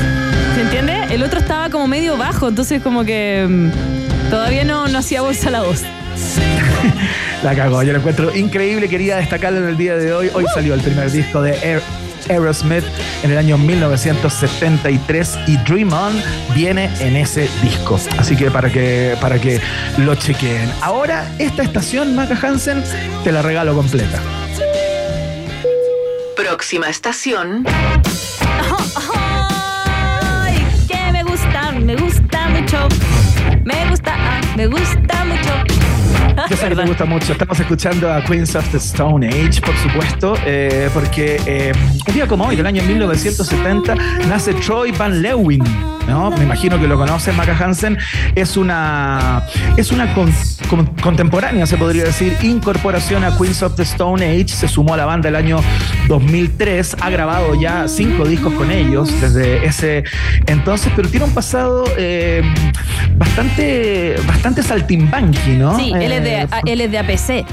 ¿Se 0.55 0.61
entiende? 0.61 1.13
El 1.13 1.23
otro 1.23 1.39
estaba 1.39 1.69
como 1.69 1.87
medio 1.87 2.17
bajo, 2.17 2.47
entonces 2.47 2.81
como 2.81 3.03
que 3.03 3.45
mm, 3.47 4.29
todavía 4.29 4.63
no, 4.63 4.87
no 4.87 4.99
hacía 4.99 5.21
bolsa 5.21 5.49
la 5.49 5.61
voz. 5.61 5.83
La 7.43 7.55
cagó, 7.55 7.83
yo 7.83 7.93
lo 7.93 7.99
encuentro 7.99 8.35
increíble, 8.35 8.89
quería 8.89 9.17
destacarlo 9.17 9.59
en 9.59 9.67
el 9.67 9.77
día 9.77 9.95
de 9.95 10.11
hoy. 10.13 10.29
Hoy 10.33 10.45
salió 10.53 10.73
el 10.73 10.81
primer 10.81 11.11
disco 11.11 11.41
de 11.41 11.53
Aer- 11.61 11.81
Aerosmith 12.29 12.83
en 13.23 13.31
el 13.31 13.37
año 13.37 13.57
1973 13.57 15.37
y 15.47 15.57
Dream 15.57 15.93
On 15.93 16.13
viene 16.55 16.89
en 16.99 17.15
ese 17.15 17.47
disco. 17.61 17.99
Así 18.17 18.35
que 18.35 18.49
para 18.51 18.69
que, 18.71 19.15
para 19.21 19.39
que 19.39 19.61
lo 19.97 20.15
chequeen. 20.15 20.69
Ahora, 20.81 21.25
esta 21.39 21.63
estación, 21.63 22.15
Maca 22.15 22.37
Hansen, 22.41 22.83
te 23.23 23.31
la 23.31 23.41
regalo 23.41 23.75
completa. 23.75 24.19
Próxima 26.35 26.89
estación. 26.89 27.65
Ay, 29.05 30.65
que 30.87 31.11
me 31.11 31.23
gusta, 31.23 31.71
me 31.71 31.95
gusta 31.95 32.49
mucho. 32.49 32.87
Me 33.63 33.89
gusta, 33.89 34.13
ah, 34.17 34.41
me 34.55 34.67
gusta 34.67 35.25
mucho. 35.25 35.76
Yo 36.49 36.55
sé 36.55 36.69
que 36.69 36.75
te 36.75 36.85
gusta 36.85 37.03
mucho. 37.03 37.33
Estamos 37.33 37.59
escuchando 37.59 38.11
a 38.11 38.23
Queens 38.23 38.55
of 38.55 38.69
the 38.69 38.77
Stone 38.77 39.27
Age, 39.27 39.59
por 39.59 39.75
supuesto, 39.75 40.33
eh, 40.45 40.89
porque 40.93 41.41
eh, 41.45 41.73
un 42.07 42.13
día 42.13 42.25
como 42.25 42.45
hoy, 42.45 42.55
del 42.55 42.65
año 42.65 42.81
1970, 42.83 43.95
nace 44.29 44.53
Troy 44.53 44.91
Van 44.91 45.21
Leeuwen. 45.21 45.96
¿No? 46.07 46.31
Me 46.31 46.43
imagino 46.43 46.79
que 46.79 46.87
lo 46.87 46.97
conocen, 46.97 47.35
Maca 47.35 47.57
Hansen. 47.57 47.97
Es 48.35 48.57
una, 48.57 49.43
es 49.77 49.91
una 49.91 50.13
con- 50.13 50.33
con- 50.69 50.85
contemporánea, 51.01 51.65
se 51.65 51.77
podría 51.77 52.03
decir, 52.05 52.35
incorporación 52.41 53.23
a 53.23 53.35
Queens 53.37 53.61
of 53.63 53.75
the 53.75 53.83
Stone 53.83 54.25
Age. 54.25 54.47
Se 54.49 54.67
sumó 54.67 54.93
a 54.93 54.97
la 54.97 55.05
banda 55.05 55.29
el 55.29 55.35
año 55.35 55.59
2003. 56.07 56.97
Ha 57.01 57.09
grabado 57.09 57.55
ya 57.59 57.87
cinco 57.87 58.25
discos 58.25 58.53
con 58.53 58.71
ellos 58.71 59.09
desde 59.21 59.65
ese 59.65 60.03
entonces, 60.45 60.91
pero 60.95 61.09
tiene 61.09 61.25
un 61.25 61.33
pasado 61.33 61.83
eh, 61.97 62.41
bastante, 63.17 64.15
bastante 64.27 64.63
saltimbanqui, 64.63 65.51
¿no? 65.57 65.77
Sí, 65.77 65.91
él 65.93 66.11
es, 66.11 66.23
de, 66.23 66.41
Eh, 66.41 66.47
él 66.65 66.81
es 66.81 66.91
de 66.91 66.97
APC. 66.99 67.45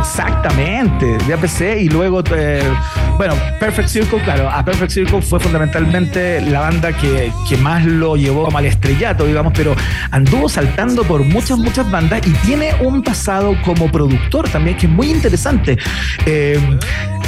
Exactamente, 0.00 1.16
de 1.26 1.34
APC 1.34 1.80
y 1.82 1.88
luego, 1.88 2.22
eh, 2.34 2.62
bueno, 3.16 3.34
Perfect 3.58 3.88
Circle, 3.88 4.20
claro, 4.20 4.48
a 4.50 4.64
Perfect 4.64 4.90
Circle 4.92 5.22
fue 5.22 5.40
fundamentalmente 5.40 6.40
la 6.40 6.60
banda 6.60 6.92
que, 6.92 7.32
que 7.48 7.55
más 7.56 7.84
lo 7.84 8.16
llevó 8.16 8.44
como 8.44 8.58
al 8.58 8.66
estrellato, 8.66 9.26
digamos, 9.26 9.52
pero 9.56 9.74
anduvo 10.10 10.48
saltando 10.48 11.02
por 11.04 11.22
muchas, 11.24 11.58
muchas 11.58 11.90
bandas 11.90 12.20
y 12.26 12.30
tiene 12.46 12.74
un 12.80 13.02
pasado 13.02 13.56
como 13.64 13.90
productor 13.90 14.48
también 14.48 14.76
que 14.76 14.86
es 14.86 14.92
muy 14.92 15.10
interesante. 15.10 15.78
Eh, 16.26 16.58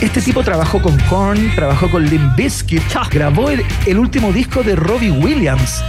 este 0.00 0.20
tipo 0.22 0.42
trabajó 0.42 0.80
con 0.80 0.96
Korn, 1.08 1.54
trabajó 1.56 1.90
con 1.90 2.04
Limp 2.08 2.36
Bizkit, 2.36 2.82
grabó 3.10 3.50
el, 3.50 3.64
el 3.86 3.98
último 3.98 4.32
disco 4.32 4.62
de 4.62 4.76
Robbie 4.76 5.10
Williams. 5.10 5.82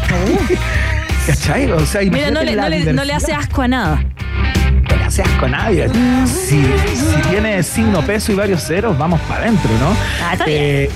¿Cachai? 1.27 1.71
O 1.71 1.85
sea, 1.85 2.01
Oh. 2.01 2.11
Mira, 2.11 2.31
no 2.31 2.41
le, 2.41 2.55
no, 2.55 2.69
le, 2.69 2.93
no 2.93 3.03
le 3.03 3.13
hace 3.13 3.33
asco 3.33 3.61
a 3.61 3.67
nada. 3.67 4.03
No 4.89 4.95
le 4.95 5.03
hace 5.03 5.21
asco 5.21 5.45
a 5.45 5.49
nadie. 5.49 5.87
Si, 6.25 6.59
si 6.61 7.29
tiene 7.29 7.61
signo 7.61 8.01
peso 8.01 8.31
y 8.31 8.35
varios 8.35 8.63
ceros, 8.63 8.97
vamos 8.97 9.19
para 9.21 9.41
adentro, 9.43 9.69
¿no? 9.79 9.95
Ah, 10.23 10.33
está 10.33 10.45
Eh, 10.47 10.89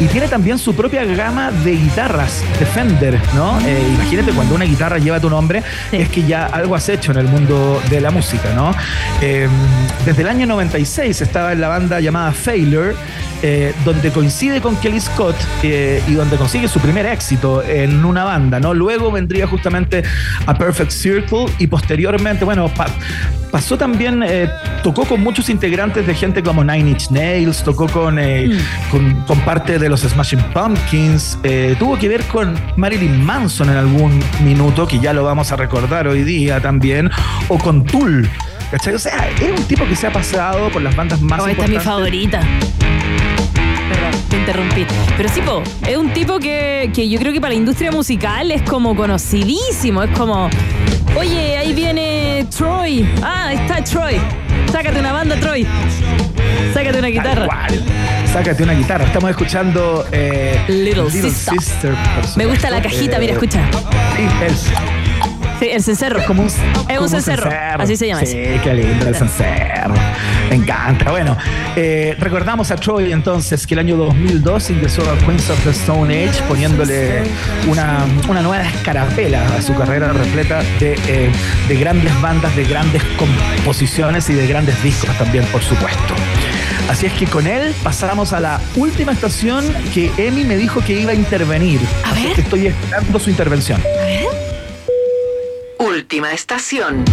y 0.00 0.06
tiene 0.06 0.28
también 0.28 0.58
su 0.58 0.74
propia 0.74 1.04
gama 1.04 1.50
de 1.50 1.72
guitarras, 1.72 2.44
de 2.58 2.66
Fender, 2.66 3.18
¿no? 3.34 3.58
Eh, 3.60 3.82
imagínate 3.94 4.32
cuando 4.32 4.54
una 4.54 4.64
guitarra 4.64 4.98
lleva 4.98 5.20
tu 5.20 5.28
nombre, 5.28 5.62
es 5.90 6.08
que 6.08 6.24
ya 6.24 6.46
algo 6.46 6.74
has 6.74 6.88
hecho 6.88 7.12
en 7.12 7.18
el 7.18 7.26
mundo 7.26 7.80
de 7.90 8.00
la 8.00 8.10
música, 8.10 8.52
¿no? 8.54 8.72
Eh, 9.20 9.48
desde 10.04 10.22
el 10.22 10.28
año 10.28 10.46
96 10.46 11.20
estaba 11.20 11.52
en 11.52 11.60
la 11.60 11.68
banda 11.68 12.00
llamada 12.00 12.32
Failure 12.32 12.94
eh, 13.42 13.72
donde 13.84 14.10
coincide 14.10 14.60
con 14.60 14.76
Kelly 14.76 15.00
Scott 15.00 15.36
eh, 15.62 16.02
y 16.08 16.12
donde 16.14 16.36
consigue 16.36 16.68
su 16.68 16.80
primer 16.80 17.06
éxito 17.06 17.62
en 17.62 18.04
una 18.04 18.24
banda, 18.24 18.58
¿no? 18.60 18.74
Luego 18.74 19.10
vendría 19.12 19.46
justamente 19.46 20.02
a 20.46 20.56
Perfect 20.56 20.90
Circle 20.90 21.46
y 21.58 21.66
posteriormente, 21.66 22.44
bueno, 22.44 22.68
pa- 22.68 22.86
pasó 23.50 23.78
también, 23.78 24.22
eh, 24.26 24.50
tocó 24.82 25.04
con 25.04 25.22
muchos 25.22 25.48
integrantes 25.48 26.06
de 26.06 26.14
gente 26.14 26.42
como 26.42 26.62
Nine 26.64 26.90
Inch 26.90 27.10
Nails, 27.10 27.62
tocó 27.62 27.86
con, 27.88 28.18
eh, 28.18 28.50
con, 28.90 29.14
con 29.22 29.40
parte 29.40 29.78
de 29.78 29.88
los 29.88 30.00
Smashing 30.02 30.42
Pumpkins, 30.52 31.38
tuvo 31.78 31.98
que 31.98 32.08
ver 32.08 32.22
con 32.24 32.54
Marilyn 32.76 33.24
Manson 33.24 33.70
en 33.70 33.76
algún 33.76 34.20
minuto, 34.44 34.86
que 34.86 34.98
ya 34.98 35.12
lo 35.12 35.24
vamos 35.24 35.50
a 35.52 35.56
recordar 35.56 36.08
hoy 36.08 36.24
día 36.24 36.60
también, 36.60 37.10
o 37.48 37.56
con 37.58 37.84
Tool. 37.84 38.28
¿Cachai? 38.70 38.94
O 38.94 38.98
sea, 38.98 39.28
era 39.40 39.54
un 39.54 39.64
tipo 39.64 39.86
que 39.86 39.96
se 39.96 40.06
ha 40.06 40.12
pasado 40.12 40.68
por 40.70 40.82
las 40.82 40.94
bandas 40.94 41.20
más 41.20 41.40
Oh, 41.40 41.48
esta 41.48 41.64
es 41.64 41.70
mi 41.70 41.78
favorita. 41.78 42.40
Perdón, 43.88 44.20
te 44.28 44.36
interrumpí. 44.36 44.86
Pero 45.16 45.28
sí, 45.30 45.40
po, 45.40 45.62
es 45.86 45.96
un 45.96 46.10
tipo 46.12 46.38
que, 46.38 46.90
que 46.94 47.08
yo 47.08 47.18
creo 47.18 47.32
que 47.32 47.40
para 47.40 47.54
la 47.54 47.58
industria 47.58 47.90
musical 47.90 48.50
es 48.50 48.60
como 48.62 48.94
conocidísimo. 48.94 50.02
Es 50.02 50.10
como, 50.10 50.50
oye, 51.16 51.56
ahí 51.56 51.72
viene 51.72 52.46
Troy. 52.54 53.08
Ah, 53.22 53.52
está 53.54 53.82
Troy. 53.82 54.20
Sácate 54.70 55.00
una 55.00 55.12
banda, 55.12 55.36
Troy. 55.36 55.66
Sácate 56.74 56.98
una 56.98 57.08
guitarra. 57.08 57.48
Sácate 58.30 58.62
una 58.62 58.74
guitarra. 58.74 59.06
Estamos 59.06 59.30
escuchando 59.30 60.06
eh, 60.12 60.60
Little 60.68 61.10
Sister. 61.10 61.54
Sister, 61.58 61.94
Me 62.36 62.44
gusta 62.44 62.68
la 62.68 62.82
cajita, 62.82 63.16
Eh, 63.16 63.20
mira, 63.20 63.32
escucha. 63.32 63.60
Sí, 64.14 64.28
es 64.44 64.66
Sí, 65.58 65.68
el 65.70 65.82
cencerro. 65.82 66.24
como 66.26 66.42
un, 66.42 66.48
Es 66.88 66.98
un 67.00 67.08
cencerro. 67.08 67.50
Así 67.78 67.96
se 67.96 68.06
llama. 68.06 68.24
Sí, 68.24 68.36
qué 68.62 68.74
lindo 68.74 69.08
el 69.08 69.14
cencerro. 69.14 69.94
Me 70.50 70.56
encanta. 70.56 71.10
Bueno, 71.10 71.36
eh, 71.76 72.16
recordamos 72.18 72.70
a 72.70 72.76
Troy 72.76 73.12
entonces 73.12 73.66
que 73.66 73.74
el 73.74 73.80
año 73.80 73.96
2002 73.96 74.70
ingresó 74.70 75.02
a 75.10 75.16
Queens 75.18 75.50
of 75.50 75.62
the 75.64 75.70
Stone 75.70 76.28
Age 76.28 76.42
poniéndole 76.48 77.22
una, 77.66 78.06
una 78.28 78.40
nueva 78.40 78.64
escarapela 78.64 79.44
a 79.56 79.62
su 79.62 79.74
carrera 79.74 80.12
repleta 80.12 80.62
de, 80.80 80.94
eh, 81.08 81.30
de 81.68 81.76
grandes 81.76 82.18
bandas, 82.20 82.54
de 82.56 82.64
grandes 82.64 83.02
composiciones 83.18 84.30
y 84.30 84.34
de 84.34 84.46
grandes 84.46 84.82
discos 84.82 85.16
también, 85.18 85.44
por 85.46 85.62
supuesto. 85.62 86.14
Así 86.88 87.04
es 87.06 87.12
que 87.12 87.26
con 87.26 87.46
él 87.46 87.74
pasamos 87.82 88.32
a 88.32 88.40
la 88.40 88.60
última 88.76 89.12
estación 89.12 89.64
que 89.92 90.10
Emi 90.16 90.44
me 90.44 90.56
dijo 90.56 90.80
que 90.80 90.98
iba 90.98 91.12
a 91.12 91.14
intervenir. 91.14 91.80
Así 92.04 92.32
que 92.34 92.40
estoy 92.40 92.66
esperando 92.68 93.18
su 93.18 93.28
intervención. 93.28 93.82
Última 95.78 96.32
estación. 96.32 97.04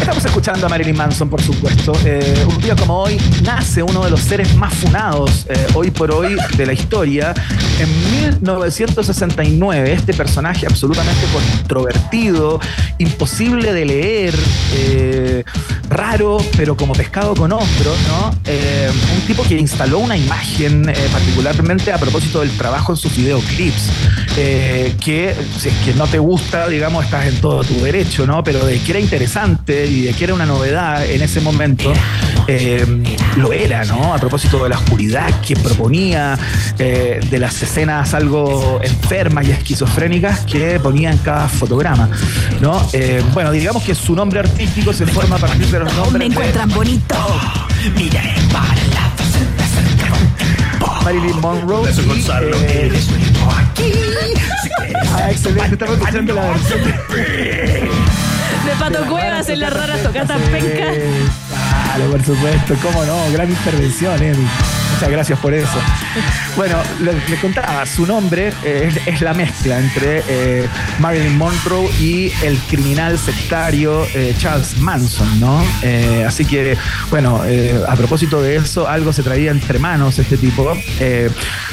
Estamos 0.00 0.24
escuchando 0.24 0.66
a 0.66 0.68
Marilyn 0.70 0.96
Manson, 0.96 1.28
por 1.28 1.42
supuesto. 1.42 1.92
Eh, 2.06 2.42
un 2.48 2.58
día 2.60 2.74
como 2.74 3.02
hoy 3.02 3.18
nace 3.42 3.82
uno 3.82 4.02
de 4.02 4.10
los 4.10 4.20
seres 4.20 4.54
más 4.54 4.72
funados 4.72 5.44
eh, 5.48 5.66
hoy 5.74 5.90
por 5.90 6.10
hoy 6.10 6.36
de 6.56 6.66
la 6.66 6.72
historia. 6.72 7.34
En 7.78 7.88
1969, 8.22 9.92
este 9.92 10.14
personaje 10.14 10.66
absolutamente 10.66 11.26
controvertido, 11.32 12.60
imposible 12.96 13.74
de 13.74 13.84
leer, 13.84 14.34
eh, 14.74 15.44
raro, 15.90 16.38
pero 16.56 16.76
como 16.76 16.94
pescado 16.94 17.34
con 17.34 17.52
hombros, 17.52 17.98
¿no? 18.08 18.34
Tipo 19.26 19.42
que 19.42 19.58
instaló 19.58 20.00
una 20.00 20.16
imagen, 20.16 20.86
eh, 20.88 20.94
particularmente 21.10 21.92
a 21.92 21.98
propósito 21.98 22.40
del 22.40 22.50
trabajo 22.58 22.92
en 22.92 22.96
sus 22.96 23.16
videoclips, 23.16 23.88
eh, 24.36 24.94
que 25.02 25.34
si 25.58 25.70
es 25.70 25.74
que 25.78 25.94
no 25.94 26.06
te 26.06 26.18
gusta, 26.18 26.68
digamos, 26.68 27.06
estás 27.06 27.26
en 27.26 27.40
todo 27.40 27.64
tu 27.64 27.80
derecho, 27.82 28.26
¿no? 28.26 28.44
Pero 28.44 28.66
de 28.66 28.78
que 28.80 28.92
era 28.92 29.00
interesante 29.00 29.86
y 29.86 30.02
de 30.02 30.12
que 30.12 30.24
era 30.24 30.34
una 30.34 30.44
novedad 30.44 31.06
en 31.06 31.22
ese 31.22 31.40
momento, 31.40 31.90
eh, 32.48 32.86
lo 33.36 33.52
era, 33.52 33.84
¿no? 33.86 34.12
A 34.12 34.18
propósito 34.18 34.62
de 34.62 34.68
la 34.68 34.76
oscuridad 34.76 35.40
que 35.40 35.56
proponía, 35.56 36.38
de 36.76 37.38
las 37.38 37.62
escenas 37.62 38.12
algo 38.12 38.80
enfermas 38.82 39.46
y 39.46 39.52
esquizofrénicas 39.52 40.40
que 40.40 40.78
ponía 40.80 41.10
en 41.10 41.18
cada 41.18 41.48
fotograma, 41.48 42.10
¿no? 42.60 42.86
Bueno, 43.32 43.50
digamos 43.52 43.82
que 43.82 43.94
su 43.94 44.14
nombre 44.14 44.40
artístico 44.40 44.92
se 44.92 45.06
forma 45.06 45.36
a 45.36 45.38
partir 45.38 45.66
de 45.66 45.78
los 45.78 45.94
nombres. 45.94 46.18
Me 46.18 46.26
encuentran 46.26 46.68
bonito. 46.68 47.16
Marilyn 51.04 51.40
Monroe. 51.40 51.90
y, 51.90 51.92
eh, 52.62 52.90
Ah, 55.16 55.30
excelente, 55.30 55.74
estamos 55.74 55.98
escuchando 55.98 56.34
la 56.34 56.46
versión 56.48 56.80
De 56.82 58.72
Pato 58.78 59.06
Cuevas 59.06 59.48
en 59.50 59.60
las 59.60 59.72
raras 59.72 60.02
tocatas 60.02 60.40
pencas. 60.50 60.96
Claro, 61.94 62.10
por 62.10 62.24
supuesto, 62.24 62.74
cómo 62.82 63.04
no, 63.04 63.30
gran 63.32 63.50
intervención, 63.50 64.22
Emi. 64.22 64.46
Muchas 64.94 65.10
gracias 65.10 65.38
por 65.40 65.52
eso. 65.52 65.76
Bueno, 66.56 66.76
le, 67.00 67.14
le 67.28 67.36
contaba, 67.40 67.84
su 67.84 68.06
nombre 68.06 68.52
eh, 68.62 68.92
es, 69.06 69.20
la 69.22 69.34
mezcla 69.34 69.80
entre 69.80 70.22
eh, 70.28 70.68
Marilyn 71.00 71.36
Monroe 71.36 71.90
y 71.98 72.30
el 72.44 72.56
criminal 72.70 73.18
sectario 73.18 74.06
eh, 74.14 74.36
Charles 74.38 74.78
Manson, 74.78 75.40
¿no? 75.40 75.64
Así 76.24 76.44
que, 76.44 76.76
bueno, 77.10 77.42
a 77.88 77.96
propósito 77.96 78.40
de 78.40 78.54
eso, 78.56 78.88
algo 78.88 79.12
se 79.12 79.24
traía 79.24 79.50
entre 79.50 79.80
manos 79.80 80.18
este 80.20 80.36
tipo. 80.36 80.72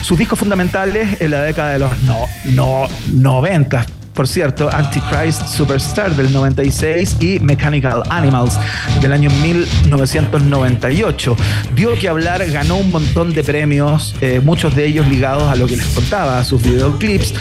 Sus 0.01 0.17
discos 0.17 0.39
fundamentales 0.39 1.22
en 1.22 1.32
la 1.32 1.43
década 1.43 1.74
de 1.74 1.80
los 1.80 2.01
no, 2.01 2.28
no, 2.45 2.88
90 3.11 3.86
por 4.14 4.28
cierto, 4.28 4.70
Antichrist 4.72 5.47
Superstar 5.47 6.16
del 6.16 6.32
96 6.34 7.18
y 7.22 7.39
Mechanical 7.39 8.03
Animals 8.09 8.57
del 9.01 9.14
año 9.14 9.30
1998. 9.41 11.36
Dio 11.76 11.93
que 11.95 12.09
hablar, 12.09 12.45
ganó 12.51 12.76
un 12.78 12.91
montón 12.91 13.34
de 13.34 13.43
premios, 13.43 14.14
eh, 14.22 14.41
muchos 14.43 14.76
de 14.76 14.86
ellos 14.86 15.07
ligados 15.07 15.43
a 15.51 15.55
lo 15.55 15.66
que 15.68 15.78
les 15.78 15.88
contaba, 15.88 16.39
a 16.39 16.43
sus 16.43 16.62
videoclips. 16.62 17.34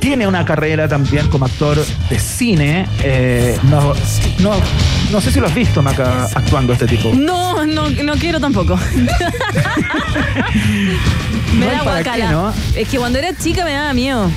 Tiene 0.00 0.26
una 0.26 0.44
carrera 0.44 0.86
también 0.88 1.28
como 1.28 1.46
actor 1.46 1.78
de 2.10 2.18
cine. 2.18 2.86
eh, 3.02 3.58
no, 3.64 3.94
no, 4.40 4.52
no 5.10 5.20
sé 5.20 5.32
si 5.32 5.40
lo 5.40 5.46
has 5.46 5.54
visto, 5.54 5.82
Maca, 5.82 6.28
actuando 6.34 6.72
este 6.74 6.86
tipo. 6.86 7.12
No, 7.14 7.64
no, 7.66 7.88
no 7.90 8.14
quiero 8.14 8.38
tampoco. 8.38 8.78
me 11.54 11.66
No 11.66 11.72
da 11.72 11.82
guacala. 11.82 12.26
qué, 12.26 12.32
¿no? 12.32 12.52
Es 12.76 12.88
que 12.88 12.98
cuando 12.98 13.18
era 13.18 13.36
chica 13.36 13.64
me 13.64 13.72
daba 13.72 13.92
miedo. 13.94 14.30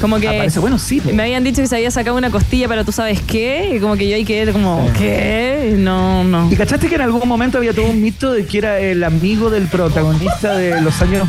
Como 0.00 0.18
que. 0.18 0.26
Parece 0.26 0.58
bueno, 0.60 0.78
sí. 0.78 1.00
Me 1.12 1.22
habían 1.24 1.42
dicho 1.44 1.62
que 1.62 1.68
se 1.68 1.76
había 1.76 1.90
sacado 1.90 2.16
una 2.16 2.30
costilla, 2.30 2.68
pero 2.68 2.84
tú 2.84 2.92
sabes 2.92 3.20
qué. 3.22 3.72
Y 3.76 3.80
como 3.80 3.96
que 3.96 4.08
yo 4.08 4.16
ahí 4.16 4.24
quedé 4.24 4.52
como, 4.52 4.90
¿qué? 4.98 5.74
No, 5.78 6.24
no. 6.24 6.50
¿Y 6.52 6.56
cachaste 6.56 6.88
que 6.88 6.94
en 6.96 7.00
algún 7.02 7.26
momento 7.28 7.58
había 7.58 7.72
todo 7.72 7.86
un 7.86 8.00
mito 8.00 8.32
de 8.32 8.44
que 8.46 8.58
era 8.58 8.78
el 8.78 9.02
amigo 9.04 9.50
del 9.50 9.66
protagonista 9.66 10.56
de 10.56 10.80
Los 10.80 11.00
Años 11.02 11.26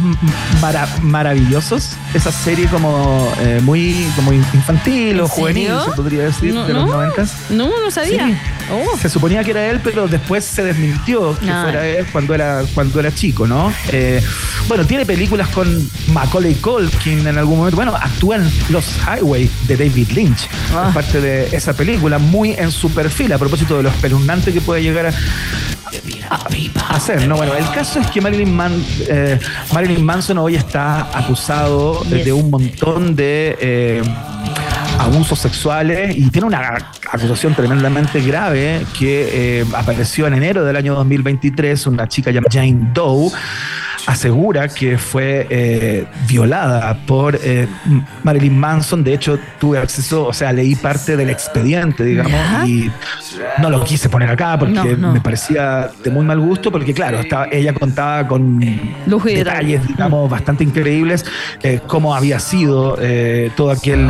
Mara- 0.62 0.88
Maravillosos? 1.02 1.92
Esa 2.14 2.32
serie 2.32 2.68
como 2.68 3.32
eh, 3.42 3.60
muy 3.64 4.08
como 4.16 4.34
infantil 4.34 5.20
o 5.20 5.24
¿En 5.24 5.30
juvenil, 5.30 5.70
se 5.86 5.92
podría 5.92 6.24
decir, 6.26 6.54
No, 6.54 6.66
de 6.68 6.74
los 6.74 6.86
no. 6.86 6.94
noventas. 6.94 7.34
No, 7.50 7.68
no 7.84 7.92
sabía. 7.92 8.28
Sí. 8.28 8.38
Oh. 8.72 8.98
Se 8.98 9.10
suponía 9.10 9.44
que 9.44 9.52
era 9.52 9.66
él, 9.68 9.80
pero 9.84 10.08
después 10.08 10.44
se 10.44 10.64
desmintió 10.64 11.38
que 11.40 11.50
Ah. 11.50 11.62
fuera 11.64 11.88
él 11.88 12.06
cuando 12.12 12.34
era, 12.34 12.64
cuando 12.74 13.00
era 13.00 13.14
chico, 13.14 13.48
¿no? 13.48 13.72
Eh, 13.92 14.22
bueno, 14.68 14.86
tiene 14.86 15.06
películas 15.06 15.48
con 15.50 15.90
Macaulay 16.14 16.56
Culkin 16.56 17.26
en 17.28 17.38
algún 17.38 17.58
momento. 17.60 17.76
Bueno, 17.76 17.96
actúa 17.96 18.36
en 18.38 18.50
Los 18.70 18.86
Highway 19.06 19.50
de 19.68 19.78
David 19.78 20.10
Lynch. 20.12 20.48
Ah. 20.74 20.92
Parte 20.94 21.22
de 21.22 21.56
esa 21.56 21.74
película, 21.74 22.18
muy 22.20 22.52
en 22.52 22.72
su 22.72 22.90
perfil, 22.92 23.32
a 23.34 23.38
propósito 23.38 23.78
de 23.78 23.84
lo 23.84 23.90
espeluznante 23.90 24.52
que 24.54 24.62
puede 24.62 24.82
llegar 24.82 25.08
a, 25.08 25.14
a 26.30 26.96
hacer, 26.96 27.28
¿no? 27.28 27.38
Bueno, 27.38 27.54
el 27.56 27.70
caso 27.72 28.00
es 28.00 28.08
que 28.08 28.22
Marilyn, 28.22 28.54
Man- 28.56 28.84
eh, 29.08 29.40
Marilyn 29.74 30.04
Manson 30.04 30.38
hoy 30.38 30.56
está 30.56 31.02
acusado 31.18 32.04
Yes. 32.04 32.26
de 32.26 32.34
un 32.34 32.50
montón 32.50 33.16
de 33.16 33.58
eh, 33.60 34.02
abusos 35.00 35.40
sexuales 35.40 36.16
y 36.18 36.30
tiene 36.30 36.48
una 36.48 36.92
acusación 37.12 37.54
tremendamente 37.56 38.20
grave 38.22 38.86
que 38.98 39.60
eh, 39.62 39.66
apareció 39.76 40.28
en 40.28 40.34
enero 40.34 40.66
del 40.66 40.76
año 40.76 40.96
2023, 40.96 41.88
una 41.88 42.08
chica 42.08 42.32
llamada 42.32 42.50
Jane 42.52 42.90
Doe 42.94 43.32
asegura 44.08 44.70
que 44.70 44.98
fue 44.98 45.46
eh, 45.50 46.06
violada 46.28 46.98
por 47.06 47.38
eh, 47.44 47.68
Marilyn 48.24 48.58
Manson. 48.58 49.04
De 49.04 49.14
hecho, 49.14 49.38
tuve 49.60 49.78
acceso, 49.78 50.26
o 50.26 50.34
sea, 50.34 50.54
leí 50.54 50.76
parte 50.76 51.18
del 51.18 51.30
expediente, 51.30 52.06
digamos, 52.06 52.32
¿Ya? 52.32 52.66
y 52.66 52.90
no 53.60 53.70
lo 53.70 53.84
quise 53.84 54.08
poner 54.10 54.30
acá 54.30 54.58
porque 54.58 54.74
No, 54.74 54.86
no. 54.98 55.12
me 55.12 55.20
parecía 55.20 55.90
de 56.04 56.10
muy 56.10 56.26
mal 56.26 56.40
gusto, 56.40 56.72
porque 56.72 56.94
claro, 56.94 57.20
estaba, 57.20 57.48
ella 57.52 57.74
contaba 57.74 58.26
con 58.28 58.64
Lujo 59.06 59.28
detalles, 59.28 59.86
digamos, 59.86 60.30
bastante 60.30 60.64
increíbles, 60.64 61.26
eh, 61.62 61.82
cómo 61.86 62.16
había 62.16 62.40
sido 62.40 62.98
todo, 63.58 63.72
aquel, 63.72 64.10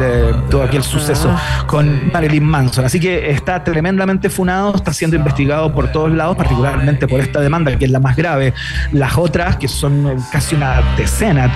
todo 0.51 0.61
aquel 0.61 0.83
suceso 0.83 1.35
con 1.65 2.11
Marilyn 2.13 2.43
Manson. 2.43 2.85
Así 2.85 2.99
que 2.99 3.31
está 3.31 3.63
tremendamente 3.63 4.29
funado, 4.29 4.75
está 4.75 4.93
siendo 4.93 5.15
investigado 5.15 5.73
por 5.73 5.91
todos 5.91 6.11
lados, 6.11 6.37
particularmente 6.37 7.07
por 7.07 7.19
esta 7.19 7.41
demanda, 7.41 7.75
que 7.77 7.85
es 7.85 7.91
la 7.91 7.99
más 7.99 8.15
grave. 8.15 8.53
Las 8.91 9.17
otras, 9.17 9.55
que 9.57 9.67
son 9.67 9.86
eh, 9.87 10.17
casi 10.31 10.55
una 10.55 10.81
decena, 10.97 11.51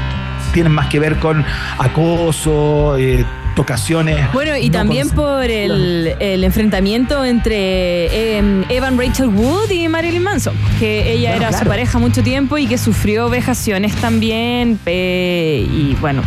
tienen 0.54 0.72
más 0.72 0.88
que 0.88 1.00
ver 1.00 1.18
con 1.20 1.46
acoso, 1.78 2.98
eh, 2.98 3.26
tocaciones. 3.56 4.32
Bueno, 4.34 4.56
y 4.58 4.70
no 4.70 4.74
también 4.80 5.10
por 5.10 5.44
el, 5.44 6.16
el 6.20 6.44
enfrentamiento 6.44 7.24
entre 7.26 8.38
eh, 8.38 8.66
Evan 8.70 8.98
Rachel 8.98 9.28
Wood 9.28 9.70
y 9.72 9.88
Marilyn 9.88 10.24
Manson, 10.24 10.56
que 10.80 11.12
ella 11.14 11.32
Bueno, 11.32 11.48
era 11.48 11.58
su 11.60 11.66
pareja 11.66 12.00
mucho 12.00 12.24
tiempo 12.24 12.58
y 12.58 12.68
que 12.68 12.78
sufrió 12.78 13.30
vejaciones 13.30 13.96
también. 13.96 14.80
eh, 14.86 15.68
y 15.70 15.96
bueno, 16.00 16.22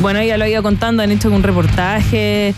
bueno, 0.00 0.20
ella 0.20 0.36
lo 0.36 0.44
ha 0.44 0.48
ido 0.48 0.62
contando, 0.62 1.02
han 1.02 1.10
hecho 1.10 1.30
un 1.30 1.42
reportaje 1.42 2.54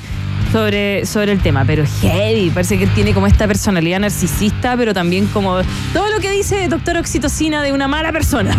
sobre, 0.53 1.07
sobre 1.07 1.33
el 1.33 1.41
tema, 1.41 1.65
pero 1.65 1.85
heavy, 2.01 2.51
parece 2.51 2.79
que 2.79 2.87
tiene 2.89 3.15
como 3.15 3.27
esta 3.27 3.47
personalidad 3.47 4.01
narcisista, 4.01 4.77
pero 4.77 4.93
también 4.95 5.27
como 5.27 5.61
todo 5.93 6.11
lo 6.11 6.21
que 6.21 6.31
dice 6.31 6.69
Doctor 6.69 6.97
Oxitocina 6.97 7.63
de 7.63 7.73
una 7.73 7.89
mala 7.89 8.13
persona. 8.13 8.57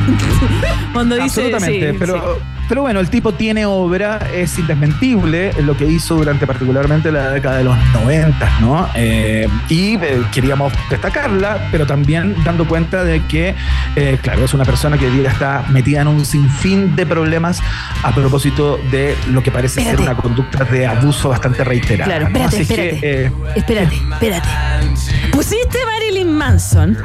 Cuando 0.93 1.15
dice 1.15 1.45
Absolutamente, 1.45 1.91
sí, 1.91 1.97
pero, 1.99 2.35
sí. 2.35 2.41
Pero 2.71 2.83
bueno, 2.83 3.01
el 3.01 3.09
tipo 3.09 3.33
tiene 3.33 3.65
obra, 3.65 4.17
es 4.33 4.57
indesmentible 4.57 5.51
lo 5.61 5.75
que 5.75 5.85
hizo 5.85 6.15
durante 6.15 6.47
particularmente 6.47 7.11
la 7.11 7.31
década 7.31 7.57
de 7.57 7.65
los 7.65 7.75
90, 7.91 8.59
¿no? 8.61 8.87
Eh, 8.95 9.45
y 9.67 9.95
eh, 9.95 10.23
queríamos 10.33 10.71
destacarla, 10.89 11.67
pero 11.69 11.85
también 11.85 12.33
dando 12.45 12.65
cuenta 12.65 13.03
de 13.03 13.25
que, 13.27 13.55
eh, 13.97 14.17
claro, 14.21 14.45
es 14.45 14.53
una 14.53 14.63
persona 14.63 14.97
que 14.97 15.05
hoy 15.05 15.17
día 15.17 15.31
está 15.31 15.65
metida 15.67 15.99
en 15.99 16.07
un 16.07 16.25
sinfín 16.25 16.95
de 16.95 17.05
problemas 17.05 17.61
a 18.03 18.15
propósito 18.15 18.79
de 18.89 19.17
lo 19.31 19.43
que 19.43 19.51
parece 19.51 19.83
ser 19.83 19.99
una 19.99 20.15
conducta 20.15 20.63
de 20.63 20.87
abuso 20.87 21.27
bastante 21.27 21.65
reiterada. 21.65 22.05
Claro, 22.05 22.29
¿no? 22.29 22.45
espérate, 22.45 22.55
Así 22.55 22.73
que, 22.73 22.89
espérate. 22.95 23.25
eh, 23.25 23.31
Espérate, 23.57 23.95
espérate. 23.95 24.49
Pusiste 25.33 25.77
Marilyn 25.85 26.31
Manson. 26.31 26.97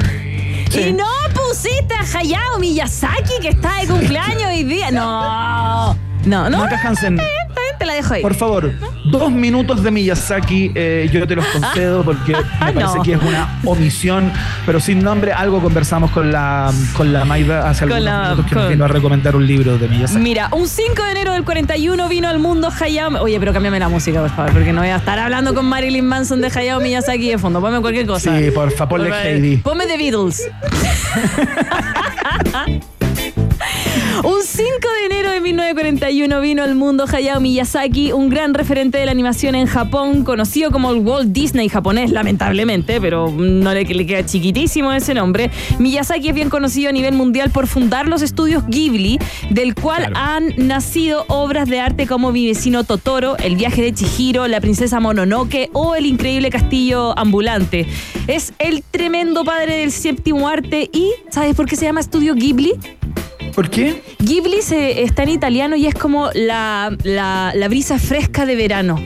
Y 0.72 0.92
no 0.92 1.06
pusiste 1.34 1.94
a 1.94 2.18
Hayao 2.18 2.58
Miyazaki 2.58 3.34
que 3.40 3.48
está 3.48 3.80
de 3.80 3.86
cumpleaños 3.86 4.44
hoy 4.44 4.64
día. 4.64 4.90
No. 4.90 5.94
No, 6.24 6.50
no. 6.50 6.58
Maca 6.58 6.80
Hansen, 6.82 7.20
Te 7.78 7.86
la 7.86 7.94
dejo 7.94 8.14
ahí. 8.14 8.22
Por 8.22 8.34
favor, 8.34 8.72
dos 9.04 9.30
minutos 9.30 9.82
de 9.82 9.90
Miyazaki, 9.90 10.72
eh, 10.74 11.08
yo 11.12 11.26
te 11.26 11.36
los 11.36 11.44
concedo 11.46 12.02
porque 12.02 12.32
me 12.64 12.72
parece 12.72 12.96
No. 12.96 13.02
que 13.02 13.12
es 13.12 13.22
una 13.22 13.58
omisión, 13.64 14.32
pero 14.64 14.80
sin 14.80 15.02
nombre. 15.02 15.32
Algo 15.32 15.60
conversamos 15.60 16.10
con 16.10 16.32
la, 16.32 16.72
con 16.96 17.12
la 17.12 17.24
Maida 17.24 17.68
hace 17.68 17.84
algunos 17.84 18.04
la- 18.04 18.22
minutos 18.22 18.46
que 18.46 18.54
con- 18.54 18.62
nos 18.62 18.70
vino 18.70 18.84
a 18.84 18.88
recomendar 18.88 19.36
un 19.36 19.46
libro 19.46 19.76
de 19.78 19.88
Miyazaki. 19.88 20.20
Mira, 20.20 20.48
un 20.52 20.66
5 20.68 21.02
de 21.02 21.10
enero 21.10 21.32
del 21.32 21.44
41 21.44 22.08
vino 22.08 22.28
al 22.28 22.38
mundo 22.38 22.68
Hayao. 22.80 23.22
Oye, 23.22 23.38
pero 23.38 23.52
cámbiame 23.52 23.78
la 23.78 23.88
música, 23.88 24.20
por 24.20 24.30
favor, 24.30 24.52
porque 24.52 24.72
no 24.72 24.80
voy 24.80 24.90
a 24.90 24.96
estar 24.96 25.18
hablando 25.18 25.54
con 25.54 25.66
Marilyn 25.66 26.06
Manson 26.06 26.40
de 26.40 26.48
Hayao 26.48 26.80
Miyazaki 26.80 27.28
de 27.30 27.38
fondo. 27.38 27.60
Ponme 27.60 27.80
cualquier 27.80 28.06
cosa. 28.06 28.36
Sí, 28.38 28.50
ponle 28.50 28.52
Por 28.52 28.70
favor. 28.72 29.06
Heidi. 29.12 29.56
Ponme 29.58 29.86
The 29.86 29.96
Beatles. 29.98 30.48
Un 34.24 34.42
5 34.42 34.64
de 35.00 35.06
enero 35.06 35.30
de 35.30 35.40
1941 35.40 36.40
vino 36.40 36.62
al 36.62 36.74
mundo 36.74 37.04
Hayao 37.10 37.38
Miyazaki, 37.38 38.12
un 38.12 38.30
gran 38.30 38.54
referente 38.54 38.96
de 38.96 39.04
la 39.04 39.12
animación 39.12 39.54
en 39.54 39.66
Japón, 39.66 40.24
conocido 40.24 40.70
como 40.70 40.90
el 40.90 41.00
Walt 41.00 41.32
Disney 41.32 41.68
japonés, 41.68 42.10
lamentablemente, 42.10 42.98
pero 43.00 43.30
no 43.30 43.74
le, 43.74 43.84
le 43.84 44.06
queda 44.06 44.24
chiquitísimo 44.24 44.90
ese 44.92 45.12
nombre. 45.12 45.50
Miyazaki 45.78 46.28
es 46.28 46.34
bien 46.34 46.48
conocido 46.48 46.88
a 46.88 46.92
nivel 46.92 47.14
mundial 47.14 47.50
por 47.50 47.66
fundar 47.66 48.08
los 48.08 48.22
estudios 48.22 48.66
Ghibli, 48.66 49.18
del 49.50 49.74
cual 49.74 50.12
han 50.14 50.54
nacido 50.56 51.26
obras 51.28 51.68
de 51.68 51.80
arte 51.80 52.06
como 52.06 52.32
Mi 52.32 52.46
vecino 52.46 52.84
Totoro, 52.84 53.36
El 53.36 53.56
viaje 53.56 53.82
de 53.82 53.92
Chihiro, 53.92 54.46
La 54.48 54.62
princesa 54.62 54.98
Mononoke 54.98 55.68
o 55.74 55.94
El 55.94 56.06
increíble 56.06 56.48
castillo 56.48 57.16
ambulante. 57.18 57.86
Es 58.28 58.54
el 58.58 58.82
tremendo 58.82 59.44
padre 59.44 59.76
del 59.76 59.92
séptimo 59.92 60.48
arte 60.48 60.88
y 60.90 61.12
¿sabes 61.30 61.54
por 61.54 61.66
qué 61.66 61.76
se 61.76 61.84
llama 61.84 62.00
estudio 62.00 62.34
Ghibli? 62.34 62.72
¿Por 63.56 63.70
qué? 63.70 64.02
Ghibli 64.18 64.60
se, 64.60 65.02
está 65.02 65.22
en 65.22 65.30
italiano 65.30 65.76
y 65.76 65.86
es 65.86 65.94
como 65.94 66.28
la, 66.34 66.94
la- 67.04 67.52
la 67.54 67.68
brisa 67.68 67.98
fresca 67.98 68.44
de 68.44 68.54
verano. 68.54 69.02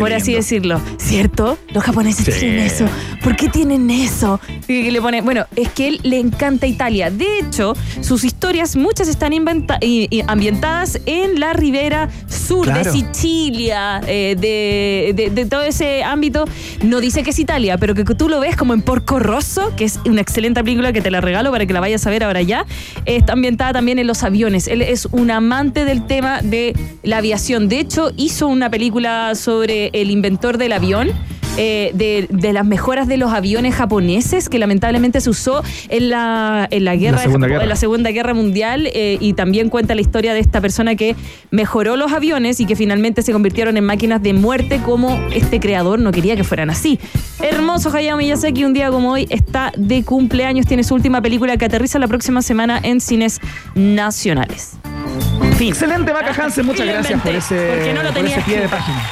Por 0.00 0.12
así 0.12 0.34
decirlo, 0.34 0.80
¿cierto? 0.98 1.58
Los 1.72 1.84
japoneses 1.84 2.24
Sí. 2.34 2.40
tienen 2.40 2.58
eso. 2.60 2.86
¿Por 3.22 3.36
qué 3.36 3.48
tienen 3.48 3.90
eso? 3.90 4.40
Y 4.66 4.84
que 4.84 4.90
le 4.92 5.00
pone, 5.00 5.20
bueno, 5.22 5.44
es 5.56 5.68
que 5.70 5.88
él 5.88 6.00
le 6.02 6.18
encanta 6.18 6.66
Italia. 6.66 7.10
De 7.10 7.26
hecho, 7.40 7.74
sus 8.00 8.24
historias, 8.24 8.76
muchas 8.76 9.08
están 9.08 9.32
inventa- 9.32 9.78
y- 9.80 10.06
y 10.10 10.22
ambientadas 10.26 11.00
en 11.06 11.40
la 11.40 11.52
ribera 11.52 12.08
sur 12.28 12.66
de. 12.72 12.84
Sicilia, 12.88 14.00
eh, 14.06 14.36
de, 14.38 15.12
de- 15.14 15.30
de 15.30 15.46
todo 15.46 15.62
ese 15.62 16.02
ámbito. 16.02 16.44
No 16.82 17.00
dice 17.00 17.22
que 17.22 17.30
es 17.30 17.38
Italia, 17.38 17.76
pero 17.78 17.94
que 17.94 18.04
tú 18.04 18.28
lo 18.28 18.40
ves 18.40 18.56
como 18.56 18.72
en 18.74 18.82
Porco 18.82 19.18
Rosso, 19.18 19.74
que 19.76 19.84
es 19.84 19.98
una 20.06 20.20
excelente 20.20 20.62
película 20.64 20.92
que 20.92 21.00
te 21.00 21.10
la 21.10 21.20
regalo 21.20 21.50
para 21.50 21.66
que 21.66 21.72
la 21.72 21.80
vayas 21.80 22.06
a 22.06 22.10
ver 22.10 22.24
ahora 22.24 22.40
ya. 22.42 22.64
Está 23.04 23.32
ambientada 23.34 23.72
también 23.74 23.98
en 23.98 24.06
los 24.06 24.22
aviones. 24.22 24.66
Él 24.68 24.82
es 24.82 25.06
un 25.10 25.30
amante 25.30 25.84
del 25.84 26.06
tema 26.06 26.40
de 26.42 26.74
la 27.02 27.18
aviación. 27.18 27.68
De 27.68 27.80
hecho, 27.80 28.12
hizo 28.16 28.46
una 28.48 28.70
película 28.70 29.34
sobre 29.34 29.57
el 29.64 30.10
inventor 30.10 30.58
del 30.58 30.72
avión. 30.72 31.10
eh, 31.60 31.90
de, 31.92 32.28
de 32.30 32.52
las 32.52 32.64
mejoras 32.64 33.08
de 33.08 33.16
los 33.16 33.32
aviones 33.32 33.74
japoneses 33.74 34.48
que 34.48 34.60
lamentablemente 34.60 35.20
se 35.20 35.28
usó 35.28 35.64
en 35.88 36.08
la, 36.08 36.68
en 36.70 36.84
la 36.84 36.94
guerra 36.94 37.18
Segunda 37.18 37.48
Guerra. 37.48 37.62
en 37.64 37.68
la 37.68 37.74
Segunda 37.74 38.10
Guerra 38.12 38.32
Mundial 38.32 38.88
eh, 38.94 39.18
y 39.20 39.32
también 39.32 39.68
cuenta 39.68 39.96
la 39.96 40.00
historia 40.00 40.34
de 40.34 40.38
esta 40.38 40.60
persona 40.60 40.94
que 40.94 41.16
mejoró 41.50 41.96
los 41.96 42.12
aviones 42.12 42.60
y 42.60 42.64
que 42.64 42.76
finalmente 42.76 43.22
se 43.22 43.32
convirtieron 43.32 43.76
en 43.76 43.82
máquinas 43.84 44.22
de 44.22 44.34
muerte 44.34 44.80
como 44.84 45.18
este 45.34 45.58
creador 45.58 45.98
no 45.98 46.12
quería 46.12 46.36
que 46.36 46.44
fueran 46.44 46.70
así. 46.70 47.00
Hermoso 47.42 47.90
Hayao 47.92 48.18
Miyazaki, 48.18 48.64
un 48.64 48.72
día 48.72 48.90
como 48.92 49.10
hoy 49.10 49.26
está 49.28 49.72
de 49.76 50.04
cumpleaños, 50.04 50.64
tiene 50.64 50.84
su 50.84 50.94
última 50.94 51.20
película 51.22 51.56
que 51.56 51.64
aterriza 51.64 51.98
la 51.98 52.06
próxima 52.06 52.40
semana 52.40 52.78
en 52.84 53.00
cines 53.00 53.40
nacionales. 53.74 54.78
Fin. 55.58 55.68
Excelente, 55.70 56.12
Maca 56.12 56.32
Hansen, 56.40 56.64
muchas 56.66 56.86
gracias 56.86 57.20
por 57.20 57.34
ese, 57.34 57.56
porque 57.74 57.92
no 57.92 58.02
lo 58.04 58.12
por 58.12 58.24
ese 58.24 58.40
pie 58.42 58.60
de 58.60 58.68
página. 58.68 59.02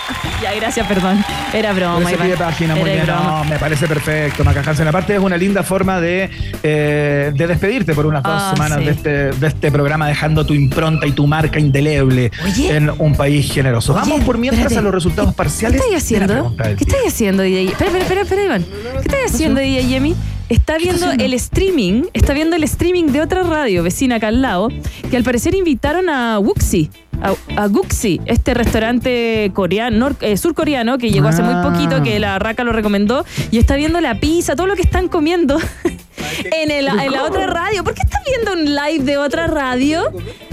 Ya, 0.40 0.54
gracias, 0.54 0.86
perdón. 0.86 1.24
Era 1.52 1.72
broma. 1.72 1.94
Por 2.00 2.02
ese 2.08 2.16
pie 2.18 2.28
de 2.28 2.36
página, 2.36 2.74
muy 2.76 2.90
bien. 2.90 3.06
No, 3.06 3.42
me 3.44 3.58
parece 3.58 3.88
perfecto, 3.88 4.44
Maca 4.44 4.62
Hansen. 4.64 4.86
Aparte, 4.86 5.14
es 5.14 5.20
una 5.20 5.36
linda 5.36 5.62
forma 5.64 6.00
de, 6.00 6.30
eh, 6.62 7.32
de 7.34 7.46
despedirte 7.48 7.94
por 7.94 8.06
unas 8.06 8.22
dos 8.22 8.32
Ah, 8.36 8.52
semanas 8.54 8.78
sí. 8.78 8.84
de, 8.84 8.90
este, 8.92 9.10
de 9.40 9.46
este 9.48 9.72
programa, 9.72 10.06
dejando 10.06 10.46
tu 10.46 10.54
impronta 10.54 11.06
y 11.06 11.12
tu 11.12 11.26
marca 11.26 11.58
indeleble 11.58 12.30
en 12.56 12.90
un 12.98 13.14
país 13.16 13.50
generoso. 13.52 13.92
Oye, 13.94 14.02
Vamos 14.02 14.24
por 14.24 14.38
mientras 14.38 14.60
espérate. 14.66 14.78
a 14.78 14.82
los 14.82 14.94
resultados 14.94 15.30
¿Qué 15.32 15.36
parciales. 15.36 15.80
estáis 15.82 16.08
de 16.10 16.18
la 16.18 16.24
haciendo? 16.26 16.56
¿Qué 16.56 16.84
estáis 16.84 17.06
haciendo, 17.08 17.42
DJ? 17.42 17.64
Espera, 17.72 17.86
espera, 17.90 18.02
espera, 18.04 18.20
espera, 18.22 18.44
Iván. 18.44 18.64
¿Qué 18.64 19.00
estáis 19.00 19.34
haciendo, 19.34 19.60
DJ 19.60 19.86
Yemi? 19.86 20.14
Está 20.48 20.78
viendo 20.78 21.10
el 21.10 21.34
streaming, 21.34 22.04
está 22.12 22.32
viendo 22.32 22.54
el 22.54 22.62
streaming 22.62 23.06
de 23.06 23.20
otra 23.20 23.42
radio 23.42 23.82
vecina 23.82 24.16
acá 24.16 24.28
al 24.28 24.42
lado, 24.42 24.68
que 25.10 25.16
al 25.16 25.24
parecer 25.24 25.56
invitaron 25.56 26.08
a 26.08 26.38
Wuxi, 26.38 26.88
a, 27.20 27.34
a 27.60 27.66
Guxi, 27.66 28.20
este 28.26 28.54
restaurante 28.54 29.50
coreano, 29.54 30.10
nor- 30.10 30.16
eh, 30.20 30.36
surcoreano 30.36 30.98
que 30.98 31.10
llegó 31.10 31.26
hace 31.28 31.42
muy 31.42 31.54
Ah. 31.54 31.62
poquito, 31.62 32.00
que 32.04 32.20
la 32.20 32.38
Raca 32.38 32.62
lo 32.62 32.72
recomendó, 32.72 33.24
y 33.50 33.58
está 33.58 33.74
viendo 33.74 34.00
la 34.00 34.20
pizza, 34.20 34.54
todo 34.54 34.68
lo 34.68 34.76
que 34.76 34.82
están 34.82 35.08
comiendo 35.08 35.58
en, 36.44 36.70
el- 36.70 36.86
en 36.88 37.12
la 37.12 37.24
otra 37.24 37.46
radio. 37.46 37.82
¿Por 37.84 37.94
qué 37.94 38.02
estás 38.02 38.20
viendo 38.26 38.52
un 38.52 38.64
live 38.74 39.04
de 39.04 39.16
otra 39.18 39.46
radio? 39.46 40.04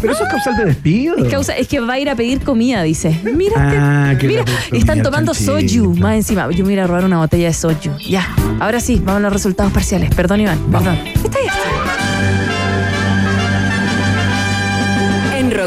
Pero 0.01 0.13
eso 0.13 0.24
es 0.24 0.30
causal 0.30 0.57
de 0.57 0.65
despido. 0.65 1.15
Es, 1.17 1.30
causa- 1.32 1.55
es 1.55 1.67
que 1.67 1.80
va 1.80 1.93
a 1.93 1.99
ir 1.99 2.09
a 2.09 2.15
pedir 2.15 2.41
comida, 2.41 2.84
dice. 2.84 3.17
Mira, 3.24 3.55
Ah, 3.57 4.15
que 4.19 4.28
mira, 4.28 4.43
están 4.71 5.01
tomando 5.01 5.34
soju 5.34 5.95
más 5.95 6.15
encima. 6.15 6.49
Yo 6.51 6.65
me 6.65 6.71
voy 6.74 6.80
a 6.80 6.88
robar 6.88 7.05
una 7.05 7.19
botella 7.19 7.47
de 7.47 7.53
soju. 7.53 7.91
Ya, 8.09 8.28
ahora 8.59 8.80
sí, 8.80 8.95
vamos 9.03 9.19
a 9.19 9.24
los 9.24 9.34
resultados 9.34 9.71
parciales. 9.71 10.13
Perdón, 10.13 10.41
Iván, 10.41 10.59
perdón. 10.71 10.97
¿Qué 11.03 11.19
está 11.24 11.39
En 11.39 11.82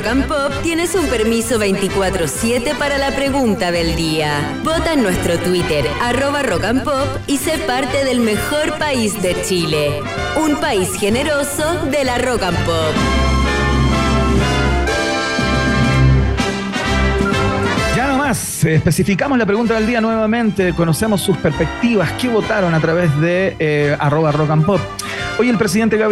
Rock 0.07 0.19
and 0.19 0.29
Pop 0.29 0.53
tienes 0.63 0.95
un 0.95 1.07
permiso 1.07 1.59
24-7 1.59 2.79
para 2.79 2.97
la 2.97 3.11
pregunta 3.17 3.73
del 3.73 3.97
día. 3.97 4.57
Vota 4.63 4.93
en 4.93 5.03
nuestro 5.03 5.37
Twitter, 5.37 5.85
arroba 6.01 6.45
Rock 6.45 6.63
and 6.63 6.85
Pop, 6.85 7.09
y 7.27 7.39
sé 7.39 7.59
parte 7.67 8.05
del 8.05 8.21
mejor 8.21 8.79
país 8.79 9.21
de 9.21 9.35
Chile. 9.43 10.01
Un 10.37 10.61
país 10.61 10.95
generoso 10.95 11.87
de 11.87 12.05
la 12.05 12.19
Rock 12.19 12.45
and 12.45 12.59
Pop. 12.59 12.95
Ya 17.97 18.07
nomás, 18.07 18.63
especificamos 18.63 19.37
la 19.37 19.47
pregunta 19.47 19.75
del 19.75 19.89
día 19.89 20.01
nuevamente, 20.01 20.73
conocemos 20.73 21.21
sus 21.21 21.37
perspectivas, 21.39 22.13
qué 22.13 22.29
votaron 22.29 22.73
a 22.75 22.81
través 22.81 23.11
de 23.21 23.57
eh, 23.59 23.97
arroba 23.99 24.31
rock 24.31 24.51
and 24.51 24.67
pop. 24.67 24.81
Hoy 25.39 25.51
el 25.51 25.59
presidente 25.59 25.99
Gabriel 25.99 26.05